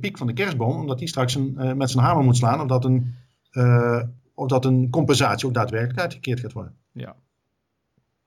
piek 0.00 0.18
van 0.18 0.26
de 0.26 0.32
kerstboom, 0.32 0.80
omdat 0.80 0.98
die 0.98 1.08
straks 1.08 1.34
een, 1.34 1.54
uh, 1.58 1.72
met 1.72 1.90
zijn 1.90 2.04
hamer 2.04 2.24
moet 2.24 2.36
slaan, 2.36 2.60
of 2.60 2.66
dat, 2.66 2.84
een, 2.84 3.14
uh, 3.52 4.02
of 4.34 4.48
dat 4.48 4.64
een 4.64 4.90
compensatie 4.90 5.48
ook 5.48 5.54
daadwerkelijk 5.54 6.00
uitgekeerd 6.00 6.40
gaat 6.40 6.52
worden. 6.52 6.76
Ja. 6.92 7.16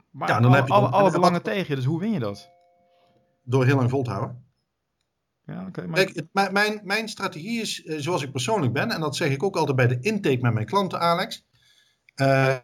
Maar 0.10 0.28
ja, 0.30 0.40
dan 0.40 0.50
al, 0.50 0.56
heb 0.56 0.68
je 0.68 0.74
alle, 0.74 0.88
alle 0.88 1.12
belangen 1.12 1.42
tegen 1.42 1.76
dus 1.76 1.86
hoe 1.86 2.00
win 2.00 2.12
je 2.12 2.20
dat? 2.20 2.50
Door 3.44 3.66
heel 3.66 3.76
lang 3.76 3.90
vol 3.90 4.04
te 4.04 4.12
houden. 4.12 4.44
Kijk, 5.72 6.28
mijn, 6.52 6.82
mijn 6.84 7.08
strategie 7.10 7.62
is 7.62 7.86
uh, 7.86 8.00
zoals 8.00 8.24
ik 8.24 8.32
persoonlijk 8.32 8.74
ben, 8.74 8.92
en 8.92 9.00
dat 9.00 9.16
zeg 9.16 9.32
ik 9.32 9.44
ook 9.44 9.56
altijd 9.56 9.78
bij 9.78 9.88
de 9.88 10.00
intake 10.00 10.42
met 10.42 10.54
mijn 10.54 10.66
klanten, 10.66 11.00
Alex. 11.00 11.46
Uh, 12.22 12.56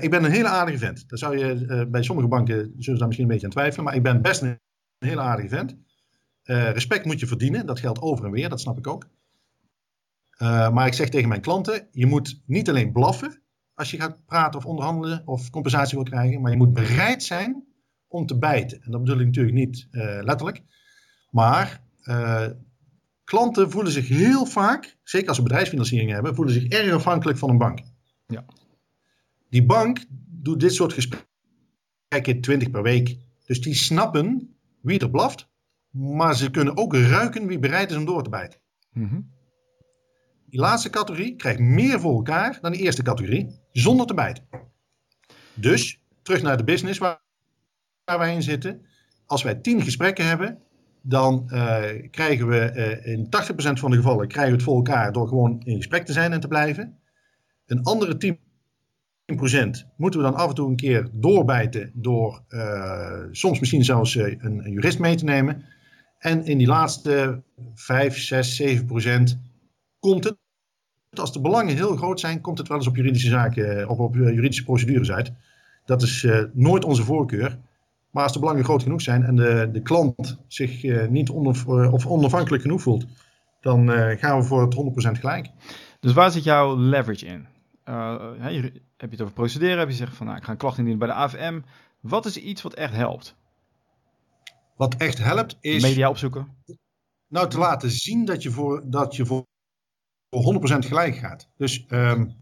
ik 0.00 0.10
ben 0.10 0.24
een 0.24 0.30
hele 0.30 0.48
aardige 0.48 0.78
vent. 0.78 1.08
Daar 1.08 1.18
zou 1.18 1.38
je 1.38 1.54
uh, 1.54 1.82
bij 1.90 2.02
sommige 2.02 2.28
banken 2.28 2.72
zullen 2.78 2.98
daar 2.98 3.06
misschien 3.06 3.26
een 3.26 3.32
beetje 3.32 3.46
aan 3.46 3.52
twijfelen, 3.52 3.84
maar 3.84 3.94
ik 3.94 4.02
ben 4.02 4.22
best 4.22 4.42
een, 4.42 4.60
een 4.98 5.08
hele 5.08 5.20
aardige 5.20 5.48
vent. 5.48 5.76
respect 6.72 7.04
moet 7.04 7.20
je 7.20 7.26
verdienen, 7.26 7.66
dat 7.66 7.80
geldt 7.80 8.00
over 8.00 8.24
en 8.24 8.30
weer, 8.30 8.48
dat 8.48 8.60
snap 8.60 8.78
ik 8.78 8.86
ook. 8.86 9.08
maar 10.72 10.86
ik 10.86 10.94
zeg 10.94 11.08
tegen 11.08 11.28
mijn 11.28 11.40
klanten: 11.40 11.88
je 11.90 12.06
moet 12.06 12.42
niet 12.46 12.68
alleen 12.68 12.92
blaffen 12.92 13.42
als 13.74 13.90
je 13.90 14.00
gaat 14.00 14.24
praten 14.26 14.58
of 14.58 14.66
onderhandelen 14.66 15.22
of 15.24 15.50
compensatie 15.50 15.96
wil 15.96 16.06
krijgen, 16.06 16.40
maar 16.40 16.50
je 16.50 16.56
moet 16.56 16.72
bereid 16.72 17.22
zijn 17.22 17.64
om 18.08 18.26
te 18.26 18.38
bijten. 18.38 18.82
En 18.82 18.90
dat 18.90 19.00
bedoel 19.00 19.20
ik 19.20 19.26
natuurlijk 19.26 19.56
niet 19.56 19.88
letterlijk. 20.20 20.62
Maar 21.30 21.85
uh, 22.08 22.46
klanten 23.24 23.70
voelen 23.70 23.92
zich 23.92 24.08
heel 24.08 24.46
vaak, 24.46 24.96
zeker 25.02 25.28
als 25.28 25.36
ze 25.36 25.42
bedrijfsfinanciering 25.42 26.10
hebben, 26.10 26.34
voelen 26.34 26.54
zich 26.54 26.66
erg 26.66 26.92
afhankelijk 26.92 27.38
van 27.38 27.50
een 27.50 27.58
bank. 27.58 27.80
Ja. 28.26 28.44
Die 29.50 29.64
bank 29.64 30.04
doet 30.26 30.60
dit 30.60 30.74
soort 30.74 30.92
gesprekken 30.92 32.40
20 32.40 32.70
per 32.70 32.82
week. 32.82 33.16
Dus 33.44 33.60
die 33.60 33.74
snappen 33.74 34.56
wie 34.80 34.98
er 34.98 35.10
blaft, 35.10 35.48
maar 35.90 36.36
ze 36.36 36.50
kunnen 36.50 36.76
ook 36.76 36.94
ruiken 36.94 37.46
wie 37.46 37.58
bereid 37.58 37.90
is 37.90 37.96
om 37.96 38.04
door 38.04 38.22
te 38.22 38.30
bijten. 38.30 38.60
Mm 38.92 39.34
Die 40.46 40.60
laatste 40.60 40.90
categorie 40.90 41.36
krijgt 41.36 41.60
meer 41.60 42.00
voor 42.00 42.14
elkaar 42.14 42.58
dan 42.60 42.72
de 42.72 42.78
eerste 42.78 43.02
categorie, 43.02 43.60
zonder 43.72 44.06
te 44.06 44.14
bijten. 44.14 44.48
Dus, 45.54 46.00
terug 46.22 46.42
naar 46.42 46.56
de 46.56 46.64
business 46.64 46.98
waar, 46.98 47.20
waar 48.04 48.18
wij 48.18 48.34
in 48.34 48.42
zitten. 48.42 48.86
Als 49.26 49.42
wij 49.42 49.54
10 49.54 49.82
gesprekken 49.82 50.26
hebben, 50.26 50.62
dan 51.08 51.50
uh, 51.52 51.82
krijgen 52.10 52.48
we 52.48 52.72
uh, 52.74 53.12
in 53.12 53.26
80% 53.26 53.28
van 53.56 53.90
de 53.90 53.96
gevallen 53.96 54.28
krijgen 54.28 54.52
we 54.52 54.56
het 54.56 54.66
voor 54.66 54.76
elkaar 54.76 55.12
door 55.12 55.28
gewoon 55.28 55.60
in 55.64 55.76
gesprek 55.76 56.04
te 56.04 56.12
zijn 56.12 56.32
en 56.32 56.40
te 56.40 56.48
blijven. 56.48 56.98
Een 57.66 57.82
andere 57.82 58.36
10% 58.36 58.36
moeten 59.96 60.20
we 60.20 60.26
dan 60.26 60.34
af 60.34 60.48
en 60.48 60.54
toe 60.54 60.68
een 60.68 60.76
keer 60.76 61.08
doorbijten 61.12 61.90
door 61.94 62.42
uh, 62.48 63.22
soms 63.30 63.60
misschien 63.60 63.84
zelfs 63.84 64.14
een, 64.14 64.44
een, 64.44 64.72
jurist 64.72 64.98
mee 64.98 65.16
te 65.16 65.24
nemen. 65.24 65.64
En 66.18 66.44
in 66.44 66.58
die 66.58 66.66
laatste 66.66 67.42
5, 67.74 68.18
6, 68.18 68.62
7% 68.62 68.84
komt 69.98 70.24
het, 70.24 70.36
als 71.10 71.32
de 71.32 71.40
belangen 71.40 71.74
heel 71.74 71.96
groot 71.96 72.20
zijn, 72.20 72.40
komt 72.40 72.58
het 72.58 72.68
wel 72.68 72.76
eens 72.76 72.86
op 72.86 72.96
juridische 72.96 73.28
zaken 73.28 73.88
of 73.88 73.98
op 73.98 74.14
juridische 74.14 74.64
procedures 74.64 75.10
uit. 75.10 75.32
Dat 75.84 76.02
is 76.02 76.26
nooit 76.52 76.84
onze 76.84 77.02
voorkeur. 77.02 77.58
Maar 78.16 78.24
als 78.24 78.34
de 78.34 78.40
belangen 78.40 78.64
groot 78.64 78.82
genoeg 78.82 79.00
zijn 79.00 79.22
en 79.22 79.36
de, 79.36 79.68
de 79.72 79.82
klant 79.82 80.38
zich 80.48 80.82
uh, 80.82 81.06
niet 81.06 81.30
onder, 81.30 81.64
uh, 81.68 81.92
of 81.92 82.06
onafhankelijk 82.06 82.62
genoeg 82.62 82.82
voelt, 82.82 83.06
dan 83.60 83.90
uh, 83.90 84.18
gaan 84.18 84.38
we 84.38 84.44
voor 84.44 84.62
het 84.62 85.16
100% 85.16 85.20
gelijk. 85.20 85.50
Dus 86.00 86.12
waar 86.12 86.30
zit 86.30 86.44
jouw 86.44 86.76
leverage 86.76 87.26
in? 87.26 87.46
Heb 88.96 89.10
je 89.10 89.16
het 89.16 89.20
over 89.20 89.34
procederen? 89.34 89.78
Heb 89.78 89.88
je 89.88 89.94
gezegd 89.94 90.16
van 90.16 90.26
nou, 90.26 90.38
ik 90.38 90.44
ga 90.44 90.50
een 90.50 90.56
klacht 90.56 90.78
indienen 90.78 91.06
bij 91.06 91.08
de 91.08 91.14
AVM? 91.14 91.60
Wat 92.00 92.26
is 92.26 92.36
iets 92.36 92.62
wat 92.62 92.74
echt 92.74 92.92
helpt? 92.92 93.36
Wat 94.76 94.94
echt 94.96 95.18
helpt 95.18 95.56
is. 95.60 95.82
Media 95.82 96.08
opzoeken. 96.08 96.48
Nou, 97.28 97.48
te 97.48 97.58
laten 97.58 97.90
zien 97.90 98.24
dat 98.24 98.42
je 98.42 98.50
voor, 98.50 98.82
dat 98.84 99.16
je 99.16 99.26
voor, 99.26 99.46
voor 100.30 100.60
100% 100.84 100.86
gelijk 100.86 101.16
gaat. 101.16 101.48
Dus 101.56 101.84
um, 101.88 102.34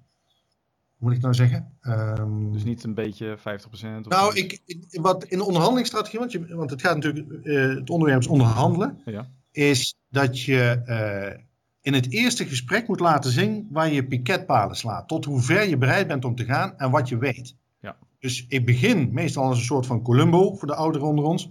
moet 1.05 1.13
ik 1.13 1.21
nou 1.21 1.35
zeggen? 1.35 1.69
Um, 1.83 2.53
dus 2.53 2.65
niet 2.65 2.85
een 2.85 2.95
beetje 2.95 3.39
50%? 3.39 3.43
Of 3.71 4.09
nou, 4.09 4.37
ik, 4.37 4.61
wat 4.91 5.25
in 5.25 5.39
de 5.39 5.45
onderhandelingsstrategie, 5.45 6.19
want, 6.19 6.33
je, 6.33 6.55
want 6.55 6.71
het 6.71 6.81
gaat 6.81 6.95
natuurlijk, 6.95 7.27
uh, 7.43 7.75
het 7.75 7.91
onderwerp 7.91 8.21
is 8.21 8.27
onderhandelen, 8.27 9.01
ja. 9.05 9.29
is 9.51 9.97
dat 10.09 10.41
je 10.41 10.83
uh, 10.87 11.41
in 11.81 11.95
het 11.95 12.11
eerste 12.11 12.47
gesprek 12.47 12.89
moet 12.89 13.01
laten 13.01 13.31
zien 13.31 13.69
waar 13.71 13.93
je 13.93 14.07
piketpalen 14.07 14.77
slaat. 14.77 15.09
Tot 15.09 15.25
hoe 15.25 15.41
ver 15.41 15.69
je 15.69 15.77
bereid 15.77 16.07
bent 16.07 16.25
om 16.25 16.35
te 16.35 16.45
gaan 16.45 16.79
en 16.79 16.91
wat 16.91 17.09
je 17.09 17.19
weet. 17.19 17.57
Ja. 17.81 17.97
Dus 18.19 18.47
ik 18.49 18.67
begin 18.67 19.09
meestal 19.13 19.45
als 19.45 19.59
een 19.59 19.65
soort 19.65 19.87
van 19.87 20.03
Columbo 20.03 20.55
voor 20.55 20.69
de 20.69 20.75
ouderen 20.75 21.09
onder 21.09 21.25
ons. 21.25 21.51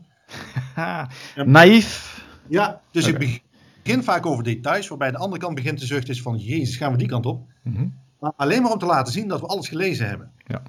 Naïef. 1.45 2.21
Ja, 2.47 2.81
dus 2.91 3.07
okay. 3.07 3.21
ik 3.21 3.43
begin 3.83 4.03
vaak 4.03 4.25
over 4.25 4.43
details, 4.43 4.87
waarbij 4.87 5.11
de 5.11 5.17
andere 5.17 5.41
kant 5.41 5.55
begint 5.55 5.77
te 5.77 5.85
zuchten 5.85 6.13
is 6.13 6.21
van, 6.21 6.37
jezus, 6.37 6.75
gaan 6.75 6.91
we 6.91 6.97
die 6.97 7.07
kant 7.07 7.25
op? 7.25 7.47
Mm 7.63 7.75
-hmm. 7.75 8.01
Maar 8.23 8.33
alleen 8.36 8.62
maar 8.62 8.71
om 8.71 8.79
te 8.79 8.86
laten 8.86 9.13
zien 9.13 9.27
dat 9.27 9.39
we 9.39 9.45
alles 9.45 9.67
gelezen 9.67 10.07
hebben. 10.07 10.31
Ja. 10.45 10.62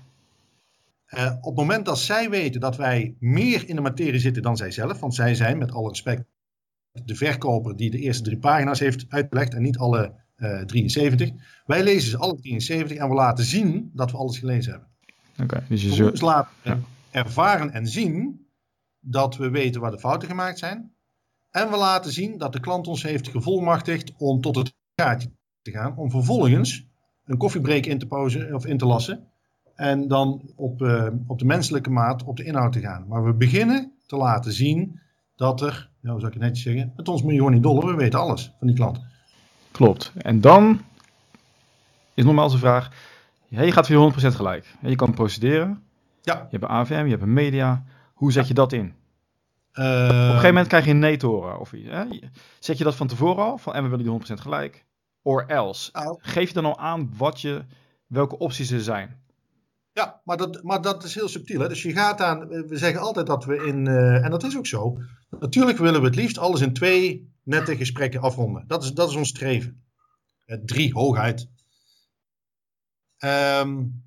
Uh, 1.09 1.33
op 1.37 1.45
het 1.45 1.55
moment 1.55 1.87
dat 1.87 1.99
zij 1.99 2.31
weten 2.31 2.61
dat 2.61 2.77
wij 2.77 3.17
meer 3.19 3.69
in 3.69 3.77
de 3.77 3.83
materie 3.83 4.21
zitten 4.21 4.43
dan 4.43 4.57
zij 4.57 4.71
zelf, 4.71 5.01
want 5.01 5.15
zij 5.15 5.35
zijn 5.35 5.59
met 5.59 5.73
alle 5.73 5.89
respect 5.89 6.25
de 6.93 7.15
verkoper 7.15 7.77
die 7.77 7.91
de 7.91 7.99
eerste 7.99 8.23
drie 8.23 8.39
pagina's 8.39 8.79
heeft 8.79 9.05
uitgelegd 9.09 9.55
en 9.55 9.63
niet 9.63 9.79
alle 9.79 10.15
uh, 10.37 10.61
eh, 10.61 10.67
73. 10.67 11.31
Wij 11.67 11.83
lezen 11.83 12.11
ze 12.11 12.19
alle 12.19 12.35
73 12.35 12.97
en 12.97 13.09
we 13.09 13.15
laten 13.15 13.45
zien 13.45 13.91
dat 13.93 14.11
we 14.11 14.17
alles 14.17 14.39
gelezen 14.39 14.73
hebben. 14.73 14.89
Oké, 15.33 15.43
okay, 15.43 15.63
dus 15.69 15.83
je 15.83 15.93
zult... 15.93 16.21
laten 16.21 16.53
ja. 16.63 16.79
ervaren 17.11 17.73
en 17.73 17.87
zien 17.87 18.47
dat 19.01 19.37
we 19.37 19.51
weten 19.51 19.81
waar 19.81 19.91
de 19.91 19.99
fouten 19.99 20.29
gemaakt 20.29 20.59
zijn. 20.59 20.95
En 21.51 21.71
we 21.71 21.77
laten 21.77 22.13
zien 22.13 22.39
dat 22.39 22.53
de 22.53 22.61
klant 22.61 22.87
ons 22.87 23.03
heeft 23.03 23.29
gevolmachtigd 23.29 24.13
om 24.17 24.41
tot 24.41 24.57
het 24.57 24.75
gaatje 24.95 25.31
te 25.63 25.71
gaan, 25.71 25.97
om 25.97 26.11
vervolgens 26.11 26.93
een 27.27 27.37
koffiebreak 27.37 27.87
in 27.87 27.99
te 27.99 28.07
pauzen 28.07 28.55
of 28.55 28.67
in 28.67 28.79
te 28.79 28.87
lassen. 28.87 29.27
En 29.75 30.09
dan 30.09 30.43
op, 30.57 30.83
uh, 30.83 31.07
op 31.27 31.39
de 31.39 31.45
menselijke 31.45 31.91
maat 31.91 32.25
op 32.25 32.37
de 32.37 32.45
inhoud 32.45 32.73
te 32.73 32.81
gaan. 32.81 33.05
Maar 33.09 33.25
we 33.25 33.33
beginnen 33.33 33.93
te 34.07 34.17
laten 34.17 34.53
zien 34.53 35.01
dat 35.37 35.61
er, 35.61 35.91
nou, 36.01 36.21
zou 36.21 36.33
ik 36.33 36.39
het 36.39 36.43
netjes 36.43 36.65
zeggen, 36.65 36.93
met 36.97 37.09
ons 37.09 37.23
miljoen 37.23 37.61
dollar, 37.61 37.87
we 37.87 37.95
weten 37.95 38.19
alles 38.19 38.53
van 38.59 38.67
die 38.67 38.77
klant. 38.77 39.01
Klopt. 39.71 40.13
En 40.17 40.41
dan 40.41 40.81
is 42.15 42.25
nogmaals 42.25 42.53
de 42.53 42.59
vraag, 42.59 42.91
je 43.49 43.73
gaat 43.73 43.87
voor 43.87 44.13
100% 44.13 44.17
gelijk. 44.17 44.75
Je 44.81 44.97
kan 44.97 45.15
procederen. 45.15 45.83
Ja. 46.23 46.35
Je 46.35 46.59
hebt 46.59 46.63
een 46.63 46.69
AVM, 46.69 47.05
je 47.05 47.11
hebt 47.11 47.23
een 47.23 47.33
media. 47.33 47.85
Hoe 48.15 48.33
zet 48.33 48.49
je 48.49 48.55
dat 48.55 48.73
in? 48.73 48.95
Uh, 49.75 49.85
Op 49.85 50.11
een 50.11 50.11
gegeven 50.11 50.47
moment 50.47 50.67
krijg 50.67 50.85
je 50.85 50.91
een 50.91 50.99
nee 50.99 51.17
te 51.17 51.27
horen. 51.27 51.61
Of, 51.61 51.71
hè? 51.71 52.05
Zet 52.59 52.79
je 52.79 52.85
dat 52.85 52.95
van 52.95 53.07
tevoren 53.07 53.45
al? 53.45 53.59
Van, 53.59 53.75
en 53.75 53.83
we 53.83 53.89
willen 53.89 54.05
die 54.05 54.37
100% 54.37 54.41
gelijk. 54.41 54.85
Or 55.27 55.47
else. 55.47 55.91
Nou, 55.93 56.19
Geef 56.21 56.49
je 56.49 56.55
dan 56.55 56.65
al 56.65 56.79
aan 56.79 57.11
wat 57.17 57.41
je, 57.41 57.65
welke 58.07 58.39
opties 58.39 58.71
er 58.71 58.81
zijn? 58.81 59.23
Ja, 59.93 60.21
maar 60.25 60.37
dat, 60.37 60.63
maar 60.63 60.83
dat 60.83 61.05
is 61.05 61.15
heel 61.15 61.29
subtiel. 61.29 61.61
Hè? 61.61 61.69
Dus 61.69 61.83
je 61.83 61.93
gaat 61.93 62.21
aan, 62.21 62.49
we 62.49 62.77
zeggen 62.77 63.01
altijd 63.01 63.27
dat 63.27 63.45
we 63.45 63.57
in, 63.67 63.87
uh, 63.87 64.25
en 64.25 64.31
dat 64.31 64.43
is 64.45 64.57
ook 64.57 64.67
zo. 64.67 64.99
Natuurlijk 65.31 65.79
willen 65.79 66.01
we 66.01 66.07
het 66.07 66.17
liefst 66.17 66.39
alles 66.39 66.61
in 66.61 66.73
twee 66.73 67.33
nette 67.43 67.77
gesprekken 67.77 68.21
afronden. 68.21 68.65
Dat 68.67 68.83
is, 68.83 68.93
dat 68.93 69.09
is 69.09 69.17
ons 69.17 69.29
streven. 69.29 69.85
Uh, 70.47 70.59
drie, 70.65 70.93
hooguit. 70.93 71.49
Um, 73.19 74.03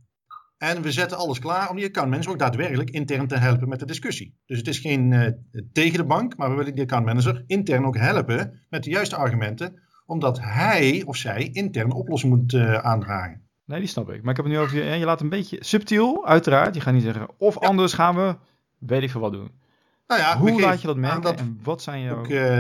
en 0.58 0.82
we 0.82 0.92
zetten 0.92 1.18
alles 1.18 1.40
klaar 1.40 1.70
om 1.70 1.76
die 1.76 1.86
accountmanager 1.86 2.32
ook 2.32 2.40
daadwerkelijk 2.40 2.90
intern 2.90 3.28
te 3.28 3.38
helpen 3.38 3.70
met 3.70 3.80
de 3.80 3.86
discussie. 3.86 4.38
Dus 4.46 4.58
het 4.58 4.68
is 4.68 4.80
geen 4.80 5.12
uh, 5.12 5.62
tegen 5.74 5.98
de 5.98 6.06
bank, 6.06 6.38
maar 6.38 6.50
we 6.50 6.56
willen 6.56 6.74
die 6.74 6.84
accountmanager 6.84 7.44
intern 7.48 7.86
ook 7.86 7.98
helpen 7.98 8.66
met 8.70 8.84
de 8.84 8.90
juiste 8.90 9.16
argumenten 9.16 9.82
omdat 10.08 10.40
hij 10.42 11.04
of 11.06 11.16
zij 11.16 11.50
intern 11.52 11.92
oplossing 11.92 12.36
moet 12.36 12.54
uh, 12.54 12.74
aandragen. 12.74 13.42
Nee, 13.66 13.80
die 13.80 13.88
snap 13.88 14.10
ik. 14.10 14.22
Maar 14.22 14.30
ik 14.32 14.36
heb 14.36 14.46
het 14.46 14.56
nu 14.56 14.60
over 14.60 14.84
je. 14.84 14.98
Je 14.98 15.06
laat 15.06 15.22
een 15.22 15.30
beetje 15.30 15.58
subtiel, 15.60 16.28
uiteraard. 16.28 16.76
Je 16.76 16.82
gaat 16.82 16.94
niet 16.94 17.04
zeggen. 17.04 17.28
Of 17.38 17.58
anders 17.58 17.94
gaan 17.94 18.16
we, 18.16 18.36
weet 18.78 19.02
ik 19.02 19.10
veel 19.10 19.22
wat 19.22 19.32
doen. 19.32 19.52
Nou 20.08 20.22
ja, 20.22 20.38
Hoe 20.38 20.62
laat 20.62 20.82
je 20.82 20.88
dat 20.88 20.98
merken 20.98 21.38
en 21.38 21.60
wat 21.64 21.82
zijn 21.82 22.02
jouw 22.02 22.18
ook, 22.18 22.28
uh, 22.28 22.58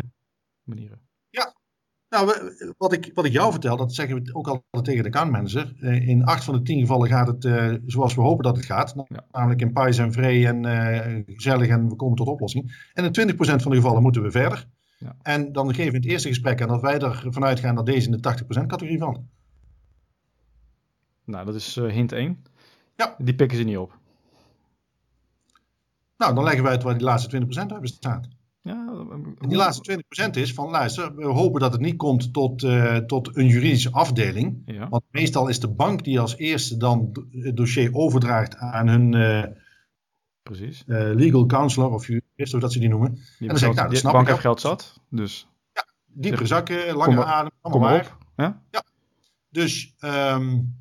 manieren? 0.64 1.00
Ja, 1.30 1.54
nou, 2.10 2.52
wat 2.78 2.94
ik, 2.94 3.12
wat 3.14 3.26
ik 3.26 3.32
jou 3.32 3.52
vertel, 3.52 3.78
dat 3.78 3.94
zeggen 3.94 4.24
we 4.24 4.36
ook 4.36 4.48
altijd 4.48 4.86
tegen 4.86 5.04
de 5.04 5.10
accountmanager. 5.10 5.74
Uh, 5.80 6.08
in 6.08 6.26
acht 6.26 6.44
van 6.44 6.54
de 6.54 6.62
tien 6.62 6.80
gevallen 6.80 7.08
gaat 7.08 7.28
het 7.28 7.44
uh, 7.44 7.74
zoals 7.86 8.16
we 8.16 8.22
hopen 8.22 8.44
dat 8.44 8.56
het 8.56 8.66
gaat. 8.66 8.94
Ja. 9.08 9.26
Namelijk 9.32 9.62
in 9.62 9.74
pais 9.74 9.98
en 9.98 10.12
vree 10.12 10.48
en 10.48 11.26
gezellig 11.28 11.68
en 11.68 11.90
we 11.90 11.96
komen 11.96 12.16
tot 12.16 12.28
oplossing. 12.28 12.90
En 12.94 13.14
in 13.14 13.32
20% 13.34 13.36
van 13.38 13.72
de 13.72 13.78
gevallen 13.78 14.02
moeten 14.02 14.24
we 14.24 14.32
verder. 14.32 14.68
Ja. 14.98 15.16
En 15.22 15.52
dan 15.52 15.68
geven 15.74 15.92
we 15.92 15.98
in 15.98 16.02
het 16.02 16.12
eerste 16.12 16.28
gesprek 16.28 16.62
aan 16.62 16.68
dat 16.68 16.82
wij 16.82 17.00
ervan 17.00 17.44
uitgaan 17.44 17.76
dat 17.76 17.86
deze 17.86 18.10
in 18.10 18.18
de 18.22 18.36
80% 18.64 18.66
categorie 18.66 19.00
valt. 19.00 19.20
Nou, 21.24 21.46
dat 21.46 21.56
is 21.56 21.78
uh, 21.78 21.92
hint 21.92 22.12
1. 22.12 22.44
Ja. 22.96 23.16
Die 23.18 23.36
pikken 23.36 23.58
ze 23.58 23.64
niet 23.64 23.78
op. 23.78 23.98
Nou, 26.18 26.36
dan 26.36 26.44
leggen 26.44 26.64
we 26.64 26.70
uit 26.70 26.84
waar 26.84 26.98
die 26.98 27.04
laatste 27.04 27.46
20% 27.46 27.48
uit 27.50 27.82
bestaat. 27.82 28.28
Ja, 28.62 29.06
en 29.12 29.36
die 29.48 29.58
laatste 29.58 30.04
20% 30.28 30.30
is 30.30 30.54
van, 30.54 30.70
luister, 30.70 31.16
we 31.16 31.26
hopen 31.26 31.62
dat 31.62 31.72
het 31.72 31.82
niet 31.82 31.96
komt 31.96 32.34
tot, 32.34 32.64
uh, 32.64 32.98
tot 32.98 33.38
een 33.38 33.48
juridische 33.48 33.92
afdeling. 33.92 34.62
Ja. 34.66 34.90
Want 34.90 35.04
meestal 35.12 35.48
is 35.48 35.60
de 35.60 35.68
bank 35.68 36.04
die 36.04 36.20
als 36.20 36.38
eerste 36.38 36.78
dan 36.78 37.26
het 37.32 37.58
dossier 37.58 37.94
overdraagt 37.94 38.56
aan 38.56 38.88
hun 38.88 39.14
uh, 39.14 39.44
Precies. 40.44 40.84
legal 40.88 41.46
counselor 41.46 41.92
of 41.92 42.08
jurist, 42.38 42.56
of 42.56 42.62
dat 42.62 42.74
ze 42.74 42.80
die 42.80 42.90
noemen. 42.90 43.14
Die 43.14 43.24
en 43.40 43.48
dan 43.48 43.58
zeg 43.58 43.70
ik, 43.70 43.76
nou, 43.76 43.90
dat 43.90 43.98
snap 43.98 44.14
bank 44.14 44.28
heeft 44.28 44.40
geld 44.40 44.62
zat, 44.62 45.00
dus... 45.10 45.48
Ja, 45.74 45.86
diepere 46.06 46.46
zakken, 46.46 46.96
langere 46.96 47.24
adem, 47.24 47.52
allemaal 47.62 47.90
kom 47.90 48.00
op. 48.00 48.18
Ja? 48.36 48.62
ja. 48.72 48.84
Dus... 49.50 49.96
Um, 50.00 50.76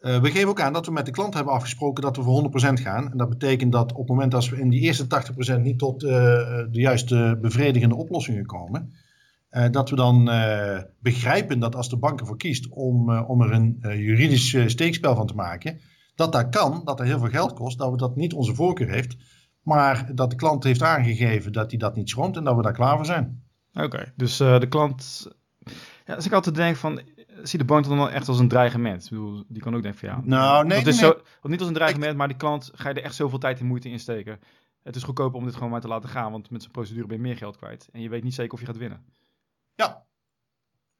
uh, 0.00 0.20
we 0.20 0.30
geven 0.30 0.48
ook 0.48 0.60
aan 0.60 0.72
dat 0.72 0.86
we 0.86 0.92
met 0.92 1.06
de 1.06 1.12
klant 1.12 1.34
hebben 1.34 1.52
afgesproken 1.52 2.02
dat 2.02 2.16
we 2.16 2.22
voor 2.22 2.50
100% 2.78 2.82
gaan. 2.82 3.10
En 3.10 3.16
dat 3.16 3.28
betekent 3.28 3.72
dat 3.72 3.92
op 3.92 3.98
het 3.98 4.08
moment 4.08 4.32
dat 4.32 4.48
we 4.48 4.60
in 4.60 4.68
die 4.68 4.80
eerste 4.80 5.06
80% 5.56 5.60
niet 5.60 5.78
tot 5.78 6.02
uh, 6.02 6.10
de 6.10 6.80
juiste 6.80 7.38
bevredigende 7.40 7.94
oplossingen 7.94 8.46
komen, 8.46 8.92
uh, 9.50 9.70
dat 9.70 9.90
we 9.90 9.96
dan 9.96 10.24
begrijpen 10.98 11.58
dat 11.58 11.76
als 11.76 11.88
de 11.88 11.96
bank 11.96 12.20
ervoor 12.20 12.36
kiest 12.36 12.68
om, 12.68 13.18
om 13.18 13.42
er 13.42 13.52
een 13.52 13.78
juridisch 13.80 14.56
steekspel 14.66 15.16
van 15.16 15.26
te 15.26 15.34
maken, 15.34 15.80
dat 16.14 16.32
dat 16.32 16.48
kan, 16.48 16.82
dat 16.84 16.98
dat 16.98 17.06
heel 17.06 17.18
veel 17.18 17.28
geld 17.28 17.52
kost, 17.52 17.78
dat 17.78 17.90
we 17.90 17.96
dat 17.96 18.16
niet 18.16 18.32
onze 18.32 18.54
voorkeur 18.54 18.90
heeft, 18.90 19.16
maar 19.64 20.14
dat 20.14 20.30
de 20.30 20.36
klant 20.36 20.64
heeft 20.64 20.82
aangegeven 20.82 21.52
dat 21.52 21.70
hij 21.70 21.78
dat 21.78 21.96
niet 21.96 22.10
schroomt 22.10 22.36
en 22.36 22.44
dat 22.44 22.56
we 22.56 22.62
daar 22.62 22.72
klaar 22.72 22.96
voor 22.96 23.06
zijn. 23.06 23.42
Oké, 23.74 24.12
dus 24.16 24.36
de 24.36 24.66
klant. 24.68 25.28
Ja, 26.06 26.14
als 26.14 26.26
ik 26.26 26.32
altijd 26.32 26.54
denk 26.54 26.76
van 26.76 27.00
zie 27.42 27.58
de 27.58 27.64
bank 27.64 27.84
dan 27.84 27.96
wel 27.96 28.10
echt 28.10 28.28
als 28.28 28.38
een 28.38 28.48
dreigement. 28.48 29.04
Ik 29.04 29.10
bedoel, 29.10 29.44
die 29.48 29.62
kan 29.62 29.74
ook 29.74 29.82
denken 29.82 30.00
van 30.00 30.08
ja. 30.08 30.20
Nou, 30.24 30.66
nee, 30.66 30.78
dat 30.78 30.94
is 30.94 31.00
nee. 31.00 31.10
Zo, 31.10 31.48
niet 31.48 31.58
als 31.58 31.68
een 31.68 31.74
dreigement, 31.74 32.16
maar 32.16 32.28
die 32.28 32.36
klant 32.36 32.70
ga 32.74 32.88
je 32.88 32.94
er 32.94 33.02
echt 33.02 33.14
zoveel 33.14 33.38
tijd 33.38 33.60
en 33.60 33.66
moeite 33.66 33.88
in 33.88 34.00
steken. 34.00 34.40
Het 34.82 34.96
is 34.96 35.02
goedkoper 35.02 35.38
om 35.38 35.44
dit 35.44 35.54
gewoon 35.54 35.70
maar 35.70 35.80
te 35.80 35.88
laten 35.88 36.08
gaan, 36.08 36.30
want 36.30 36.50
met 36.50 36.60
zijn 36.60 36.72
procedure 36.72 37.06
ben 37.06 37.16
je 37.16 37.22
meer 37.22 37.36
geld 37.36 37.56
kwijt. 37.56 37.88
En 37.92 38.00
je 38.00 38.08
weet 38.08 38.22
niet 38.22 38.34
zeker 38.34 38.52
of 38.52 38.60
je 38.60 38.66
gaat 38.66 38.76
winnen. 38.76 39.04
Ja, 39.74 40.04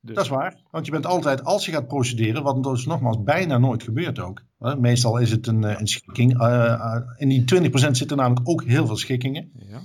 dus. 0.05 0.15
dat 0.15 0.25
is 0.25 0.31
waar. 0.31 0.57
Want 0.71 0.87
je 0.87 0.93
bent 0.93 1.07
altijd, 1.07 1.45
als 1.45 1.67
je 1.67 1.73
gaat 1.73 1.87
procederen, 1.87 2.43
wat 2.43 2.63
dus 2.63 2.87
nogmaals 2.87 3.23
bijna 3.23 3.59
nooit 3.59 3.83
gebeurt 3.83 4.19
ook. 4.19 4.43
Hè? 4.59 4.77
Meestal 4.77 5.19
is 5.19 5.31
het 5.31 5.47
een, 5.47 5.65
eh, 5.65 5.81
een 5.81 5.87
schikking. 5.87 6.41
Uh, 6.41 6.97
in 7.17 7.29
die 7.29 7.45
20% 7.45 7.97
zitten 7.97 8.17
namelijk 8.17 8.49
ook 8.49 8.65
heel 8.65 8.87
veel 8.87 8.97
schikkingen. 8.97 9.53
Ja. 9.59 9.81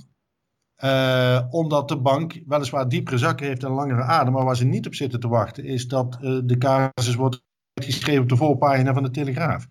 Uh, 0.82 1.46
omdat 1.50 1.88
de 1.88 1.96
bank 1.96 2.40
weliswaar 2.46 2.88
diepere 2.88 3.18
zakken 3.18 3.46
heeft 3.46 3.64
en 3.64 3.70
langere 3.70 4.02
adem. 4.02 4.32
Maar 4.32 4.44
waar 4.44 4.56
ze 4.56 4.64
niet 4.64 4.86
op 4.86 4.94
zitten 4.94 5.20
te 5.20 5.28
wachten 5.28 5.64
is 5.64 5.88
dat 5.88 6.18
uh, 6.20 6.40
de 6.44 6.58
casus 6.58 7.14
wordt 7.14 7.42
geschreven 7.74 8.22
op 8.22 8.28
de 8.28 8.36
voorpagina 8.36 8.92
van 8.92 9.02
de 9.02 9.10
Telegraaf. 9.10 9.66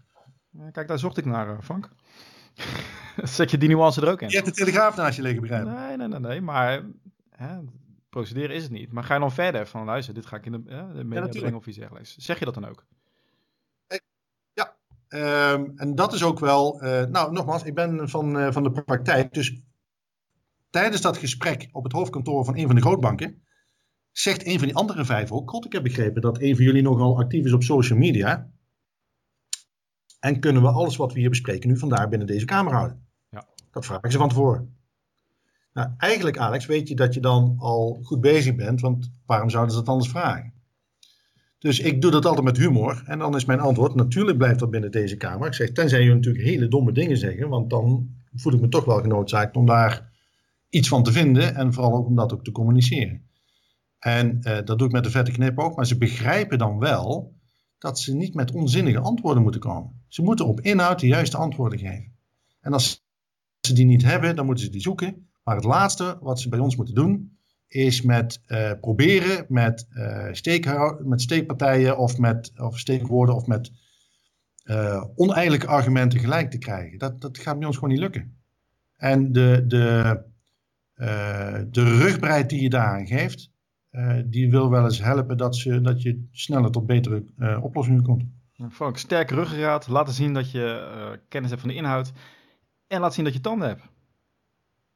Kijk, 0.72 0.88
daar 0.88 1.00
zocht 1.00 1.18
ik 1.18 1.26
naar, 1.26 1.64
Frank. 1.64 1.90
Zet 3.24 3.52
je 3.52 3.58
die 3.58 3.70
nuance 3.70 4.02
er 4.02 4.12
ook 4.12 4.22
in? 4.22 4.30
Je 4.30 4.36
hebt 4.36 4.48
de 4.48 4.54
Telegraaf 4.54 4.96
naast 4.96 5.16
je 5.16 5.22
liggen, 5.22 5.42
begrijp 5.42 5.66
Nee, 5.66 5.98
nee, 5.98 6.08
nee, 6.08 6.20
nee. 6.20 6.42
Maar 6.42 6.84
hè, 7.30 7.58
procederen 8.10 8.56
is 8.56 8.64
het 8.64 8.72
niet. 8.72 8.92
Maar 8.92 9.04
ga 9.04 9.14
je 9.14 9.20
dan 9.20 9.32
verder 9.32 9.68
van, 9.68 9.86
luister, 9.86 10.14
dit 10.14 10.26
ga 10.26 10.36
ik 10.36 10.46
in 10.46 10.52
de, 10.52 10.62
uh, 10.66 10.94
de 10.94 11.04
media 11.04 11.26
ja, 11.26 11.40
brengen 11.40 11.58
of 11.58 11.68
iets 11.68 11.78
dergelijks. 11.78 12.18
Zeg 12.18 12.40
je 12.40 12.46
dat 12.46 12.54
dan 12.54 12.66
ook? 12.66 12.86
Ja, 14.54 14.76
um, 15.54 15.74
en 15.76 15.96
dat 15.96 16.14
is 16.14 16.24
ook 16.24 16.40
wel... 16.40 16.78
nou, 17.10 17.32
nogmaals, 17.32 17.64
ik 17.64 17.76
ben 17.76 18.10
van, 18.10 18.54
van 18.54 18.64
de 18.64 18.72
praktijk, 18.72 19.34
dus 19.34 19.62
tijdens 20.70 21.02
dat 21.02 21.18
gesprek 21.18 21.70
op 21.72 21.84
het 21.84 21.94
hoofdkantoor 21.94 22.46
van 22.46 22.58
een 22.58 22.66
van 22.66 22.76
de 22.76 22.82
grootbanken, 22.82 23.44
zegt 24.12 24.46
een 24.46 24.58
van 24.58 24.68
die 24.68 24.78
andere 24.78 25.06
vijf 25.06 25.32
ook, 25.32 25.50
God, 25.50 25.66
ik 25.66 25.72
heb 25.72 25.84
begrepen 25.84 26.22
dat 26.22 26.42
een 26.42 26.56
van 26.56 26.66
jullie 26.66 26.82
nogal 26.82 27.18
actief 27.18 27.46
is 27.46 27.54
op 27.54 27.64
social 27.64 28.00
media. 28.00 28.52
En 30.20 30.40
kunnen 30.40 30.62
we 30.62 30.68
alles 30.68 30.96
wat 30.96 31.14
we 31.14 31.20
hier 31.20 31.30
bespreken 31.30 31.70
nu 31.70 31.78
vandaar 31.78 32.10
binnen 32.10 32.28
deze 32.28 32.46
kamer 32.46 32.74
houden? 32.74 33.08
Ja. 33.30 33.48
Dat 33.72 33.86
vragen 33.86 34.12
ze 34.12 34.18
van 34.18 34.30
tevoren. 34.30 34.79
Nou, 35.74 35.90
eigenlijk 35.98 36.38
Alex, 36.38 36.66
weet 36.66 36.88
je 36.88 36.96
dat 36.96 37.14
je 37.14 37.20
dan 37.20 37.56
al 37.60 38.00
goed 38.04 38.22
bezig 38.22 38.56
bent, 38.56 38.82
want 38.82 39.12
waarom 39.26 39.50
zouden 39.50 39.74
ze 39.74 39.80
dat 39.80 39.90
anders 39.90 40.10
vragen? 40.10 40.54
Dus 41.60 41.80
ik 41.80 42.02
doe 42.02 42.12
dat 42.12 42.26
altijd 42.26 42.46
met 42.46 42.58
humor. 42.58 43.04
En 43.06 43.20
dan 43.20 43.36
is 43.36 43.46
mijn 43.46 43.60
antwoord, 43.60 43.96
natuurlijk 43.96 44.38
blijft 44.38 44.60
dat 44.60 44.70
binnen 44.70 44.92
deze 44.92 45.18
kamer. 45.18 45.48
Ik 45.48 45.54
zeg, 45.54 45.72
tenzij 45.72 46.04
je 46.04 46.14
natuurlijk 46.14 46.46
hele 46.46 46.68
domme 46.68 46.92
dingen 46.92 47.18
zeggen, 47.18 47.50
want 47.50 47.70
dan 47.70 48.10
voel 48.36 48.54
ik 48.54 48.62
me 48.62 48.68
toch 48.68 48.86
wel 48.86 49.02
genoodzaakt 49.02 49.56
om 49.56 49.66
daar 49.66 50.12
iets 50.70 50.88
van 50.88 51.04
te 51.04 51.12
vinden 51.12 51.56
en 51.56 51.74
vooral 51.74 51.94
ook 51.94 52.08
om 52.08 52.16
dat 52.16 52.34
ook 52.34 52.44
te 52.44 52.52
communiceren. 52.52 53.28
En 54.00 54.38
uh, 54.42 54.58
dat 54.66 54.78
doe 54.78 54.88
ik 54.88 54.94
met 54.94 55.04
de 55.04 55.10
vette 55.10 55.32
knip 55.32 55.60
ook, 55.60 55.76
maar 55.76 55.88
ze 55.88 55.98
begrijpen 55.98 56.58
dan 56.58 56.80
wel 56.80 57.38
dat 57.78 58.00
ze 58.00 58.16
niet 58.16 58.34
met 58.34 58.52
onzinnige 58.52 59.00
antwoorden 59.00 59.44
moeten 59.44 59.62
komen. 59.62 60.04
Ze 60.08 60.22
moeten 60.22 60.46
op 60.46 60.62
inhoud 60.62 61.00
de 61.00 61.08
juiste 61.08 61.38
antwoorden 61.38 61.80
geven. 61.80 62.16
En 62.62 62.74
als 62.74 63.06
ze 63.62 63.74
die 63.74 63.86
niet 63.86 64.04
hebben, 64.04 64.36
dan 64.36 64.46
moeten 64.46 64.66
ze 64.66 64.72
die 64.72 64.82
zoeken. 64.82 65.29
Maar 65.50 65.58
het 65.58 65.68
laatste 65.68 66.18
wat 66.22 66.40
ze 66.40 66.50
bij 66.50 66.60
ons 66.60 66.76
moeten 66.76 66.96
doen, 66.96 67.38
is 67.68 68.02
met 68.02 68.42
uh, 68.48 68.72
proberen 68.82 69.46
met, 69.48 69.88
steek, 70.32 70.66
met 71.04 71.22
steekpartijen 71.22 71.98
of 71.98 72.18
met 72.18 72.52
of 72.56 72.80
steekwoorden 72.80 73.36
of 73.36 73.46
met 73.46 73.72
uh, 74.64 75.04
argumenten 75.66 76.20
gelijk 76.20 76.52
te 76.52 76.58
krijgen. 76.58 76.98
Dat, 76.98 77.22
dat 77.22 77.38
gaat 77.38 77.58
bij 77.58 77.68
ons 77.68 77.76
gewoon 77.76 77.90
niet 77.90 78.00
lukken. 78.00 78.38
En 78.96 79.32
de, 79.32 79.64
de, 79.68 80.22
de 81.72 81.98
rugbreid 81.98 82.50
die 82.50 82.62
je 82.62 82.70
daaraan 82.70 83.08
geeft, 83.08 83.52
die 84.26 84.50
wil 84.50 84.70
wel 84.70 84.84
eens 84.84 85.02
helpen 85.02 85.38
dat, 85.38 85.56
ze, 85.56 85.82
dat 85.82 86.02
je 86.02 86.28
sneller 86.32 86.72
tot 86.72 86.86
betere 86.86 87.24
oplossingen 87.62 88.04
komt. 88.04 88.24
Frank, 88.72 88.98
sterk 88.98 89.30
ruggengraat, 89.30 89.88
laten 89.88 90.14
zien 90.14 90.34
dat 90.34 90.52
je 90.52 91.20
kennis 91.28 91.50
hebt 91.50 91.62
van 91.62 91.70
de 91.70 91.78
inhoud 91.78 92.12
en 92.88 93.00
laat 93.02 93.14
zien 93.14 93.26
dat 93.26 93.34
je 93.34 93.42
tanden 93.42 93.68
hebt. 93.68 93.89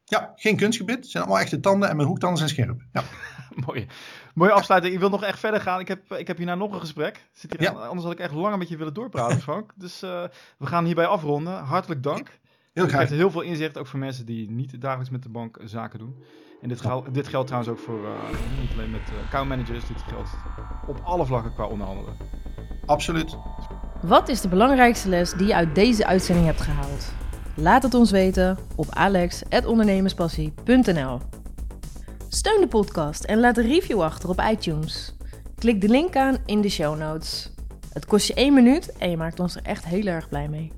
Ja, 0.04 0.34
geen 0.36 0.58
kunstgebit. 0.58 0.96
Het 0.96 1.10
zijn 1.10 1.24
allemaal 1.24 1.42
echte 1.42 1.60
tanden 1.60 1.90
en 1.90 1.96
mijn 1.96 2.08
hoektanden 2.08 2.38
zijn 2.38 2.50
scherp. 2.50 2.82
Ja. 2.92 3.04
Mooi. 3.66 3.88
Mooie 4.34 4.52
afsluiting. 4.52 4.94
Ik 4.94 5.00
wil 5.00 5.10
nog 5.10 5.24
echt 5.24 5.40
verder 5.40 5.62
gaan. 5.62 5.80
Ik 5.80 5.88
heb, 5.88 6.14
ik 6.14 6.28
heb 6.28 6.38
hierna 6.38 6.56
nog 6.56 6.74
een 6.74 6.80
gesprek. 6.80 7.26
Zit 7.32 7.52
hier 7.52 7.62
ja. 7.62 7.72
Anders 7.72 8.04
had 8.04 8.12
ik 8.14 8.20
echt 8.20 8.34
langer 8.34 8.58
met 8.58 8.70
je 8.70 8.78
willen 8.78 8.94
doorpraten, 8.94 9.42
Frank. 9.50 9.72
dus 9.76 10.00
we 10.00 10.30
gaan 10.66 10.86
hierbij 10.86 11.06
afronden. 11.06 11.64
Hartelijk 11.64 12.04
dank. 12.04 12.40
Heel 12.74 12.88
graag. 12.88 13.00
Het 13.00 13.10
geeft 13.10 13.22
heel 13.22 13.32
veel 13.32 13.42
inzicht, 13.42 13.78
ook 13.78 13.88
voor 13.88 14.00
mensen 14.00 14.26
die 14.26 14.50
niet 14.52 14.82
dagelijks 14.82 15.10
met 15.12 15.24
de 15.24 15.30
bank 15.30 15.60
zaken 15.64 16.00
doen. 16.00 16.24
En 16.62 16.70
dit, 16.70 16.82
geldt, 16.82 17.14
dit 17.14 17.28
geldt 17.28 17.48
trouwens 17.48 17.74
ook 17.74 17.80
voor, 17.80 18.00
uh, 18.04 18.60
niet 18.60 18.72
alleen 18.74 18.92
met 18.92 19.02
uh, 19.14 19.24
account 19.26 19.50
managers, 19.50 19.88
dit 19.88 20.02
geldt 20.02 20.30
op 20.88 21.00
alle 21.04 21.26
vlakken 21.26 21.54
qua 21.54 21.66
onderhandelen. 21.66 22.18
Absoluut. 22.86 23.38
Wat 24.02 24.30
is 24.30 24.42
de 24.42 24.48
belangrijkste 24.48 25.10
les 25.10 25.32
die 25.34 25.48
je 25.48 25.56
uit 25.56 25.76
deze 25.76 26.06
uitzending 26.06 26.48
hebt 26.48 26.62
gehaald? 26.62 27.14
Laat 27.56 27.84
het 27.84 27.94
ons 27.94 28.12
weten 28.12 28.58
op 28.76 28.88
alex.ondernemerspassie.nl 28.90 31.20
Steun 32.28 32.62
de 32.62 32.68
podcast 32.68 33.24
en 33.24 33.40
laat 33.40 33.58
een 33.58 33.68
review 33.68 34.02
achter 34.02 34.30
op 34.30 34.44
iTunes. 34.52 35.16
Klik 35.56 35.82
de 35.82 35.88
link 35.88 36.16
aan 36.16 36.38
in 36.46 36.62
de 36.62 36.70
show 36.70 36.98
notes. 36.98 37.52
Het 37.90 38.06
kost 38.06 38.28
je 38.28 38.34
één 38.34 38.54
minuut 38.54 38.98
en 38.98 39.10
je 39.10 39.18
maakt 39.18 39.40
ons 39.40 39.56
er 39.56 39.64
echt 39.64 39.86
heel 39.86 40.06
erg 40.06 40.30
blij 40.30 40.48
mee. 40.48 40.72